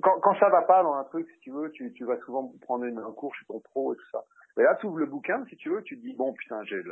quand, 0.00 0.20
quand 0.22 0.34
ça 0.36 0.48
va 0.48 0.62
pas 0.62 0.82
dans 0.82 0.94
un 0.94 1.04
truc 1.04 1.28
si 1.34 1.40
tu 1.40 1.50
veux 1.50 1.70
tu, 1.72 1.92
tu 1.92 2.06
vas 2.06 2.16
souvent 2.20 2.50
prendre 2.62 2.86
une, 2.86 2.98
un 2.98 3.12
cours 3.12 3.34
chez 3.34 3.44
ton 3.44 3.60
pro 3.60 3.92
et 3.92 3.96
tout 3.98 4.08
ça 4.10 4.20
mais 4.56 4.64
là 4.64 4.76
tu 4.80 4.86
ouvres 4.86 4.98
le 4.98 5.06
bouquin 5.06 5.44
si 5.48 5.56
tu 5.56 5.70
veux 5.70 5.82
tu 5.82 5.96
te 5.96 6.02
dis 6.02 6.14
bon 6.14 6.32
putain 6.32 6.62
j'ai 6.64 6.82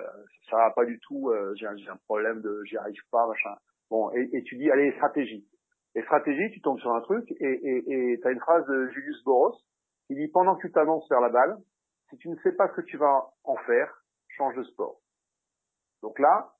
ça 0.50 0.56
va 0.56 0.70
pas 0.70 0.84
du 0.84 0.98
tout 1.00 1.30
euh, 1.30 1.52
j'ai 1.56 1.66
un, 1.66 1.76
un, 1.76 1.96
problème 2.04 2.40
de 2.40 2.62
j'y 2.64 2.76
arrive 2.76 3.00
pas 3.10 3.26
machin 3.26 3.54
bon 3.90 4.10
et, 4.12 4.28
et 4.32 4.42
tu 4.42 4.56
dis 4.56 4.70
allez 4.70 4.92
stratégie 4.92 5.46
et 5.94 6.02
stratégie 6.02 6.50
tu 6.52 6.60
tombes 6.60 6.78
sur 6.78 6.92
un 6.92 7.00
truc 7.00 7.30
et 7.30 7.34
et 7.40 8.12
et 8.12 8.20
t'as 8.20 8.32
une 8.32 8.40
phrase 8.40 8.66
de 8.66 8.88
Julius 8.88 9.22
Boros 9.24 9.56
qui 10.06 10.14
dit 10.14 10.28
pendant 10.28 10.56
que 10.56 10.66
tu 10.66 10.72
t'avances 10.72 11.08
vers 11.08 11.20
la 11.20 11.28
balle 11.28 11.56
si 12.10 12.18
tu 12.18 12.28
ne 12.28 12.36
sais 12.42 12.52
pas 12.52 12.68
ce 12.68 12.80
que 12.80 12.86
tu 12.86 12.96
vas 12.96 13.30
en 13.44 13.56
faire, 13.56 14.02
change 14.28 14.56
de 14.56 14.64
sport. 14.64 15.00
Donc 16.02 16.18
là, 16.18 16.52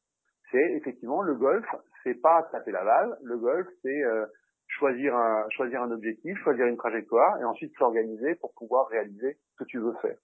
c'est 0.50 0.72
effectivement 0.74 1.22
le 1.22 1.34
golf, 1.34 1.66
c'est 2.02 2.20
pas 2.20 2.48
taper 2.52 2.70
la 2.70 2.84
balle. 2.84 3.18
Le 3.22 3.36
golf, 3.36 3.66
c'est 3.82 4.04
euh, 4.04 4.26
choisir 4.68 5.14
un, 5.14 5.48
choisir 5.50 5.82
un 5.82 5.90
objectif, 5.90 6.38
choisir 6.38 6.66
une 6.66 6.76
trajectoire 6.76 7.40
et 7.40 7.44
ensuite 7.44 7.74
s'organiser 7.76 8.36
pour 8.36 8.54
pouvoir 8.54 8.86
réaliser 8.88 9.38
ce 9.52 9.64
que 9.64 9.68
tu 9.68 9.78
veux 9.78 9.94
faire. 10.00 10.16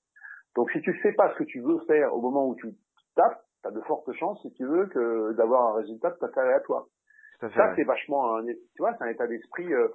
Donc 0.57 0.71
si 0.73 0.81
tu 0.81 0.99
sais 1.03 1.12
pas 1.12 1.33
ce 1.33 1.38
que 1.38 1.45
tu 1.45 1.61
veux 1.61 1.79
faire 1.87 2.12
au 2.14 2.21
moment 2.21 2.49
où 2.49 2.55
tu 2.57 2.69
tapes, 3.14 3.42
tu 3.62 3.69
as 3.69 3.71
de 3.71 3.81
fortes 3.83 4.11
chances, 4.14 4.40
si 4.42 4.53
tu 4.55 4.64
veux, 4.64 4.87
que 4.87 5.33
d'avoir 5.35 5.75
un 5.75 5.79
résultat 5.79 6.11
tout 6.12 6.25
à 6.25 6.29
fait 6.31 6.40
aléatoire. 6.40 6.87
Ça, 7.40 7.75
c'est 7.77 7.85
vachement 7.85 8.37
un, 8.37 8.47
tu 8.47 8.79
vois, 8.79 8.95
c'est 8.97 9.05
un 9.05 9.09
état 9.09 9.27
d'esprit. 9.27 9.73
Euh, 9.73 9.88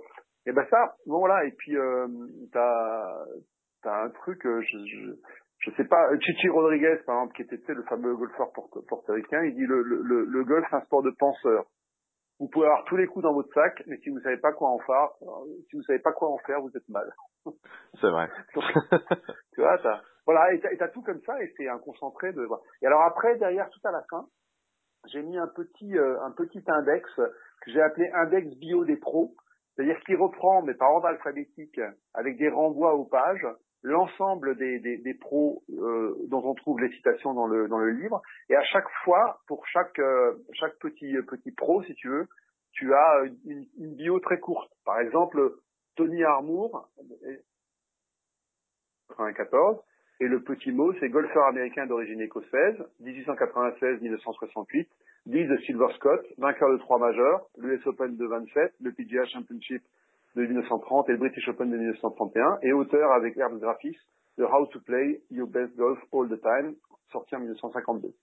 et 0.46 0.52
ben 0.52 0.66
ça, 0.70 0.96
bon 1.08 1.20
voilà. 1.20 1.44
Et 1.46 1.52
puis 1.52 1.76
euh, 1.76 2.08
t'as 2.54 3.26
t'as 3.82 4.04
un 4.04 4.10
truc, 4.12 4.46
euh, 4.46 4.62
je, 4.62 4.78
je, 4.86 5.12
je 5.58 5.72
sais 5.76 5.86
pas, 5.86 6.08
Chichi 6.20 6.50
Rodriguez 6.50 6.98
par 7.08 7.16
exemple, 7.16 7.36
qui 7.36 7.42
était 7.42 7.74
le 7.74 7.84
fameux 7.84 8.16
golfeur 8.16 8.52
portoricain, 8.88 9.44
il 9.44 9.56
dit 9.56 9.66
le, 9.66 9.82
le, 9.82 10.26
le 10.26 10.44
golf 10.44 10.66
c'est 10.70 10.76
un 10.76 10.82
sport 10.82 11.02
de 11.02 11.12
penseur. 11.18 11.66
Vous 12.40 12.48
pouvez 12.48 12.66
avoir 12.66 12.84
tous 12.86 12.98
les 12.98 13.06
coups 13.08 13.24
dans 13.24 13.34
votre 13.34 13.54
sac, 13.54 13.84
mais 13.88 13.98
si 13.98 14.10
vous 14.10 14.20
savez 14.20 14.38
pas 14.38 14.52
quoi 14.52 14.70
en 14.70 14.80
faire, 14.80 15.10
si 15.70 15.76
vous 15.76 15.84
savez 15.84 16.00
pas 16.00 16.12
quoi 16.12 16.30
en 16.30 16.38
faire, 16.40 16.60
vous 16.62 16.76
êtes 16.76 16.90
mal. 16.90 17.12
C'est 18.00 18.10
vrai. 18.10 18.30
tu 19.54 19.62
vois, 19.62 19.78
t'as, 19.78 20.02
voilà, 20.32 20.54
et 20.54 20.78
t'as, 20.78 20.88
tout 20.88 21.02
comme 21.02 21.22
ça, 21.26 21.42
et 21.44 21.54
c'est 21.58 21.68
un 21.68 21.80
concentré 21.80 22.32
de. 22.32 22.48
Et 22.82 22.88
alors 22.88 23.02
après, 23.02 23.38
derrière, 23.38 23.70
tout 23.70 23.86
à 23.86 23.92
la 23.92 24.02
fin, 24.10 24.26
j'ai 25.08 25.22
mis 25.22 25.38
un 25.38 25.48
petit, 25.48 25.98
euh, 25.98 26.22
un 26.22 26.32
petit 26.32 26.64
index 26.68 27.10
que 27.16 27.72
j'ai 27.72 27.82
appelé 27.82 28.10
index 28.14 28.48
bio 28.58 28.86
des 28.86 28.98
pros, 28.98 29.36
c'est-à-dire 29.76 30.00
qui 30.06 30.16
reprend, 30.16 30.62
mais 30.62 30.74
par 30.74 30.92
ordre 30.92 31.08
alphabétique, 31.08 31.80
avec 32.14 32.38
des 32.38 32.50
renvois 32.50 32.96
aux 32.96 33.06
pages, 33.06 33.46
l'ensemble 33.84 34.56
des, 34.58 34.80
des, 34.80 35.14
pros 35.16 35.64
euh, 35.72 36.16
dont 36.28 36.44
on 36.46 36.54
trouve 36.54 36.80
les 36.80 36.92
citations 36.96 37.34
dans 37.34 37.48
le, 37.48 37.68
dans 37.68 37.80
le 37.80 37.92
livre. 37.92 38.22
Et 38.50 38.56
à 38.56 38.64
chaque 38.64 38.90
fois, 39.04 39.42
pour 39.48 39.66
chaque, 39.68 40.00
euh, 40.00 40.34
chaque 40.54 40.78
petit, 40.78 41.14
petit 41.28 41.52
pro, 41.52 41.84
si 41.84 41.94
tu 41.96 42.10
veux, 42.10 42.28
tu 42.74 42.94
as 42.94 43.24
une 43.44 43.96
bio 43.96 44.20
très 44.20 44.40
courte. 44.40 44.72
Par 44.86 45.00
exemple, 45.00 45.56
Tony 45.96 46.24
Armour, 46.24 46.90
94, 49.10 49.82
et 50.22 50.28
le 50.28 50.40
petit 50.40 50.72
mot, 50.72 50.94
c'est 51.00 51.10
golfeur 51.10 51.48
américain 51.48 51.88
d'origine 51.88 52.22
écossaise, 52.22 52.78
1896-1968, 53.04 54.88
dit 55.26 55.46
de 55.46 55.58
Silver 55.66 55.88
Scott, 55.96 56.24
vainqueur 56.38 56.70
de 56.72 56.78
trois 56.78 57.00
majeurs, 57.00 57.48
l'US 57.58 57.82
Open 57.88 58.16
de 58.16 58.28
27, 58.28 58.72
le 58.84 58.92
PGA 58.92 59.26
Championship 59.26 59.82
de 60.36 60.44
1930 60.44 61.10
et 61.10 61.14
le 61.14 61.18
British 61.18 61.48
Open 61.48 61.72
de 61.72 61.76
1931, 61.76 62.60
et 62.62 62.72
auteur 62.72 63.12
avec 63.14 63.36
Herb 63.36 63.60
Graphis 63.60 63.98
de 64.38 64.44
How 64.44 64.68
to 64.68 64.80
Play 64.82 65.22
Your 65.32 65.48
Best 65.48 65.76
Golf 65.76 65.98
All 66.14 66.30
the 66.30 66.40
Time, 66.40 66.76
sorti 67.12 67.36
en 67.36 67.40
1952. 67.40 68.10
Donc 68.10 68.14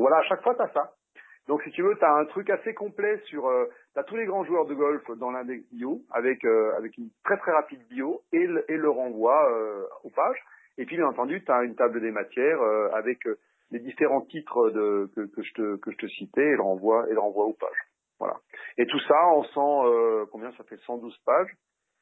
voilà, 0.00 0.16
à 0.16 0.22
chaque 0.22 0.42
fois, 0.42 0.54
tu 0.54 0.62
as 0.62 0.72
ça. 0.72 0.94
Donc 1.48 1.62
si 1.64 1.70
tu 1.72 1.82
veux, 1.82 1.94
tu 1.98 2.04
as 2.04 2.14
un 2.14 2.24
truc 2.24 2.48
assez 2.48 2.72
complet 2.72 3.18
sur... 3.26 3.46
Euh, 3.46 3.66
tu 3.94 4.02
tous 4.06 4.16
les 4.16 4.24
grands 4.24 4.44
joueurs 4.44 4.64
de 4.64 4.72
golf 4.72 5.02
dans 5.18 5.30
l'index 5.30 5.62
bio, 5.70 6.00
avec, 6.12 6.46
euh, 6.46 6.72
avec 6.78 6.96
une 6.96 7.10
très 7.24 7.36
très 7.36 7.52
rapide 7.52 7.86
bio, 7.90 8.22
et 8.32 8.46
le, 8.46 8.64
et 8.70 8.78
le 8.78 8.88
renvoi 8.88 9.50
euh, 9.52 9.84
aux 10.02 10.10
pages. 10.10 10.42
Et 10.78 10.86
puis 10.86 10.96
bien 10.96 11.06
entendu, 11.06 11.42
tu 11.44 11.52
as 11.52 11.62
une 11.64 11.74
table 11.74 12.00
des 12.00 12.10
matières 12.10 12.60
euh, 12.60 12.90
avec 12.92 13.18
les 13.70 13.80
différents 13.80 14.22
titres 14.22 14.70
de, 14.70 15.10
que, 15.14 15.22
que, 15.22 15.42
je 15.42 15.52
te, 15.54 15.76
que 15.76 15.90
je 15.90 15.96
te 15.96 16.06
citais, 16.06 16.42
et 16.42 16.56
le 16.56 16.62
renvoi, 16.62 17.06
et 17.10 17.14
le 17.14 17.20
renvoi 17.20 17.46
aux 17.46 17.54
pages. 17.54 17.88
Voilà. 18.18 18.36
Et 18.78 18.86
tout 18.86 19.00
ça 19.00 19.18
en 19.26 19.42
100, 19.42 19.86
euh, 19.86 20.24
combien 20.30 20.52
ça 20.52 20.64
fait? 20.64 20.76
112 20.86 21.16
pages. 21.24 21.50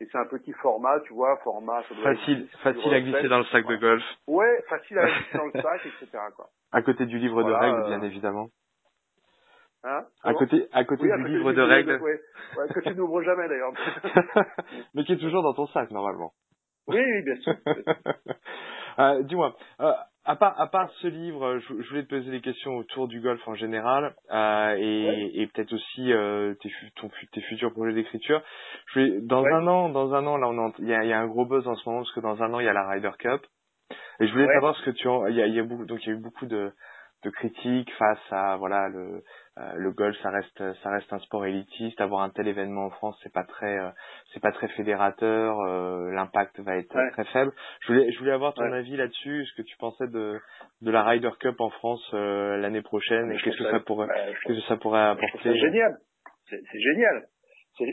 Et 0.00 0.06
c'est 0.10 0.18
un 0.18 0.26
petit 0.26 0.52
format, 0.54 1.00
tu 1.00 1.12
vois, 1.12 1.36
format. 1.44 1.82
facile, 1.82 2.48
facile 2.62 2.94
à 2.94 3.00
glisser 3.00 3.28
dans 3.28 3.38
le 3.38 3.44
sac 3.46 3.66
de 3.66 3.76
golf. 3.76 4.02
Ouais, 4.26 4.62
facile 4.68 4.98
à 4.98 5.06
glisser 5.06 5.38
dans 5.38 5.46
le 5.46 5.52
sac, 5.62 5.80
etc. 5.86 6.18
Quoi. 6.34 6.48
À 6.72 6.82
côté 6.82 7.06
du 7.06 7.18
livre 7.18 7.42
de 7.42 7.52
règles, 7.52 7.84
bien 7.86 8.02
euh, 8.02 8.06
évidemment. 8.06 8.48
Hein 9.82 10.04
à 10.22 10.34
côté, 10.34 10.68
à 10.72 10.84
côté 10.84 11.04
du 11.04 11.28
livre 11.28 11.52
de 11.52 11.62
règles. 11.62 12.00
ouais, 12.02 12.20
ouais, 12.58 12.68
que 12.74 12.80
tu 12.80 12.94
n'ouvres 12.94 13.22
jamais 13.22 13.48
d'ailleurs. 13.48 13.72
Mais 14.94 15.04
qui 15.04 15.12
est 15.14 15.18
toujours 15.18 15.42
dans 15.42 15.54
ton 15.54 15.66
sac 15.68 15.90
normalement. 15.90 16.32
Oui, 16.90 17.00
oui, 17.00 17.22
bien 17.22 17.36
sûr. 17.36 17.54
euh, 18.98 19.22
Dis-moi, 19.22 19.56
euh, 19.80 19.92
à 20.24 20.36
part, 20.36 20.60
à 20.60 20.66
part 20.66 20.90
ce 21.00 21.08
livre, 21.08 21.58
je, 21.58 21.88
voulais 21.88 22.04
te 22.04 22.08
poser 22.08 22.30
des 22.30 22.40
questions 22.40 22.76
autour 22.76 23.08
du 23.08 23.20
golf 23.20 23.40
en 23.48 23.54
général 23.54 24.14
euh, 24.30 24.76
et, 24.78 25.42
et 25.42 25.46
peut-être 25.46 25.72
aussi 25.72 26.12
euh, 26.12 26.54
tes, 26.60 26.70
ton, 26.96 27.10
tes 27.32 27.40
futurs 27.42 27.72
projets 27.72 27.94
d'écriture. 27.94 28.42
Je 28.94 29.20
dans 29.20 29.44
un 29.44 29.66
an, 29.66 29.88
dans 29.88 30.14
un 30.14 30.26
an, 30.26 30.36
là, 30.36 30.48
on 30.48 30.72
il 30.78 30.88
y 30.88 30.94
a, 30.94 31.04
y 31.04 31.12
a, 31.12 31.18
un 31.18 31.26
gros 31.26 31.46
buzz 31.46 31.66
en 31.66 31.74
ce 31.74 31.88
moment 31.88 32.02
parce 32.02 32.12
que 32.12 32.20
dans 32.20 32.42
un 32.42 32.52
an 32.52 32.60
il 32.60 32.66
y 32.66 32.68
a 32.68 32.72
la 32.72 32.88
Ryder 32.88 33.12
Cup. 33.18 33.40
Et 34.20 34.26
je 34.26 34.32
voulais 34.32 34.46
savoir 34.52 34.76
ce 34.76 34.84
que 34.84 34.90
tu, 34.90 35.08
il 35.30 35.36
y 35.36 35.42
a, 35.42 35.46
il 35.46 35.54
y 35.54 35.58
a 35.58 35.62
beaucoup, 35.62 35.86
donc 35.86 36.04
il 36.04 36.10
y 36.10 36.12
a 36.12 36.14
eu 36.14 36.20
beaucoup 36.20 36.44
de, 36.44 36.70
de 37.22 37.30
critiques 37.30 37.92
face 37.98 38.18
à 38.30 38.56
voilà 38.56 38.88
le 38.88 39.22
euh, 39.58 39.72
le 39.76 39.92
golf 39.92 40.16
ça 40.22 40.30
reste 40.30 40.62
ça 40.82 40.90
reste 40.90 41.12
un 41.12 41.18
sport 41.18 41.44
élitiste. 41.44 42.00
Avoir 42.00 42.22
un 42.22 42.30
tel 42.30 42.48
événement 42.48 42.86
en 42.86 42.90
France 42.90 43.18
c'est 43.22 43.32
pas 43.32 43.44
très 43.44 43.78
euh, 43.78 43.90
c'est 44.32 44.40
pas 44.40 44.52
très 44.52 44.68
fédérateur 44.68 45.60
euh, 45.60 46.10
l'impact 46.12 46.60
va 46.60 46.76
être 46.76 46.96
très 47.12 47.24
faible. 47.24 47.52
Je 47.82 47.92
voulais 47.92 48.10
je 48.10 48.18
voulais 48.18 48.32
avoir 48.32 48.54
ton 48.54 48.72
avis 48.72 48.96
là-dessus. 48.96 49.44
Ce 49.44 49.54
que 49.54 49.62
tu 49.62 49.76
pensais 49.76 50.06
de 50.08 50.40
de 50.80 50.90
la 50.90 51.02
Ryder 51.04 51.30
Cup 51.38 51.60
en 51.60 51.70
France 51.70 52.10
l'année 52.12 52.82
prochaine 52.82 53.32
et 53.32 53.36
qu'est-ce 53.38 53.58
que 53.58 53.70
ça 53.70 53.80
pourrait 53.80 54.08
qu'est-ce 54.46 54.60
que 54.60 54.66
ça 54.68 54.76
pourrait 54.76 55.00
apporter? 55.00 55.38
c'est 55.42 55.58
génial. 55.58 55.98
C'est 56.48 56.80
génial 56.80 57.26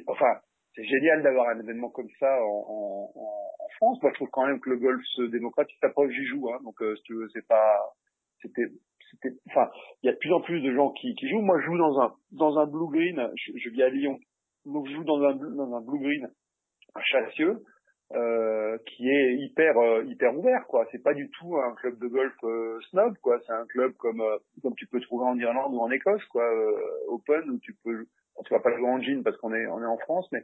enfin 0.07 0.39
c'est 0.75 0.83
génial 0.83 1.23
d'avoir 1.23 1.49
un 1.49 1.59
événement 1.59 1.89
comme 1.89 2.09
ça 2.19 2.31
en, 2.43 2.65
en, 2.67 3.11
en, 3.15 3.67
France. 3.77 4.01
Moi 4.01 4.11
je 4.11 4.15
trouve 4.15 4.29
quand 4.31 4.45
même 4.47 4.59
que 4.59 4.69
le 4.69 4.77
golf 4.77 5.01
se 5.15 5.23
démocratise. 5.23 5.77
Preuve 5.93 6.11
j'y 6.11 6.25
joue 6.25 6.49
hein, 6.49 6.59
donc 6.63 6.75
si 6.97 7.03
tu 7.03 7.13
veux 7.13 7.27
c'est 7.33 7.47
pas 7.47 7.77
c'était 8.41 8.67
c'était, 9.11 9.35
enfin, 9.49 9.69
il 10.01 10.07
y 10.07 10.09
a 10.09 10.13
de 10.13 10.17
plus 10.17 10.33
en 10.33 10.41
plus 10.41 10.61
de 10.61 10.73
gens 10.73 10.91
qui, 10.91 11.15
qui 11.15 11.29
jouent. 11.29 11.41
Moi, 11.41 11.59
je 11.59 11.65
joue 11.65 11.77
dans 11.77 11.99
un, 11.99 12.13
dans 12.31 12.57
un 12.59 12.65
blue 12.65 12.89
green. 12.91 13.29
Je, 13.35 13.51
je 13.57 13.69
vis 13.69 13.83
à 13.83 13.89
Lyon. 13.89 14.19
Donc, 14.65 14.87
je 14.87 14.93
joue 14.93 15.03
dans 15.03 15.21
un, 15.23 15.33
dans 15.35 15.75
un 15.75 15.81
blue 15.81 15.99
green, 15.99 16.29
un 16.95 17.01
chassieux, 17.01 17.57
euh, 18.13 18.77
qui 18.85 19.09
est 19.09 19.35
hyper, 19.35 19.77
euh, 19.77 20.03
hyper 20.05 20.37
ouvert, 20.37 20.65
quoi. 20.67 20.85
C'est 20.91 21.03
pas 21.03 21.13
du 21.13 21.29
tout 21.31 21.57
un 21.57 21.73
club 21.75 21.99
de 21.99 22.07
golf 22.07 22.33
euh, 22.43 22.79
snob, 22.89 23.17
quoi. 23.21 23.39
C'est 23.45 23.53
un 23.53 23.65
club 23.65 23.93
comme, 23.93 24.21
euh, 24.21 24.37
comme 24.61 24.75
tu 24.75 24.87
peux 24.87 24.99
trouver 25.01 25.25
en 25.25 25.37
Irlande 25.37 25.73
ou 25.73 25.79
en 25.79 25.91
Écosse, 25.91 26.23
quoi. 26.25 26.43
open, 27.07 27.49
où 27.49 27.59
tu 27.59 27.75
peux, 27.83 28.05
tu 28.45 28.53
vas 28.53 28.59
pas 28.59 28.75
jouer 28.77 28.87
en 28.87 29.01
jean 29.01 29.23
parce 29.23 29.37
qu'on 29.37 29.53
est, 29.53 29.67
on 29.67 29.81
est 29.81 29.85
en 29.85 29.97
France, 29.97 30.27
mais, 30.31 30.41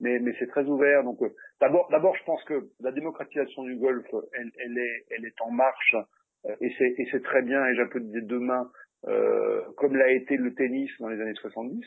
mais, 0.00 0.18
mais 0.20 0.34
c'est 0.38 0.48
très 0.48 0.64
ouvert. 0.64 1.02
Donc, 1.02 1.18
d'abord, 1.60 1.88
d'abord, 1.90 2.16
je 2.16 2.24
pense 2.24 2.42
que 2.44 2.68
la 2.80 2.92
démocratisation 2.92 3.64
du 3.64 3.76
golf, 3.76 4.06
elle, 4.34 4.50
elle 4.64 4.78
est, 4.78 5.04
elle 5.10 5.24
est 5.24 5.40
en 5.40 5.50
marche 5.50 5.94
euh, 5.94 6.02
et 6.60 6.72
c'est 6.78 6.94
et 6.98 7.08
c'est 7.10 7.22
très 7.22 7.42
bien 7.42 7.64
et 7.66 7.74
j'applaudis 7.76 8.22
demain 8.22 8.70
euh, 9.08 9.62
comme 9.76 9.96
l'a 9.96 10.10
été 10.12 10.36
le 10.36 10.54
tennis 10.54 10.90
dans 11.00 11.08
les 11.08 11.20
années 11.20 11.34
70. 11.34 11.84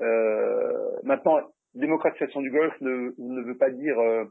Euh, 0.00 0.96
maintenant, 1.02 1.38
démocratisation 1.74 2.40
du 2.40 2.50
golf 2.50 2.74
ne, 2.80 3.12
ne 3.18 3.42
veut 3.42 3.56
pas 3.58 3.70
dire 3.70 3.98
euh, 3.98 4.24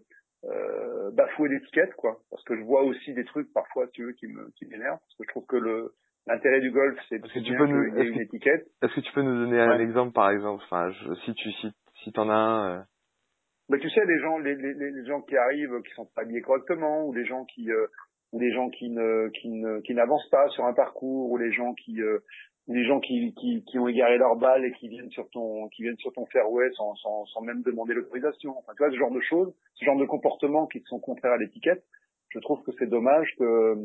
euh, 0.45 1.11
bafouer 1.11 1.49
l'étiquette, 1.49 1.93
quoi. 1.95 2.19
Parce 2.31 2.43
que 2.43 2.55
je 2.55 2.61
vois 2.61 2.83
aussi 2.83 3.13
des 3.13 3.25
trucs 3.25 3.51
parfois, 3.53 3.87
tu 3.93 4.03
veux, 4.03 4.13
qui 4.13 4.27
me 4.27 4.49
qui 4.55 4.65
m'énervent. 4.65 4.99
Parce 4.99 5.15
que 5.17 5.23
je 5.23 5.29
trouve 5.29 5.45
que 5.45 5.57
le 5.57 5.93
l'intérêt 6.27 6.61
du 6.61 6.71
golf, 6.71 6.97
c'est 7.09 7.19
que 7.19 7.39
tu 7.39 7.55
peux 7.55 7.67
nous 7.67 7.83
une 7.83 8.21
étiquette. 8.21 8.67
Est-ce 8.81 8.95
que 8.95 9.01
tu 9.01 9.11
peux 9.13 9.21
nous 9.21 9.45
donner 9.45 9.59
un 9.59 9.79
exemple, 9.79 10.13
par 10.13 10.31
exemple, 10.31 10.63
enfin, 10.65 10.91
je, 10.91 11.13
si 11.25 11.33
tu 11.33 11.51
si 11.51 11.71
si 12.03 12.11
t'en 12.11 12.29
as 12.29 12.33
un. 12.33 12.79
Euh... 12.79 12.81
Mais 13.69 13.77
tu 13.77 13.89
sais, 13.89 14.03
les 14.05 14.19
gens 14.19 14.39
les, 14.39 14.55
les, 14.55 14.73
les 14.73 15.05
gens 15.05 15.21
qui 15.21 15.37
arrivent, 15.37 15.81
qui 15.83 15.93
sont 15.93 16.07
pas 16.15 16.23
habillés 16.23 16.41
correctement, 16.41 17.05
ou 17.05 17.13
les 17.13 17.25
gens 17.25 17.45
qui 17.45 17.71
euh, 17.71 17.87
ou 18.31 18.39
les 18.39 18.51
gens 18.51 18.69
qui 18.69 18.89
ne 18.89 19.29
qui 19.29 19.49
ne 19.49 19.79
qui 19.81 19.93
n'avancent 19.93 20.29
pas 20.29 20.47
sur 20.49 20.65
un 20.65 20.73
parcours 20.73 21.31
ou 21.31 21.37
les 21.37 21.51
gens 21.51 21.73
qui 21.73 22.01
euh, 22.01 22.19
les 22.69 22.85
gens 22.85 22.99
qui, 22.99 23.33
qui, 23.33 23.63
qui 23.65 23.79
ont 23.79 23.87
égaré 23.87 24.17
leur 24.19 24.35
balle 24.35 24.63
et 24.63 24.71
qui 24.73 24.87
viennent 24.89 25.09
sur 25.09 25.27
ton 25.31 25.67
qui 25.69 25.81
viennent 25.81 25.97
sur 25.97 26.13
ton 26.13 26.27
fairway 26.27 26.69
sans, 26.73 26.93
sans, 26.95 27.25
sans 27.25 27.41
même 27.41 27.63
demander 27.63 27.95
l'autorisation. 27.95 28.55
Enfin, 28.59 28.73
tu 28.77 28.83
vois 28.83 28.91
ce 28.91 28.97
genre 28.97 29.11
de 29.11 29.21
choses, 29.21 29.51
ce 29.73 29.85
genre 29.85 29.97
de 29.97 30.05
comportements 30.05 30.67
qui 30.67 30.79
sont 30.81 30.99
contraires 30.99 31.33
à 31.33 31.37
l'étiquette. 31.37 31.83
Je 32.29 32.39
trouve 32.39 32.61
que 32.63 32.71
c'est 32.77 32.87
dommage 32.87 33.27
que 33.39 33.75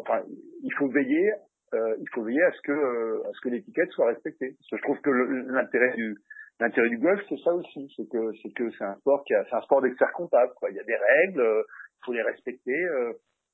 enfin 0.00 0.22
il 0.62 0.72
faut 0.74 0.88
veiller 0.88 1.32
euh, 1.72 1.96
il 1.98 2.08
faut 2.12 2.22
veiller 2.22 2.42
à 2.42 2.52
ce 2.52 2.60
que 2.60 2.72
euh, 2.72 3.22
à 3.26 3.32
ce 3.32 3.40
que 3.40 3.48
l'étiquette 3.48 3.90
soit 3.92 4.08
respectée. 4.08 4.54
Parce 4.58 4.70
que 4.70 4.76
je 4.76 4.82
trouve 4.82 5.00
que 5.00 5.10
l'intérêt 5.10 5.94
du 5.94 6.18
l'intérêt 6.60 6.90
du 6.90 6.98
golf 6.98 7.22
c'est 7.30 7.40
ça 7.40 7.54
aussi, 7.54 7.90
c'est 7.96 8.08
que 8.10 8.32
c'est 8.42 8.52
que 8.52 8.70
c'est 8.72 8.84
un 8.84 8.96
sport 8.96 9.24
qui 9.24 9.32
a 9.32 9.46
c'est 9.48 9.56
un 9.56 9.62
sport 9.62 9.80
d'expert 9.80 10.12
comptable 10.12 10.52
quoi. 10.56 10.68
Il 10.68 10.76
y 10.76 10.80
a 10.80 10.84
des 10.84 10.96
règles, 10.96 11.42
il 11.42 12.04
faut 12.04 12.12
les 12.12 12.22
respecter 12.22 12.84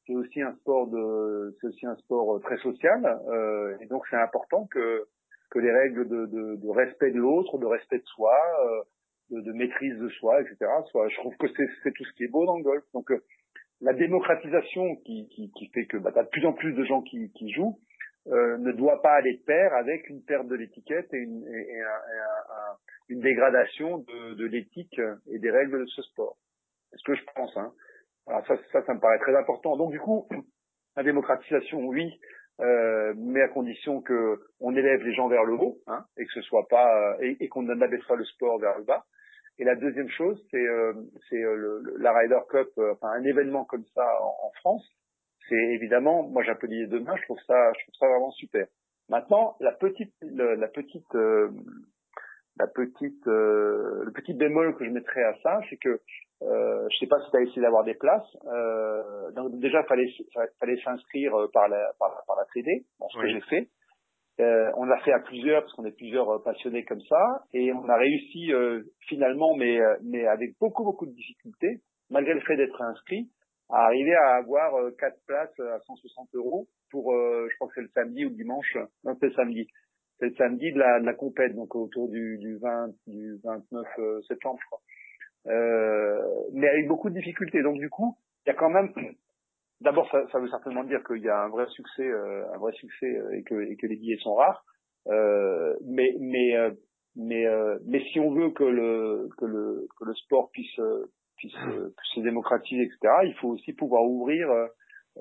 c'est 0.06 0.14
aussi 0.14 0.42
un 0.42 0.54
sport 0.56 0.88
de 0.88 1.56
c'est 1.60 1.68
aussi 1.68 1.86
un 1.86 1.96
sport 1.96 2.36
euh, 2.36 2.40
très 2.40 2.56
social 2.58 3.20
euh, 3.28 3.76
et 3.80 3.86
donc 3.86 4.02
c'est 4.10 4.16
important 4.16 4.66
que 4.66 5.06
que 5.52 5.58
les 5.58 5.70
règles 5.70 6.08
de, 6.08 6.26
de, 6.26 6.56
de 6.56 6.68
respect 6.70 7.10
de 7.10 7.18
l'autre, 7.18 7.58
de 7.58 7.66
respect 7.66 7.98
de 7.98 8.06
soi, 8.06 8.34
euh, 8.64 8.82
de, 9.30 9.40
de, 9.42 9.52
maîtrise 9.52 9.98
de 9.98 10.08
soi, 10.08 10.40
etc. 10.40 10.56
Soit, 10.90 11.08
je 11.10 11.16
trouve 11.16 11.36
que 11.36 11.46
c'est 11.82 11.92
tout 11.92 12.04
ce 12.04 12.12
qui 12.14 12.24
est 12.24 12.28
beau 12.28 12.46
dans 12.46 12.56
le 12.56 12.62
golf. 12.62 12.82
Donc 12.94 13.10
euh, 13.10 13.22
la 13.82 13.92
démocratisation 13.92 14.96
qui, 15.04 15.28
qui, 15.28 15.52
qui 15.52 15.68
fait 15.68 15.84
que 15.84 15.98
bah, 15.98 16.10
as 16.16 16.22
de 16.22 16.28
plus 16.28 16.46
en 16.46 16.54
plus 16.54 16.72
de 16.72 16.84
gens 16.84 17.02
qui, 17.02 17.30
qui 17.32 17.52
jouent 17.52 17.78
euh, 18.28 18.56
ne 18.58 18.72
doit 18.72 19.02
pas 19.02 19.12
aller 19.12 19.36
de 19.36 19.42
pair 19.42 19.74
avec 19.74 20.08
une 20.08 20.22
perte 20.22 20.48
de 20.48 20.54
l'étiquette 20.54 21.12
et, 21.12 21.18
une, 21.18 21.46
et, 21.46 21.80
un, 21.82 21.86
un, 21.86 22.76
une 23.10 23.20
dégradation 23.20 23.98
de, 23.98 24.34
de 24.34 24.46
l'éthique 24.46 25.00
et 25.30 25.38
des 25.38 25.50
règles 25.50 25.80
de 25.80 25.86
ce 25.86 26.02
sport. 26.02 26.38
C'est 26.90 26.98
ce 26.98 27.04
que 27.04 27.14
je 27.14 27.24
pense. 27.34 27.54
Hein. 27.58 27.72
Alors 28.26 28.46
ça, 28.46 28.56
ça, 28.72 28.84
ça 28.84 28.94
me 28.94 29.00
paraît 29.00 29.18
très 29.18 29.36
important. 29.36 29.76
Donc 29.76 29.90
du 29.90 30.00
coup, 30.00 30.28
la 30.96 31.02
démocratisation, 31.02 31.86
oui, 31.86 32.18
euh, 32.60 33.14
mais 33.16 33.42
à 33.42 33.48
condition 33.48 34.02
que 34.02 34.40
on 34.60 34.76
élève 34.76 35.02
les 35.02 35.14
gens 35.14 35.28
vers 35.28 35.44
le 35.44 35.54
haut, 35.54 35.78
hein, 35.86 36.04
et 36.18 36.24
que 36.24 36.32
ce 36.32 36.42
soit 36.42 36.66
pas 36.68 37.12
euh, 37.12 37.16
et, 37.20 37.36
et 37.40 37.48
qu'on 37.48 37.62
n'abaisse 37.62 38.04
pas 38.06 38.14
le 38.14 38.24
sport 38.24 38.58
vers 38.60 38.78
le 38.78 38.84
bas. 38.84 39.04
Et 39.58 39.64
la 39.64 39.74
deuxième 39.74 40.08
chose, 40.10 40.40
c'est 40.50 40.64
euh, 40.64 40.92
le, 41.32 41.96
la 41.98 42.12
Ryder 42.12 42.40
Cup, 42.50 42.68
enfin 42.92 43.08
un 43.08 43.24
événement 43.24 43.64
comme 43.64 43.84
ça 43.94 44.06
en, 44.20 44.50
France. 44.60 44.86
C'est 45.48 45.56
évidemment, 45.56 46.22
moi 46.22 46.42
j'applaudis 46.42 46.86
demain, 46.88 47.16
je 47.16 47.22
trouve 47.24 47.40
ça, 47.46 47.72
je 47.72 47.82
trouve 47.84 47.94
ça 47.98 48.06
vraiment 48.06 48.30
super. 48.32 48.66
Maintenant, 49.08 49.56
la 49.60 49.72
petite, 49.72 50.14
la 50.22 50.68
petite, 50.68 51.12
la 51.14 52.66
petite, 52.68 53.26
le 53.26 54.10
petit 54.14 54.34
bémol 54.34 54.76
que 54.76 54.84
je 54.84 54.90
mettrais 54.90 55.24
à 55.24 55.34
ça, 55.42 55.60
c'est 55.68 55.76
que 55.76 56.00
euh, 56.42 56.86
je 56.90 56.98
sais 56.98 57.06
pas 57.06 57.20
si 57.24 57.30
tu 57.30 57.36
as 57.36 57.42
essayé 57.42 57.62
d'avoir 57.62 57.84
des 57.84 57.94
places. 57.94 58.36
Euh, 58.46 59.30
donc 59.32 59.58
déjà, 59.60 59.82
fallait 59.84 60.10
fallait 60.58 60.80
s'inscrire 60.82 61.32
par 61.52 61.68
la 61.68 61.92
par, 61.98 62.22
par 62.26 62.36
la 62.36 62.44
3D, 62.44 62.84
bon, 62.98 63.08
ce 63.08 63.20
que 63.20 63.28
j'ai 63.28 63.40
fait. 63.42 63.68
Euh, 64.40 64.70
on 64.76 64.84
l'a 64.84 64.98
fait 65.00 65.12
à 65.12 65.20
plusieurs 65.20 65.62
parce 65.62 65.74
qu'on 65.74 65.84
est 65.84 65.96
plusieurs 65.96 66.28
euh, 66.30 66.42
passionnés 66.42 66.84
comme 66.84 67.02
ça 67.02 67.44
et 67.52 67.70
on 67.72 67.86
a 67.88 67.96
réussi 67.96 68.52
euh, 68.52 68.82
finalement, 69.06 69.54
mais 69.56 69.78
mais 70.02 70.26
avec 70.26 70.58
beaucoup 70.58 70.84
beaucoup 70.84 71.06
de 71.06 71.12
difficultés, 71.12 71.80
malgré 72.10 72.32
le 72.34 72.40
fait 72.40 72.56
d'être 72.56 72.80
inscrit, 72.80 73.28
à 73.68 73.84
arriver 73.84 74.14
à 74.14 74.36
avoir 74.36 74.72
quatre 74.98 75.18
places 75.26 75.60
à 75.60 75.78
160 75.80 76.34
euros 76.34 76.66
pour, 76.90 77.12
je 77.12 77.54
crois 77.56 77.68
que 77.68 77.74
c'est 77.74 77.82
le 77.82 77.90
samedi 77.94 78.24
ou 78.24 78.30
le 78.30 78.34
dimanche, 78.34 78.76
non 79.04 79.14
c'est 79.20 79.26
le 79.26 79.34
samedi, 79.34 79.66
c'est 80.18 80.26
le 80.26 80.34
samedi 80.34 80.72
de 80.72 80.78
la 80.78 81.00
de 81.00 81.06
la 81.06 81.14
compète 81.14 81.54
donc 81.54 81.74
autour 81.74 82.08
du 82.08 82.38
du 82.38 82.56
20 82.56 82.88
du 83.06 83.38
29 83.44 83.86
septembre 84.26 84.58
je 84.62 84.66
crois. 84.66 84.80
Mais 85.46 86.68
avec 86.68 86.88
beaucoup 86.88 87.10
de 87.10 87.14
difficultés 87.14 87.62
donc 87.62 87.78
du 87.78 87.90
coup 87.90 88.16
il 88.44 88.50
y 88.50 88.52
a 88.52 88.56
quand 88.56 88.70
même 88.70 88.92
D'abord, 89.82 90.08
ça, 90.10 90.24
ça, 90.30 90.38
veut 90.38 90.48
certainement 90.48 90.84
dire 90.84 91.02
qu'il 91.02 91.22
y 91.22 91.28
a 91.28 91.42
un 91.42 91.48
vrai 91.48 91.66
succès, 91.70 92.06
euh, 92.06 92.44
un 92.54 92.58
vrai 92.58 92.72
succès 92.72 93.18
euh, 93.18 93.36
et, 93.36 93.42
que, 93.42 93.54
et 93.62 93.76
que 93.76 93.86
les 93.86 93.96
billets 93.96 94.18
sont 94.18 94.34
rares. 94.34 94.64
Euh, 95.08 95.74
mais 95.84 96.14
mais 96.20 96.56
euh, 96.56 96.70
mais 97.16 97.44
mais 97.84 98.00
si 98.12 98.20
on 98.20 98.30
veut 98.30 98.50
que 98.50 98.62
le 98.62 99.28
que 99.36 99.44
le 99.44 99.88
que 99.98 100.04
le 100.04 100.14
sport 100.14 100.50
puisse 100.52 100.80
puisse, 101.36 101.52
puisse 101.52 102.14
se 102.14 102.20
démocratiser, 102.20 102.82
etc., 102.82 102.98
il 103.24 103.34
faut 103.40 103.48
aussi 103.48 103.72
pouvoir 103.72 104.04
ouvrir 104.04 104.48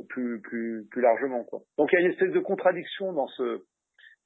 plus 0.07 0.39
plus 0.41 0.85
plus 0.91 1.01
largement 1.01 1.43
quoi. 1.43 1.61
Donc 1.77 1.89
il 1.91 1.95
y 1.95 2.03
a 2.03 2.05
une 2.05 2.11
espèce 2.11 2.31
de 2.31 2.39
contradiction 2.39 3.11
dans 3.13 3.27
ce 3.27 3.63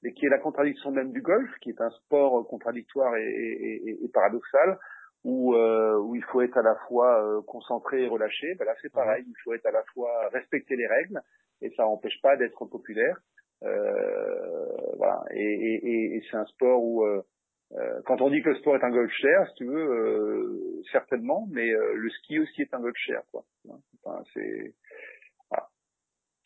et 0.04 0.14
qui 0.14 0.26
est 0.26 0.30
la 0.30 0.38
contradiction 0.38 0.92
même 0.92 1.14
du 1.14 1.22
golf, 1.22 1.50
qui 1.62 1.70
est 1.70 1.82
un 1.82 1.90
sport 1.90 2.46
contradictoire 2.48 3.16
et, 3.16 3.24
et, 3.24 4.04
et 4.04 4.10
paradoxal, 4.14 4.78
où, 5.26 5.56
euh, 5.56 5.98
où 5.98 6.16
il 6.16 6.24
faut 6.26 6.42
être 6.42 6.56
à 6.56 6.62
la 6.62 6.76
fois 6.88 7.20
euh, 7.20 7.42
concentré 7.42 8.04
et 8.04 8.08
relâché. 8.08 8.54
Ben 8.56 8.66
là, 8.66 8.76
c'est 8.82 8.94
pareil. 8.94 9.26
Il 9.28 9.36
faut 9.44 9.54
être 9.56 9.66
à 9.66 9.72
la 9.72 9.84
fois 9.94 10.30
respecter 10.30 10.76
les 10.76 10.86
règles 10.86 11.20
et 11.62 11.72
ça 11.72 11.84
n'empêche 11.84 12.22
pas 12.22 12.38
d'être 12.38 12.64
populaire. 12.66 13.18
Euh, 13.64 14.94
voilà. 14.98 15.24
Et, 15.32 15.42
et, 15.42 16.16
et 16.16 16.24
c'est 16.30 16.38
un 16.38 16.46
sport 16.46 16.80
où, 16.82 17.04
euh, 17.04 17.24
euh, 17.72 18.02
quand 18.06 18.22
on 18.22 18.30
dit 18.30 18.44
que 18.44 18.50
le 18.50 18.56
sport 18.58 18.76
est 18.76 18.84
un 18.84 18.92
golf 18.92 19.12
cher, 19.12 19.48
si 19.50 19.56
tu 19.56 19.66
veux, 19.66 20.84
certainement, 20.92 21.48
mais 21.52 21.72
le 21.72 22.10
ski 22.12 22.40
aussi 22.40 22.62
est 22.62 22.74
un 22.76 22.80
golf 22.80 22.96
cher, 22.96 23.24
quoi. 23.32 23.44
Enfin, 24.04 24.22
c'est 24.36 24.76
voilà. 25.50 25.68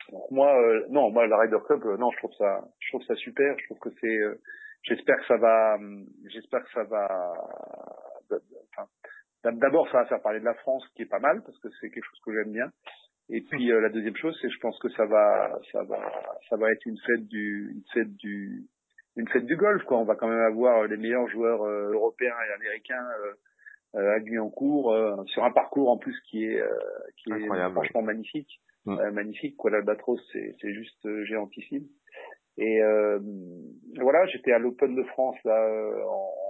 Donc 0.09 0.31
moi, 0.31 0.55
non, 0.89 1.11
moi 1.11 1.27
la 1.27 1.37
Ryder 1.37 1.59
Cup, 1.67 1.83
non, 1.83 2.11
je 2.11 2.17
trouve 2.19 2.33
ça, 2.37 2.63
je 2.79 2.91
trouve 2.91 3.03
ça 3.03 3.15
super. 3.15 3.59
Je 3.59 3.65
trouve 3.65 3.79
que 3.79 3.89
c'est, 3.99 4.19
j'espère 4.83 5.17
que 5.17 5.25
ça 5.25 5.35
va, 5.35 5.77
j'espère 6.29 6.63
que 6.63 6.71
ça 6.71 6.83
va 6.83 7.33
D'abord, 9.43 9.89
ça 9.89 9.99
va 9.99 10.05
faire 10.05 10.21
parler 10.21 10.39
de 10.39 10.45
la 10.45 10.53
France, 10.55 10.85
qui 10.95 11.03
est 11.03 11.09
pas 11.09 11.19
mal 11.19 11.41
parce 11.43 11.57
que 11.59 11.69
c'est 11.79 11.89
quelque 11.89 12.03
chose 12.03 12.21
que 12.25 12.33
j'aime 12.33 12.51
bien. 12.51 12.69
Et 13.29 13.41
puis 13.41 13.71
euh, 13.71 13.79
la 13.79 13.89
deuxième 13.89 14.15
chose, 14.15 14.37
c'est 14.41 14.49
je 14.49 14.59
pense 14.59 14.77
que 14.79 14.89
ça 14.89 15.05
va, 15.05 15.59
ça 15.71 15.83
va, 15.83 15.99
ça 16.49 16.57
va 16.57 16.71
être 16.71 16.85
une 16.85 16.97
fête 17.05 17.27
du, 17.27 17.71
une 17.75 17.83
fête 17.93 18.15
du, 18.15 18.63
une 19.15 19.27
fête 19.29 19.45
du 19.45 19.55
golf. 19.55 19.83
Quoi. 19.83 19.99
On 19.99 20.03
va 20.03 20.15
quand 20.15 20.27
même 20.27 20.41
avoir 20.41 20.85
les 20.87 20.97
meilleurs 20.97 21.27
joueurs 21.29 21.61
euh, 21.61 21.93
européens 21.93 22.35
et 22.49 22.53
américains 22.53 23.05
euh, 23.95 24.15
à 24.15 24.19
Guyancourt 24.19 24.93
sur 25.27 25.43
un 25.43 25.51
parcours 25.51 25.89
en 25.89 25.97
plus 25.97 26.19
qui 26.29 26.45
est, 26.45 26.61
qui 27.17 27.31
est 27.31 27.47
franchement 27.71 28.03
magnifique, 28.03 28.61
mm. 28.85 29.09
magnifique. 29.11 29.57
Quoi, 29.57 29.71
l'Albatros, 29.71 30.19
c'est, 30.31 30.55
c'est 30.61 30.73
juste 30.73 31.07
géantissime. 31.23 31.87
Et 32.57 32.81
voilà, 33.99 34.27
j'étais 34.27 34.51
à 34.51 34.59
l'Open 34.59 34.95
de 34.95 35.03
France 35.05 35.37
là 35.43 35.59
en 36.07 36.48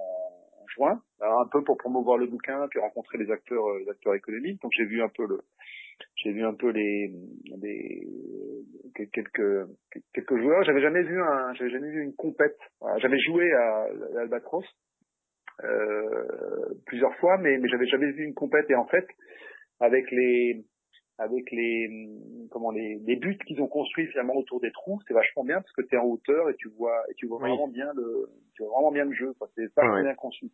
juin, 0.75 1.01
un 1.21 1.47
peu 1.51 1.63
pour 1.63 1.77
promouvoir 1.77 2.17
le 2.17 2.27
bouquin, 2.27 2.67
puis 2.69 2.79
rencontrer 2.79 3.17
les 3.17 3.31
acteurs, 3.31 3.65
euh, 3.65 3.79
les 3.79 3.89
acteurs 3.89 4.15
économiques. 4.15 4.61
Donc 4.61 4.71
j'ai 4.75 4.85
vu 4.85 5.01
un 5.01 5.09
peu 5.09 5.25
le, 5.27 5.39
j'ai 6.15 6.31
vu 6.31 6.43
un 6.43 6.53
peu 6.53 6.69
les, 6.69 7.11
les 7.61 8.07
quelques 9.11 9.67
quelques 10.13 10.37
joueurs. 10.37 10.63
J'avais 10.63 10.81
jamais 10.81 11.03
vu 11.03 11.21
un, 11.21 11.53
j'avais 11.53 11.71
jamais 11.71 11.89
vu 11.89 12.03
une 12.03 12.15
compète. 12.15 12.57
J'avais 12.97 13.19
joué 13.19 13.51
à 13.53 13.87
l'Albatros 14.13 14.65
euh, 15.63 16.73
plusieurs 16.85 17.15
fois, 17.17 17.37
mais 17.37 17.57
mais 17.57 17.67
j'avais 17.69 17.87
jamais 17.87 18.11
vu 18.11 18.23
une 18.23 18.33
compète. 18.33 18.69
Et 18.69 18.75
en 18.75 18.85
fait, 18.85 19.07
avec 19.79 20.09
les 20.11 20.63
avec 21.19 21.51
les 21.51 21.89
comment 22.49 22.71
les, 22.71 22.99
les 23.05 23.17
buts 23.17 23.37
qu'ils 23.45 23.61
ont 23.61 23.67
construits 23.67 24.07
finalement 24.07 24.35
autour 24.35 24.61
des 24.61 24.71
trous, 24.71 24.99
c'est 25.07 25.13
vachement 25.13 25.43
bien 25.43 25.61
parce 25.61 25.71
que 25.73 25.81
tu 25.81 25.95
es 25.95 25.97
en 25.97 26.05
hauteur 26.05 26.49
et 26.49 26.55
tu 26.55 26.69
vois 26.69 27.03
et 27.09 27.13
tu 27.15 27.27
vois 27.27 27.39
vraiment 27.39 27.67
bien 27.67 27.91
le 27.93 28.29
tu 28.55 28.63
vois 28.63 28.71
vraiment 28.73 28.91
bien 28.91 29.05
le 29.05 29.13
jeu. 29.13 29.33
C'est 29.55 29.73
pas 29.75 29.87
très 29.87 30.03
bien 30.03 30.15
conçu. 30.15 30.49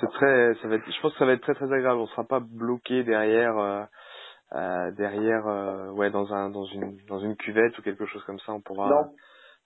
C'est 0.00 0.08
très 0.08 0.54
ça 0.62 0.68
va 0.68 0.76
être 0.76 0.90
je 0.90 1.00
pense 1.00 1.12
que 1.12 1.18
ça 1.18 1.26
va 1.26 1.32
être 1.32 1.42
très 1.42 1.54
très 1.54 1.70
agréable. 1.72 2.00
On 2.00 2.06
sera 2.06 2.24
pas 2.24 2.40
bloqué 2.40 3.04
derrière 3.04 3.58
euh, 3.58 3.82
euh, 4.54 4.90
derrière 4.92 5.46
euh, 5.46 5.90
ouais 5.92 6.10
dans 6.10 6.32
un 6.32 6.48
dans 6.48 6.64
une 6.64 6.96
dans 7.06 7.18
une 7.18 7.36
cuvette 7.36 7.78
ou 7.78 7.82
quelque 7.82 8.06
chose 8.06 8.24
comme 8.24 8.40
ça. 8.40 8.52
On 8.54 8.62
pourra 8.62 8.88
non. 8.88 9.14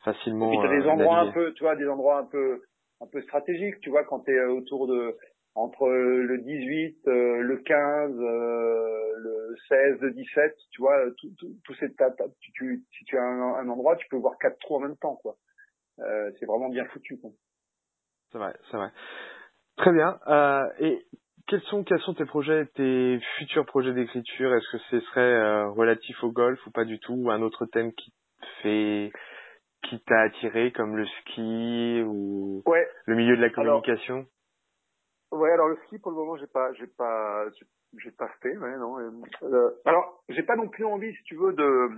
facilement. 0.05 0.53
Et 0.53 0.59
puis 0.59 0.81
des 0.81 0.89
endroits 0.89 1.21
un 1.21 1.33
peu 1.33 1.53
tu 1.55 1.63
vois 1.63 1.77
des 1.77 1.89
endroits 1.89 2.19
un 2.19 2.27
peu 2.27 2.63
un 3.01 3.07
peu 3.07 3.23
stratégiques. 3.23 3.79
Tu 3.81 3.91
vois 3.91 4.03
quand 4.03 4.21
tu 4.25 4.33
es 4.33 4.45
autour 4.47 4.89
de 4.89 5.17
entre 5.57 5.89
le 5.89 6.39
18, 6.39 7.09
euh, 7.09 7.41
le 7.41 7.57
15, 7.57 8.13
euh, 8.21 9.13
le 9.17 9.57
16, 9.69 10.01
le 10.03 10.13
17, 10.13 10.55
tu 10.71 10.83
vois, 10.83 11.11
tout, 11.19 11.31
tout, 11.39 11.57
tout 11.65 11.75
ces 11.77 11.89
tu, 12.41 12.53
tu, 12.53 12.85
si 12.93 13.05
tu 13.07 13.17
as 13.17 13.23
un, 13.23 13.69
endroit, 13.71 13.97
tu 13.97 14.07
peux 14.09 14.19
voir 14.19 14.37
quatre 14.39 14.59
trous 14.59 14.77
en 14.77 14.81
même 14.81 14.99
temps, 14.99 15.17
quoi. 15.17 15.37
Euh, 16.01 16.31
c'est 16.39 16.45
vraiment 16.45 16.69
bien 16.69 16.85
foutu, 16.85 17.19
quoi. 17.19 17.31
C'est 18.31 18.39
vrai, 18.39 18.55
c'est 18.71 18.77
vrai. 18.77 18.91
Très 19.79 19.93
bien. 19.93 20.21
Euh, 20.29 20.69
et 20.79 21.07
quels 21.47 21.63
sont 21.63 21.85
quels 21.85 22.01
sont 22.01 22.13
tes 22.13 22.27
projets, 22.27 22.67
tes 22.75 23.19
futurs 23.39 23.65
projets 23.65 23.95
d'écriture? 23.95 24.53
Est-ce 24.55 24.77
que 24.77 24.83
ce 24.91 25.01
serait 25.01 25.65
relatif 25.69 26.23
au 26.23 26.33
golf 26.33 26.59
ou 26.67 26.71
pas 26.71 26.85
du 26.85 26.99
tout 26.99 27.15
Ou 27.15 27.31
un 27.31 27.41
autre 27.41 27.65
thème 27.65 27.93
qui 27.95 28.13
fait 28.63 29.11
qui 29.85 30.01
t'a 30.01 30.21
attiré 30.23 30.73
comme 30.73 30.97
le 30.97 31.07
ski 31.07 32.03
ou 32.05 32.63
ouais. 32.67 32.87
le 33.07 33.15
milieu 33.15 33.37
de 33.37 33.43
la 33.43 33.51
communication? 33.51 34.27
Ouais, 35.37 35.53
alors 35.53 35.69
le 35.69 35.77
ski 35.87 35.99
pour 35.99 36.11
le 36.11 36.17
moment 36.17 36.37
j'ai 36.37 36.47
pas 36.47 36.73
j'ai 36.75 36.87
pas 36.87 37.45
j'ai 38.03 38.11
pas 38.11 38.29
fait, 38.43 38.57
ouais, 38.57 38.77
non. 38.79 38.99
Euh, 38.99 39.71
alors 39.85 40.23
j'ai 40.29 40.43
pas 40.43 40.57
non 40.57 40.69
plus 40.69 40.85
envie, 40.85 41.15
si 41.15 41.23
tu 41.25 41.37
veux, 41.37 41.53
de, 41.53 41.89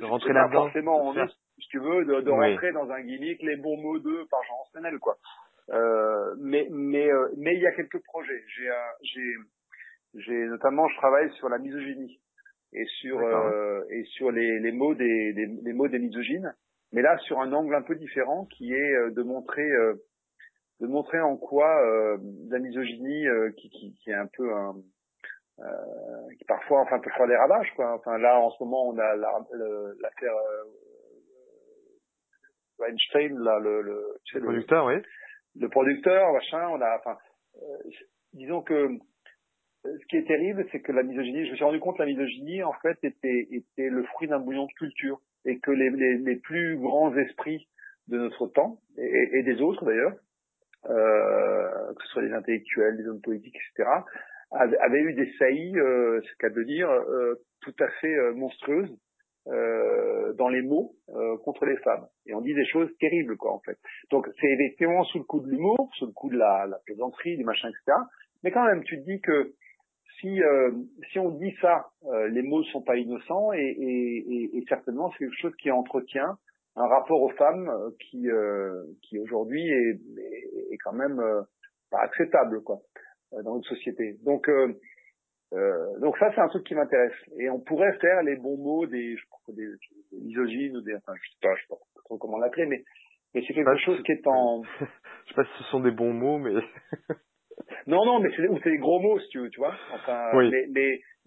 de 0.00 0.04
rentrer 0.04 0.32
là-dedans. 0.32 0.64
Forcément 0.64 1.08
envie, 1.08 1.32
si 1.58 1.68
tu 1.68 1.78
veux, 1.78 2.04
de, 2.04 2.20
de 2.20 2.30
rentrer 2.30 2.72
dans 2.72 2.90
un 2.90 3.00
gimmick, 3.02 3.40
les 3.42 3.56
bons 3.56 3.76
mots 3.80 3.98
de 3.98 4.24
par 4.30 4.42
Jean 4.44 4.64
Stenel, 4.70 4.98
quoi. 4.98 5.16
Euh, 5.70 6.34
mais 6.40 6.66
mais 6.70 7.10
euh, 7.10 7.28
mais 7.36 7.54
il 7.54 7.60
y 7.60 7.66
a 7.66 7.72
quelques 7.72 8.02
projets. 8.04 8.42
J'ai 8.56 8.70
j'ai 9.02 9.34
j'ai 10.14 10.46
notamment 10.46 10.88
je 10.88 10.96
travaille 10.96 11.30
sur 11.32 11.48
la 11.48 11.58
misogynie 11.58 12.20
et 12.72 12.84
sur 13.00 13.18
euh, 13.20 13.82
et 13.90 14.02
sur 14.04 14.30
les 14.30 14.60
les 14.60 14.72
mots 14.72 14.94
des, 14.94 15.32
des 15.34 15.46
les 15.46 15.72
mots 15.72 15.88
des 15.88 15.98
misogynes, 15.98 16.54
mais 16.92 17.02
là 17.02 17.16
sur 17.18 17.40
un 17.40 17.52
angle 17.52 17.74
un 17.74 17.82
peu 17.82 17.96
différent 17.96 18.46
qui 18.46 18.72
est 18.72 18.94
euh, 18.96 19.10
de 19.10 19.22
montrer 19.22 19.68
de 20.80 20.86
montrer 20.86 21.20
en 21.20 21.36
quoi 21.36 21.68
euh, 21.84 22.18
la 22.48 22.58
misogynie 22.58 23.26
euh, 23.26 23.50
qui, 23.56 23.68
qui, 23.70 23.94
qui, 23.94 24.10
est 24.10 24.14
un 24.14 24.26
peu 24.26 24.52
un 24.52 24.76
euh, 25.60 26.34
qui 26.38 26.44
parfois 26.44 26.82
enfin 26.82 27.00
peut 27.00 27.10
faire 27.16 27.26
des 27.26 27.36
ravages 27.36 27.72
quoi 27.74 27.94
enfin 27.94 28.16
là 28.18 28.38
en 28.38 28.50
ce 28.50 28.62
moment 28.62 28.88
on 28.88 28.98
a 28.98 29.16
l'affaire 29.16 30.36
euh, 30.36 30.64
Weinstein 32.78 33.38
là 33.38 33.58
le, 33.58 33.82
le, 33.82 34.18
tu 34.24 34.34
sais, 34.34 34.38
le 34.38 34.44
producteur 34.44 34.86
oui 34.86 34.94
le 35.56 35.68
producteur 35.68 36.32
machin 36.32 36.68
on 36.68 36.80
a 36.80 36.96
enfin 36.98 37.16
disons 38.34 38.62
que 38.62 38.98
ce 39.84 40.06
qui 40.08 40.16
est 40.16 40.26
terrible, 40.26 40.66
c'est 40.70 40.80
que 40.80 40.92
la 40.92 41.02
misogynie, 41.02 41.46
je 41.46 41.52
me 41.52 41.56
suis 41.56 41.64
rendu 41.64 41.80
compte 41.80 41.96
que 41.96 42.02
la 42.02 42.08
misogynie, 42.08 42.62
en 42.62 42.72
fait, 42.82 42.98
était, 43.02 43.48
était 43.50 43.88
le 43.88 44.02
fruit 44.04 44.28
d'un 44.28 44.40
bouillon 44.40 44.66
de 44.66 44.72
culture. 44.72 45.20
Et 45.44 45.60
que 45.60 45.70
les, 45.70 45.90
les, 45.90 46.18
les, 46.18 46.36
plus 46.36 46.76
grands 46.76 47.16
esprits 47.16 47.68
de 48.08 48.18
notre 48.18 48.48
temps, 48.48 48.80
et, 48.98 49.38
et 49.38 49.42
des 49.44 49.62
autres 49.62 49.84
d'ailleurs, 49.84 50.12
que 50.88 52.02
ce 52.04 52.08
soit 52.12 52.22
des 52.22 52.32
intellectuels, 52.32 52.96
des 52.96 53.06
hommes 53.08 53.20
politiques, 53.20 53.56
etc., 53.56 53.88
avaient 54.50 55.00
eu 55.00 55.14
des 55.14 55.30
saillies, 55.38 55.78
euh, 55.78 56.20
c'est 56.22 56.38
qu'à 56.38 56.50
de 56.50 56.62
dire, 56.62 56.90
euh, 56.90 57.34
tout 57.62 57.74
à 57.80 57.88
fait 58.00 58.14
euh, 58.14 58.32
monstrueuses 58.34 58.96
euh, 59.48 60.32
dans 60.34 60.48
les 60.48 60.62
mots 60.62 60.94
euh, 61.10 61.36
contre 61.38 61.66
les 61.66 61.76
femmes. 61.78 62.06
Et 62.26 62.34
on 62.34 62.40
dit 62.40 62.54
des 62.54 62.66
choses 62.66 62.90
terribles, 62.98 63.36
quoi, 63.36 63.52
en 63.52 63.60
fait. 63.60 63.78
Donc 64.10 64.28
c'est 64.40 64.48
effectivement 64.48 65.04
sous 65.04 65.18
le 65.18 65.24
coup 65.24 65.40
de 65.40 65.48
l'humour, 65.48 65.90
sous 65.98 66.06
le 66.06 66.12
coup 66.12 66.30
de 66.30 66.36
la, 66.36 66.66
la 66.66 66.78
plaisanterie, 66.84 67.36
du 67.36 67.44
machin, 67.44 67.68
etc. 67.68 67.98
Mais 68.42 68.50
quand 68.50 68.64
même, 68.64 68.84
tu 68.84 68.98
te 68.98 69.04
dis 69.04 69.20
que 69.20 69.52
si 70.20 70.40
si 71.12 71.18
on 71.20 71.30
dit 71.30 71.54
ça, 71.60 71.90
les 72.30 72.42
mots 72.42 72.64
sont 72.64 72.82
pas 72.82 72.96
innocents 72.96 73.52
et, 73.52 73.58
et, 73.60 74.58
et 74.58 74.64
certainement 74.68 75.12
c'est 75.12 75.18
quelque 75.18 75.40
chose 75.40 75.54
qui 75.56 75.70
entretient 75.70 76.36
un 76.78 76.86
rapport 76.86 77.20
aux 77.22 77.30
femmes 77.30 77.68
euh, 77.68 77.90
qui 78.00 78.30
euh, 78.30 78.84
qui 79.02 79.18
aujourd'hui 79.18 79.68
est, 79.68 80.00
est, 80.72 80.78
quand 80.84 80.92
même 80.92 81.18
euh, 81.18 81.42
pas 81.90 82.00
acceptable 82.00 82.62
quoi. 82.62 82.78
dans 83.32 83.56
notre 83.56 83.68
société. 83.68 84.16
Donc 84.24 84.48
euh, 84.48 85.98
donc 86.00 86.16
ça 86.18 86.30
c'est 86.34 86.40
un 86.40 86.48
truc 86.48 86.64
qui 86.64 86.74
m'intéresse 86.74 87.16
et 87.38 87.48
on 87.48 87.60
pourrait 87.60 87.96
faire 88.00 88.22
les 88.22 88.36
bons 88.36 88.58
mots 88.58 88.86
des, 88.86 89.16
je 89.16 89.26
crois, 89.30 89.54
des, 89.54 89.66
des 90.12 90.20
misogynes 90.20 90.76
ou 90.76 90.82
des 90.82 90.94
enfin 90.96 91.14
je 91.14 91.30
sais 91.30 91.38
pas 91.40 91.54
je 91.54 91.62
sais 91.62 91.68
pas 91.70 91.76
trop 92.04 92.18
comment 92.18 92.38
l'appeler 92.38 92.66
mais 92.66 92.84
mais 93.34 93.42
c'est 93.46 93.54
quelque 93.54 93.78
chose 93.78 94.02
qui 94.02 94.12
est 94.12 94.26
en 94.26 94.62
je 94.80 94.84
sais 95.28 95.34
pas 95.34 95.44
si 95.44 95.50
ce 95.58 95.64
sont 95.70 95.80
des 95.80 95.90
bons 95.90 96.12
mots 96.12 96.36
mais 96.36 96.52
non 97.86 98.04
non 98.04 98.20
mais 98.20 98.28
c'est 98.36 98.46
ou 98.46 98.58
c'est 98.62 98.70
des 98.70 98.78
gros 98.78 99.00
mots 99.00 99.18
si 99.20 99.28
tu 99.28 99.40
veux 99.40 99.48
tu 99.48 99.60
vois 99.60 99.74
enfin 99.94 100.30
oui. 100.34 100.52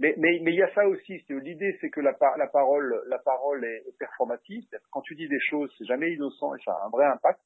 Mais 0.01 0.15
mais 0.17 0.39
mais 0.41 0.51
il 0.51 0.57
y 0.57 0.63
a 0.63 0.73
ça 0.73 0.87
aussi 0.87 1.23
l'idée 1.29 1.77
c'est 1.79 1.91
que 1.91 2.01
la 2.01 2.17
la 2.37 2.47
parole 2.47 3.03
la 3.07 3.19
parole 3.19 3.63
est, 3.63 3.83
performative. 3.99 4.63
Quand 4.91 5.01
tu 5.01 5.15
dis 5.15 5.27
des 5.27 5.39
choses 5.39 5.71
c'est 5.77 5.85
jamais 5.85 6.11
innocent 6.11 6.55
et 6.55 6.59
ça 6.65 6.71
a 6.73 6.87
un 6.87 6.89
vrai 6.89 7.05
impact. 7.05 7.39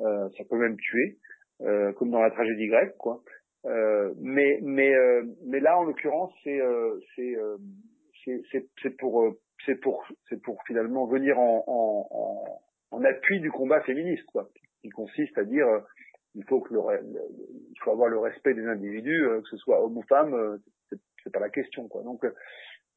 Euh, 0.00 0.28
ça 0.36 0.44
peut 0.44 0.58
même 0.58 0.76
tuer 0.76 1.18
euh, 1.62 1.92
comme 1.92 2.10
dans 2.10 2.20
la 2.20 2.30
tragédie 2.30 2.66
grecque 2.66 2.96
quoi. 2.98 3.22
Euh, 3.66 4.12
mais 4.20 4.58
mais 4.62 4.92
euh, 4.92 5.22
mais 5.46 5.60
là 5.60 5.78
en 5.78 5.84
l'occurrence 5.84 6.32
c'est 6.42 6.60
euh, 6.60 7.00
c'est 8.24 8.96
pour 8.98 9.36
c'est 9.64 9.76
pour 9.76 10.04
c'est 10.28 10.42
pour 10.42 10.60
finalement 10.64 11.06
venir 11.06 11.38
en, 11.38 11.64
en, 11.66 12.60
en, 12.90 13.04
appui 13.04 13.40
du 13.40 13.50
combat 13.52 13.80
féministe 13.82 14.24
quoi. 14.32 14.48
Qui 14.82 14.88
consiste 14.90 15.36
à 15.38 15.44
dire 15.44 15.66
il 16.34 16.44
faut 16.44 16.60
que 16.60 16.74
le, 16.74 16.80
il 17.70 17.78
faut 17.82 17.92
avoir 17.92 18.08
le 18.08 18.18
respect 18.18 18.54
des 18.54 18.66
individus 18.66 19.24
que 19.42 19.48
ce 19.48 19.56
soit 19.58 19.82
homme 19.82 19.96
ou 19.96 20.02
femme 20.02 20.60
c'est 21.28 21.32
pas 21.32 21.40
la 21.40 21.50
question 21.50 21.88
quoi 21.88 22.02
donc 22.02 22.24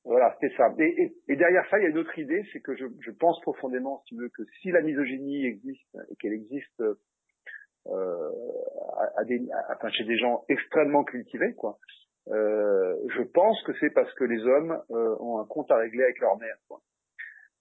voilà 0.05 0.35
c'était 0.39 0.55
ça 0.55 0.73
et, 0.79 1.35
derrière 1.35 1.67
ça 1.69 1.77
il 1.79 1.83
y 1.83 1.85
a 1.85 1.89
une 1.89 1.97
autre 1.97 2.17
idée 2.17 2.43
c'est 2.53 2.61
que 2.61 2.75
je, 2.75 3.11
pense 3.11 3.39
profondément 3.41 3.99
si 3.99 4.15
tu 4.15 4.21
veux 4.21 4.29
que 4.29 4.43
si 4.61 4.71
la 4.71 4.81
misogynie 4.81 5.45
existe 5.45 5.97
et 6.09 6.15
qu'elle 6.15 6.33
existe 6.33 6.81
euh, 7.87 8.31
chez 9.91 10.03
des 10.05 10.17
gens 10.17 10.43
extrêmement 10.49 11.03
cultivés, 11.03 11.53
quoi. 11.55 11.77
Euh, 12.29 12.95
je 13.15 13.23
pense 13.23 13.61
que 13.63 13.73
c'est 13.79 13.89
parce 13.89 14.13
que 14.13 14.23
les 14.23 14.41
hommes 14.45 14.79
euh, 14.91 15.15
ont 15.19 15.39
un 15.39 15.45
compte 15.45 15.71
à 15.71 15.77
régler 15.77 16.03
avec 16.03 16.19
leur 16.19 16.37
mère. 16.37 16.55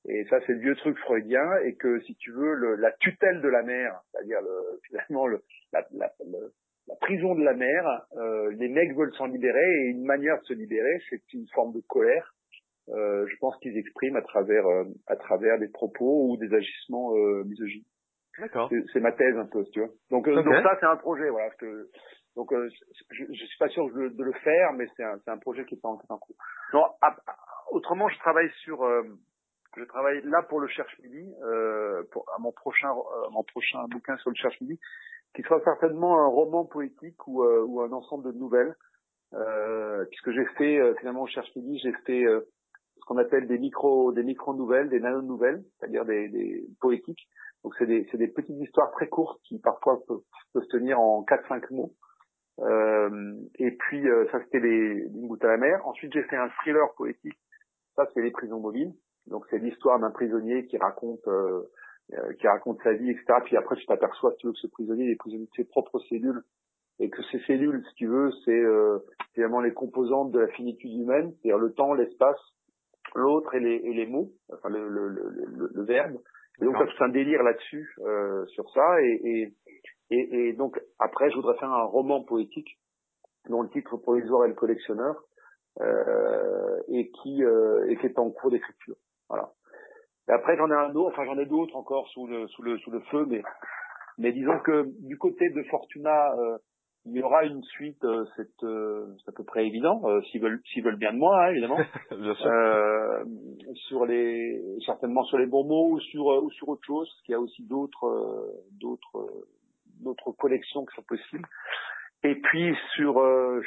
Et 0.08 0.24
ça, 0.26 0.38
c'est 0.46 0.52
le 0.52 0.60
vieux 0.60 0.76
truc 0.76 0.98
freudien, 0.98 1.56
et 1.64 1.74
que 1.76 2.00
si 2.00 2.14
tu 2.16 2.30
veux, 2.32 2.54
le, 2.54 2.76
la 2.76 2.92
tutelle 2.92 3.40
de 3.40 3.48
la 3.48 3.62
mère, 3.62 4.00
c'est-à-dire 4.10 4.40
le, 4.40 4.80
finalement 4.86 5.26
le, 5.26 5.42
la, 5.72 5.86
la, 5.92 6.12
la, 6.90 6.96
prison 7.00 7.34
de 7.34 7.44
la 7.44 7.54
mère, 7.54 8.06
euh, 8.16 8.50
les 8.58 8.68
mecs 8.68 8.94
veulent 8.96 9.14
s'en 9.14 9.26
libérer, 9.26 9.64
et 9.82 9.90
une 9.90 10.04
manière 10.04 10.38
de 10.38 10.44
se 10.44 10.54
libérer, 10.54 11.00
c'est 11.08 11.32
une 11.32 11.46
forme 11.54 11.72
de 11.72 11.80
colère. 11.88 12.34
Euh, 12.88 13.26
je 13.28 13.36
pense 13.36 13.56
qu'ils 13.58 13.76
expriment 13.78 14.16
à 14.16 14.22
travers 14.22 14.64
à 15.06 15.16
travers 15.16 15.58
des 15.58 15.68
propos 15.68 16.28
ou 16.28 16.36
des 16.36 16.52
agissements 16.52 17.12
misogynes. 17.44 17.84
D'accord. 18.38 18.70
C'est 18.92 19.00
ma 19.00 19.12
thèse 19.12 19.36
un 19.36 19.46
peu, 19.46 19.64
tu 19.72 19.80
vois. 19.80 19.90
Donc, 20.10 20.26
euh, 20.28 20.42
donc 20.42 20.54
ça, 20.62 20.76
c'est 20.80 20.86
un 20.86 20.96
projet, 20.96 21.28
voilà. 21.28 21.50
Que, 21.50 21.88
donc, 22.36 22.52
euh, 22.52 22.68
je, 23.10 23.24
je 23.24 23.44
suis 23.44 23.58
pas 23.58 23.68
sûr 23.68 23.86
de, 23.92 24.08
de 24.08 24.24
le 24.24 24.32
faire, 24.32 24.72
mais 24.72 24.86
c'est 24.96 25.04
un, 25.04 25.20
un 25.26 25.38
projet 25.38 25.64
qui 25.64 25.74
est 25.74 25.84
en, 25.84 26.00
en 26.08 26.18
cours. 26.18 26.36
Non, 26.72 26.84
autrement, 27.70 28.08
je 28.08 28.18
travaille 28.18 28.50
sur, 28.62 28.82
euh, 28.84 29.02
je 29.76 29.84
travaille 29.84 30.22
là 30.24 30.42
pour 30.42 30.60
le 30.60 30.68
Cherche 30.68 30.98
Midi, 31.02 31.34
euh, 31.42 32.02
pour, 32.12 32.24
à 32.34 32.40
mon 32.40 32.52
prochain, 32.52 32.88
mon 33.30 33.42
prochain 33.44 33.84
bouquin 33.90 34.16
sur 34.18 34.30
le 34.30 34.36
Cherche 34.36 34.60
Midi, 34.60 34.80
qui 35.34 35.42
sera 35.42 35.60
certainement 35.60 36.20
un 36.20 36.26
roman 36.26 36.64
poétique 36.64 37.26
ou, 37.26 37.44
ou 37.44 37.80
un 37.80 37.92
ensemble 37.92 38.32
de 38.32 38.38
nouvelles, 38.38 38.74
puisque 40.10 40.32
j'ai 40.32 40.44
fait 40.56 40.80
finalement 40.98 41.22
au 41.22 41.26
Cherche 41.26 41.54
Midi, 41.56 41.78
j'ai 41.78 41.92
fait 42.04 42.24
ce 42.24 43.04
qu'on 43.06 43.18
appelle 43.18 43.46
des 43.46 43.58
micro, 43.58 44.12
des 44.12 44.24
micro 44.24 44.54
nouvelles, 44.54 44.88
des 44.88 45.00
nano 45.00 45.22
nouvelles, 45.22 45.62
c'est-à-dire 45.78 46.04
des, 46.04 46.28
des 46.28 46.66
poétiques 46.80 47.28
donc 47.62 47.74
c'est 47.78 47.86
des, 47.86 48.08
des, 48.14 48.28
petites 48.28 48.58
histoires 48.58 48.90
très 48.92 49.08
courtes 49.08 49.40
qui 49.44 49.58
parfois 49.58 50.00
peuvent, 50.06 50.22
se 50.54 50.68
tenir 50.68 50.98
en 50.98 51.22
4-5 51.24 51.72
mots. 51.72 51.94
Euh, 52.60 53.34
et 53.58 53.70
puis 53.70 54.06
euh, 54.06 54.26
ça 54.30 54.40
c'était 54.44 54.60
les 54.60 55.08
d'une 55.08 55.28
goutte 55.28 55.44
à 55.44 55.48
la 55.48 55.56
mer. 55.56 55.86
Ensuite 55.86 56.12
j'ai 56.12 56.22
fait 56.24 56.36
un 56.36 56.48
thriller 56.60 56.92
poétique. 56.96 57.38
Ça 57.96 58.06
c'est 58.14 58.22
les 58.22 58.30
prisons 58.30 58.60
mobiles. 58.60 58.92
Donc 59.26 59.44
c'est 59.50 59.58
l'histoire 59.58 59.98
d'un 59.98 60.10
prisonnier 60.10 60.66
qui 60.66 60.78
raconte 60.78 61.26
euh, 62.14 62.32
qui 62.34 62.46
raconte 62.48 62.80
sa 62.82 62.92
vie, 62.92 63.10
etc. 63.10 63.24
Puis 63.44 63.56
après 63.56 63.76
tu 63.76 63.86
t'aperçois 63.86 64.34
tu 64.38 64.46
veux 64.46 64.52
que 64.52 64.58
ce 64.58 64.66
prisonnier 64.66 65.10
est 65.10 65.16
prisonnier 65.16 65.46
de 65.46 65.54
ses 65.56 65.64
propres 65.64 65.98
cellules 66.08 66.42
et 66.98 67.08
que 67.08 67.22
ces 67.32 67.38
cellules, 67.40 67.82
si 67.88 67.94
tu 67.94 68.06
veux, 68.06 68.30
c'est 68.44 68.50
euh, 68.50 68.98
finalement 69.34 69.60
les 69.60 69.72
composantes 69.72 70.32
de 70.32 70.38
la 70.38 70.48
finitude 70.48 70.92
humaine, 70.92 71.32
c'est-à-dire 71.32 71.58
le 71.58 71.72
temps, 71.72 71.94
l'espace, 71.94 72.38
l'autre 73.14 73.54
et 73.54 73.60
les, 73.60 73.76
et 73.76 73.94
les 73.94 74.06
mots, 74.06 74.30
enfin 74.52 74.68
le, 74.68 74.86
le, 74.88 75.08
le, 75.08 75.70
le 75.72 75.82
verbe. 75.84 76.18
Et 76.60 76.64
donc, 76.64 76.76
c'est 76.76 77.04
un 77.04 77.08
délire 77.08 77.42
là-dessus, 77.42 77.94
euh, 78.00 78.44
sur 78.48 78.68
ça. 78.70 79.00
Et, 79.02 79.54
et, 80.10 80.48
et, 80.48 80.52
donc, 80.52 80.78
après, 80.98 81.30
je 81.30 81.36
voudrais 81.36 81.56
faire 81.58 81.72
un 81.72 81.84
roman 81.84 82.22
poétique 82.22 82.78
dont 83.48 83.62
le 83.62 83.70
titre 83.70 83.96
provisoire 83.96 84.44
est 84.44 84.48
Le 84.48 84.54
Collectionneur 84.54 85.24
euh, 85.80 86.80
et, 86.88 87.10
qui, 87.10 87.42
euh, 87.42 87.88
et 87.88 87.96
qui 87.96 88.06
est 88.06 88.18
en 88.18 88.30
cours 88.30 88.50
d'écriture. 88.50 88.96
Voilà. 89.28 89.50
Et 90.30 90.32
après, 90.32 90.56
j'en 90.56 90.70
ai 90.70 90.74
un 90.74 90.94
autre, 90.94 91.10
enfin, 91.18 91.24
j'en 91.24 91.38
ai 91.38 91.46
d'autres 91.46 91.74
encore 91.74 92.08
sous 92.10 92.26
le, 92.28 92.46
sous 92.48 92.62
le, 92.62 92.78
sous 92.78 92.90
le 92.92 93.00
feu, 93.10 93.26
mais, 93.28 93.42
mais 94.16 94.30
disons 94.30 94.58
que 94.60 94.86
du 95.00 95.18
côté 95.18 95.50
de 95.50 95.62
Fortuna, 95.64 96.32
euh, 96.38 96.56
il 97.04 97.16
y 97.16 97.22
aura 97.22 97.44
une 97.44 97.64
suite, 97.64 98.04
euh, 98.04 98.24
c'est 98.36 98.62
euh, 98.62 99.06
à 99.26 99.32
peu 99.32 99.42
près 99.42 99.66
évident, 99.66 100.02
euh, 100.04 100.20
s'ils 100.30 100.40
veulent 100.40 100.60
s'ils 100.72 100.84
veulent 100.84 100.98
bien 100.98 101.12
de 101.12 101.18
moi, 101.18 101.46
hein, 101.46 101.50
évidemment. 101.50 101.78
bien 102.10 102.34
sûr. 102.34 102.46
Euh, 102.46 103.24
sur 103.88 104.06
les 104.06 104.62
certainement 104.86 105.24
sur 105.24 105.38
les 105.38 105.46
bons 105.46 105.64
mots 105.64 105.90
ou 105.90 106.00
sur 106.00 106.26
ou 106.26 106.50
sur 106.50 106.68
autre 106.68 106.84
chose, 106.86 107.08
parce 107.08 107.22
qu'il 107.22 107.32
y 107.32 107.36
a 107.36 107.40
aussi 107.40 107.64
d'autres 107.64 108.54
d'autres 108.72 109.44
d'autres 110.00 110.30
collections 110.32 110.84
qui 110.84 110.94
sont 110.94 111.02
possibles. 111.02 111.48
Et 112.22 112.36
puis 112.36 112.76
sur 112.94 113.20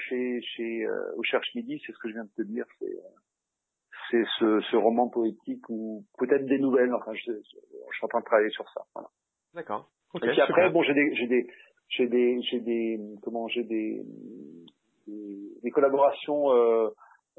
chez 0.08 0.42
chez 0.42 0.88
au 1.18 1.24
Cherche 1.24 1.54
Midi, 1.56 1.82
c'est 1.86 1.92
ce 1.92 1.98
que 1.98 2.08
je 2.08 2.14
viens 2.14 2.26
de 2.26 2.44
te 2.44 2.44
dire, 2.44 2.66
c'est 2.80 2.96
c'est 4.10 4.24
ce, 4.40 4.62
ce 4.72 4.76
roman 4.76 5.10
poétique 5.10 5.68
ou 5.70 6.04
peut-être 6.18 6.46
des 6.46 6.60
nouvelles. 6.60 6.94
Enfin, 6.94 7.14
je, 7.14 7.32
je, 7.32 7.96
suis 7.96 8.06
en 8.06 8.08
train 8.08 8.20
de 8.20 8.26
travailler 8.26 8.50
sur 8.50 8.68
ça. 8.70 8.82
Voilà. 8.94 9.10
D'accord. 9.54 9.90
Okay, 10.14 10.28
et 10.28 10.32
puis 10.32 10.42
après, 10.42 10.70
bon, 10.70 10.84
j'ai 10.84 10.94
des 10.94 11.16
j'ai 11.16 11.28
des 11.28 11.48
j'ai 11.90 12.08
des 12.08 12.42
j'ai 12.44 12.60
des 12.60 13.00
comment 13.24 13.48
j'ai 13.48 13.64
des, 13.64 14.04
des, 15.08 15.72
collaborations 15.72 16.52
euh, 16.52 16.90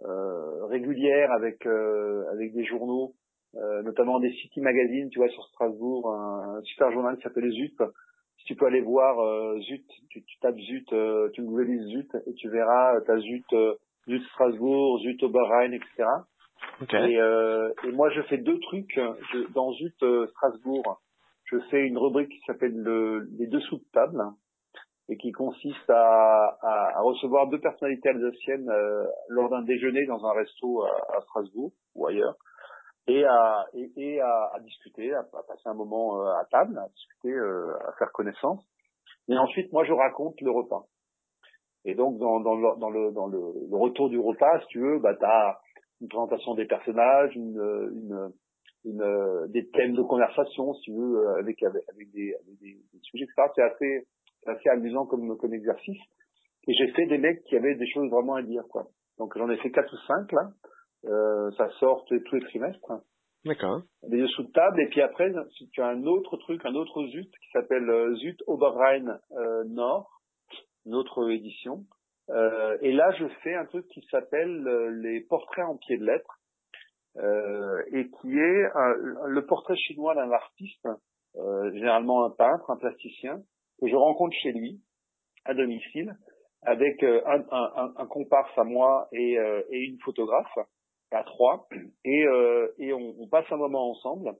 euh, 0.04 0.66
régulières 0.66 1.30
avec 1.32 1.66
euh, 1.66 2.24
avec 2.32 2.52
des 2.52 2.64
journaux, 2.64 3.14
euh, 3.56 3.82
notamment 3.82 4.18
des 4.18 4.32
City 4.32 4.60
Magazine, 4.60 5.08
tu 5.10 5.18
vois, 5.18 5.28
sur 5.28 5.44
Strasbourg, 5.48 6.12
un, 6.12 6.60
super 6.62 6.90
journal 6.92 7.16
qui 7.16 7.22
s'appelle 7.22 7.50
Zut. 7.50 7.80
Si 8.38 8.44
tu 8.46 8.56
peux 8.56 8.66
aller 8.66 8.80
voir 8.80 9.20
euh, 9.20 9.58
Zut, 9.60 9.86
tu, 10.10 10.24
tu 10.24 10.38
tapes 10.40 10.58
Zut, 10.58 10.92
tu 11.32 11.42
googlises 11.42 11.86
Zut 11.88 12.10
et 12.26 12.34
tu 12.34 12.48
verras, 12.48 13.00
t'as 13.06 13.18
Zut, 13.18 13.46
Zut 14.08 14.22
Strasbourg, 14.32 14.98
Zut 15.00 15.22
Oberrhein, 15.22 15.72
etc. 15.72 16.04
Okay. 16.82 16.96
Et, 16.96 17.88
et 17.88 17.92
moi, 17.92 18.10
je 18.10 18.22
fais 18.22 18.38
deux 18.38 18.58
trucs 18.60 18.94
je, 18.94 19.52
dans 19.52 19.72
Zut 19.72 20.04
Strasbourg 20.30 21.00
je 21.54 21.58
fais 21.70 21.86
une 21.86 21.98
rubrique 21.98 22.30
qui 22.30 22.40
s'appelle 22.46 22.76
le, 22.76 23.28
les 23.38 23.46
dessous 23.46 23.76
de 23.76 23.84
table 23.92 24.22
et 25.08 25.16
qui 25.16 25.32
consiste 25.32 25.90
à, 25.90 26.56
à, 26.62 26.98
à 26.98 27.00
recevoir 27.02 27.48
deux 27.48 27.60
personnalités 27.60 28.08
alsaciennes 28.08 28.68
euh, 28.70 29.04
lors 29.28 29.50
d'un 29.50 29.62
déjeuner 29.62 30.06
dans 30.06 30.24
un 30.24 30.32
resto 30.32 30.84
à, 30.84 31.16
à, 31.16 31.20
Strasbourg 31.22 31.72
ou 31.94 32.06
ailleurs 32.06 32.36
et 33.06 33.22
à, 33.24 33.66
et, 33.74 33.92
et 33.96 34.20
à, 34.20 34.52
discuter, 34.62 35.12
à, 35.12 35.22
passer 35.24 35.66
un 35.66 35.74
moment 35.74 36.20
euh, 36.20 36.32
à 36.40 36.46
table, 36.50 36.78
à 36.78 36.88
discuter, 36.88 37.32
euh, 37.32 37.76
à 37.86 37.92
faire 37.98 38.10
connaissance. 38.12 38.64
Et 39.28 39.36
ensuite, 39.36 39.70
moi, 39.72 39.84
je 39.84 39.92
raconte 39.92 40.40
le 40.40 40.50
repas. 40.50 40.84
Et 41.84 41.94
donc, 41.94 42.16
dans, 42.16 42.40
dans, 42.40 42.54
le, 42.54 42.78
dans, 42.78 42.88
le, 42.88 43.12
dans 43.12 43.26
le, 43.26 43.76
retour 43.76 44.08
du 44.08 44.18
repas, 44.18 44.58
si 44.60 44.66
tu 44.68 44.80
veux, 44.80 44.98
bah, 45.00 45.14
tu 45.14 45.24
as 45.24 45.60
une 46.00 46.08
présentation 46.08 46.54
des 46.54 46.66
personnages, 46.66 47.34
une, 47.36 47.60
une, 47.92 48.32
une, 48.84 49.46
des 49.48 49.68
thèmes 49.70 49.94
de 49.94 50.02
conversation, 50.02 50.74
si 50.74 50.82
tu 50.82 50.92
veux, 50.92 51.28
avec, 51.38 51.62
avec, 51.62 51.82
avec, 51.88 52.10
des, 52.12 52.34
avec 52.34 52.58
des, 52.60 52.78
des 52.92 53.00
sujets, 53.02 53.24
etc. 53.24 53.48
C'est 53.54 53.62
assez, 53.62 54.06
c'est 54.42 54.50
assez 54.50 54.68
amusant 54.70 55.06
comme, 55.06 55.36
comme 55.38 55.54
exercice. 55.54 56.00
Et 56.66 56.74
j'ai 56.74 56.88
fait 56.92 57.06
des 57.06 57.18
mecs 57.18 57.42
qui 57.44 57.56
avaient 57.56 57.74
des 57.74 57.88
choses 57.88 58.10
vraiment 58.10 58.34
à 58.34 58.42
dire, 58.42 58.64
quoi. 58.70 58.88
Donc 59.18 59.36
j'en 59.36 59.48
ai 59.50 59.56
fait 59.58 59.70
quatre 59.70 59.92
ou 59.92 59.98
cinq 60.06 60.32
là. 60.32 60.50
Euh, 61.06 61.50
ça 61.52 61.68
sort 61.78 62.04
tous 62.06 62.34
les 62.34 62.40
trimestres. 62.40 62.92
D'accord. 63.44 63.82
Des 64.08 64.18
jeux 64.20 64.28
sous 64.28 64.44
table. 64.52 64.80
Et 64.80 64.88
puis 64.88 65.02
après, 65.02 65.30
tu 65.72 65.82
as 65.82 65.86
un 65.86 66.02
autre 66.04 66.36
truc, 66.38 66.64
un 66.64 66.74
autre 66.74 67.06
Zut 67.08 67.30
qui 67.30 67.50
s'appelle 67.52 67.88
euh, 67.88 68.14
Zut 68.16 68.42
Oberrhein 68.46 69.18
euh, 69.32 69.64
Nord, 69.64 70.10
une 70.86 70.94
autre 70.94 71.30
édition. 71.30 71.84
Euh, 72.30 72.78
et 72.80 72.92
là, 72.92 73.10
je 73.18 73.26
fais 73.42 73.54
un 73.54 73.66
truc 73.66 73.86
qui 73.88 74.06
s'appelle 74.10 74.66
euh, 74.66 74.90
les 75.02 75.20
portraits 75.20 75.64
en 75.64 75.76
pied 75.76 75.98
de 75.98 76.04
lettres. 76.04 76.40
Euh, 77.16 77.84
et 77.92 78.10
qui 78.10 78.36
est 78.36 78.64
le 79.26 79.46
portrait 79.46 79.76
chinois 79.76 80.16
d'un 80.16 80.32
artiste, 80.32 80.88
généralement 81.72 82.24
un 82.24 82.30
peintre, 82.30 82.68
un 82.70 82.76
plasticien, 82.76 83.40
que 83.80 83.86
je 83.88 83.94
rencontre 83.94 84.34
chez 84.42 84.50
lui, 84.50 84.80
à 85.44 85.54
domicile, 85.54 86.16
avec 86.62 87.02
euh, 87.02 87.22
un, 87.26 87.44
un, 87.50 87.94
un, 87.96 88.06
comparse 88.06 88.56
à 88.56 88.64
moi 88.64 89.08
et, 89.12 89.38
euh, 89.38 89.62
et 89.70 89.80
une 89.80 89.98
photographe, 90.00 90.58
à 91.10 91.22
trois, 91.24 91.68
et, 92.04 92.26
euh, 92.26 92.68
et 92.78 92.92
on, 92.92 93.14
on, 93.20 93.28
passe 93.28 93.46
un 93.50 93.56
moment 93.56 93.90
ensemble. 93.90 94.32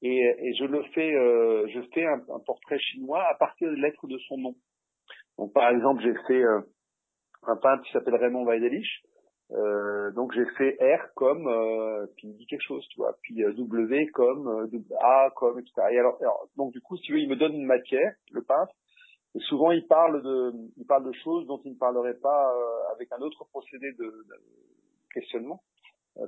Et, 0.00 0.16
et 0.16 0.54
je 0.54 0.64
le 0.64 0.82
fais, 0.94 1.10
je 1.10 1.80
fais 1.92 2.06
un, 2.06 2.20
portrait 2.46 2.78
chinois 2.78 3.22
à 3.28 3.34
partir 3.34 3.68
des 3.68 3.80
lettres 3.80 4.06
de 4.06 4.16
son 4.28 4.38
nom. 4.38 4.54
Donc 5.36 5.52
par 5.52 5.70
exemple, 5.70 6.02
j'ai 6.02 6.14
fait 6.28 6.42
un 7.46 7.56
peintre 7.56 7.84
qui 7.84 7.92
s'appelle 7.92 8.16
Raymond 8.16 8.44
Weidelich. 8.44 9.02
Euh, 9.52 10.10
donc 10.10 10.32
j'ai 10.34 10.44
fait 10.58 10.76
R 10.78 11.14
comme 11.14 11.48
euh, 11.48 12.06
puis 12.16 12.28
il 12.28 12.36
dit 12.36 12.46
quelque 12.46 12.66
chose, 12.66 12.86
tu 12.90 12.98
vois, 12.98 13.16
puis 13.22 13.42
euh, 13.42 13.52
W 13.54 14.08
comme 14.08 14.46
euh, 14.46 14.96
A 15.00 15.30
comme 15.36 15.58
etc. 15.58 15.72
Et 15.90 15.98
alors, 15.98 16.18
donc 16.56 16.72
du 16.72 16.82
coup, 16.82 16.98
si 16.98 17.04
tu 17.04 17.12
veux, 17.14 17.20
il 17.20 17.30
me 17.30 17.36
donne 17.36 17.54
une 17.54 17.64
matière, 17.64 18.12
le 18.32 18.42
peintre, 18.42 18.74
et 19.34 19.38
souvent 19.40 19.70
il 19.70 19.86
parle 19.86 20.22
de 20.22 20.52
il 20.76 20.84
parle 20.84 21.06
de 21.06 21.12
choses 21.24 21.46
dont 21.46 21.62
il 21.64 21.72
ne 21.72 21.78
parlerait 21.78 22.18
pas 22.22 22.52
avec 22.92 23.10
un 23.12 23.22
autre 23.22 23.46
procédé 23.46 23.90
de, 23.92 24.04
de 24.04 24.34
questionnement, 25.14 25.62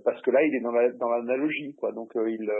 parce 0.02 0.22
que 0.22 0.30
là 0.30 0.42
il 0.42 0.54
est 0.54 0.60
dans 0.60 0.72
la 0.72 0.90
dans 0.92 1.10
l'analogie, 1.10 1.74
quoi. 1.74 1.92
Donc 1.92 2.12
il 2.14 2.50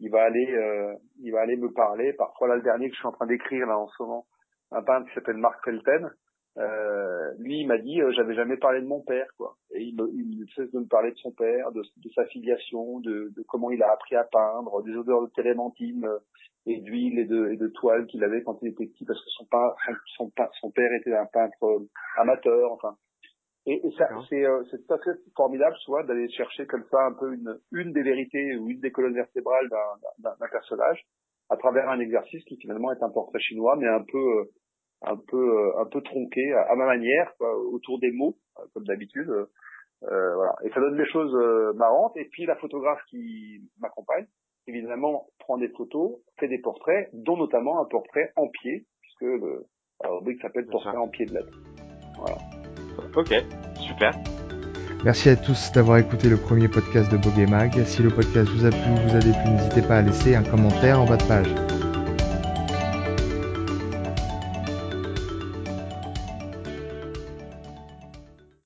il 0.00 0.10
va 0.10 0.24
aller 0.24 0.96
il 1.20 1.30
va 1.30 1.42
aller 1.42 1.56
me 1.56 1.72
parler. 1.72 2.14
Parfois 2.14 2.48
là 2.48 2.56
le 2.56 2.62
dernier 2.62 2.88
que 2.88 2.94
je 2.94 2.98
suis 2.98 3.08
en 3.08 3.12
train 3.12 3.26
d'écrire 3.26 3.64
là 3.68 3.78
en 3.78 3.86
ce 3.86 4.02
moment, 4.02 4.26
un 4.72 4.82
peintre 4.82 5.06
qui 5.08 5.14
s'appelle 5.14 5.36
Marc 5.36 5.64
Felten 5.64 6.10
euh, 6.58 7.32
lui, 7.38 7.60
il 7.60 7.66
m'a 7.66 7.78
dit, 7.78 8.00
euh, 8.00 8.12
j'avais 8.12 8.34
jamais 8.34 8.56
parlé 8.56 8.80
de 8.80 8.86
mon 8.86 9.00
père, 9.00 9.28
quoi. 9.36 9.56
Et 9.72 9.82
il, 9.82 9.94
me, 9.94 10.10
il 10.12 10.44
cesse 10.56 10.70
de 10.72 10.80
me 10.80 10.86
parler 10.86 11.12
de 11.12 11.16
son 11.18 11.30
père, 11.30 11.70
de, 11.72 11.80
de 11.80 12.10
sa 12.14 12.24
filiation, 12.26 12.98
de, 13.00 13.32
de, 13.36 13.44
comment 13.48 13.70
il 13.70 13.82
a 13.82 13.92
appris 13.92 14.16
à 14.16 14.24
peindre, 14.24 14.82
des 14.82 14.94
odeurs 14.96 15.22
de 15.22 15.30
télémentine 15.30 16.04
euh, 16.04 16.18
et 16.66 16.80
d'huile 16.80 17.20
et 17.20 17.24
de, 17.24 17.50
et 17.50 17.56
de 17.56 17.68
toile 17.68 18.06
qu'il 18.06 18.24
avait 18.24 18.42
quand 18.42 18.58
il 18.62 18.68
était 18.68 18.86
petit, 18.86 19.04
parce 19.04 19.20
que 19.24 19.30
son, 19.30 19.46
son, 20.16 20.32
son 20.60 20.70
père 20.72 20.92
était 20.92 21.14
un 21.14 21.26
peintre 21.26 21.62
euh, 21.62 21.88
amateur, 22.16 22.72
enfin. 22.72 22.96
Et, 23.66 23.86
et 23.86 23.92
ça, 23.96 24.08
c'est, 24.28 24.42
c'est 24.70 24.86
tout 24.86 24.94
à 24.94 24.98
fait 24.98 25.20
formidable, 25.36 25.76
soit 25.84 26.02
d'aller 26.04 26.28
chercher 26.30 26.66
comme 26.66 26.84
ça 26.90 27.04
un 27.04 27.12
peu 27.12 27.34
une, 27.34 27.60
une 27.72 27.92
des 27.92 28.02
vérités 28.02 28.56
ou 28.56 28.70
une 28.70 28.80
des 28.80 28.90
colonnes 28.90 29.14
vertébrales 29.14 29.68
d'un, 29.68 30.30
d'un 30.30 30.48
personnage 30.50 31.04
à 31.50 31.56
travers 31.58 31.88
un 31.90 32.00
exercice 32.00 32.42
qui 32.44 32.56
finalement 32.56 32.90
est 32.90 33.02
un 33.02 33.10
portrait 33.10 33.40
chinois, 33.40 33.76
mais 33.76 33.86
un 33.86 34.02
peu 34.02 34.48
un 35.02 35.16
peu 35.16 35.58
euh, 35.58 35.80
un 35.80 35.86
peu 35.86 36.00
tronqué 36.02 36.52
à, 36.52 36.74
ma 36.74 36.86
manière 36.86 37.32
quoi, 37.38 37.56
autour 37.56 37.98
des 37.98 38.10
mots 38.10 38.36
euh, 38.58 38.62
comme 38.74 38.84
d'habitude 38.84 39.28
euh, 39.30 39.46
voilà. 40.34 40.54
Et 40.64 40.70
ça 40.70 40.80
donne 40.80 40.96
des 40.96 41.06
choses 41.06 41.34
marrantes. 41.76 42.16
Et 42.16 42.24
puis 42.24 42.46
la 42.46 42.56
photographe 42.56 43.00
qui 43.10 43.62
m'accompagne 43.80 44.26
évidemment 44.66 45.26
prend 45.38 45.58
des 45.58 45.68
photos 45.68 46.18
fait 46.38 46.48
des 46.48 46.58
portraits 46.58 47.10
dont 47.12 47.36
notamment 47.36 47.80
un 47.80 47.84
portrait 47.84 48.32
en 48.36 48.48
pied 48.48 48.86
puisque 49.02 49.22
le 49.22 49.66
la 50.02 50.08
rubrique 50.08 50.40
s'appelle 50.40 50.66
portrait 50.66 50.96
en 50.96 51.08
pied 51.08 51.26
de 51.26 51.34
lettres 51.34 51.60
voilà. 52.16 52.38
Ok 53.16 53.34
super. 53.78 54.12
Merci 55.04 55.30
à 55.30 55.36
tous 55.36 55.72
d'avoir 55.72 55.98
écouté 55.98 56.28
le 56.28 56.36
premier 56.36 56.68
podcast 56.68 57.10
de 57.10 57.50
Mag. 57.50 57.72
Si 57.84 58.02
le 58.02 58.10
podcast 58.10 58.50
vous 58.50 58.66
a 58.66 58.70
plu 58.70 58.90
ou 58.90 59.08
vous 59.08 59.16
a 59.16 59.20
déplu, 59.20 59.50
n'hésitez 59.50 59.82
pas 59.82 59.98
à 59.98 60.02
laisser 60.02 60.34
un 60.34 60.42
commentaire 60.42 61.00
en 61.00 61.06
bas 61.06 61.16
de 61.16 61.26
page. 61.26 61.79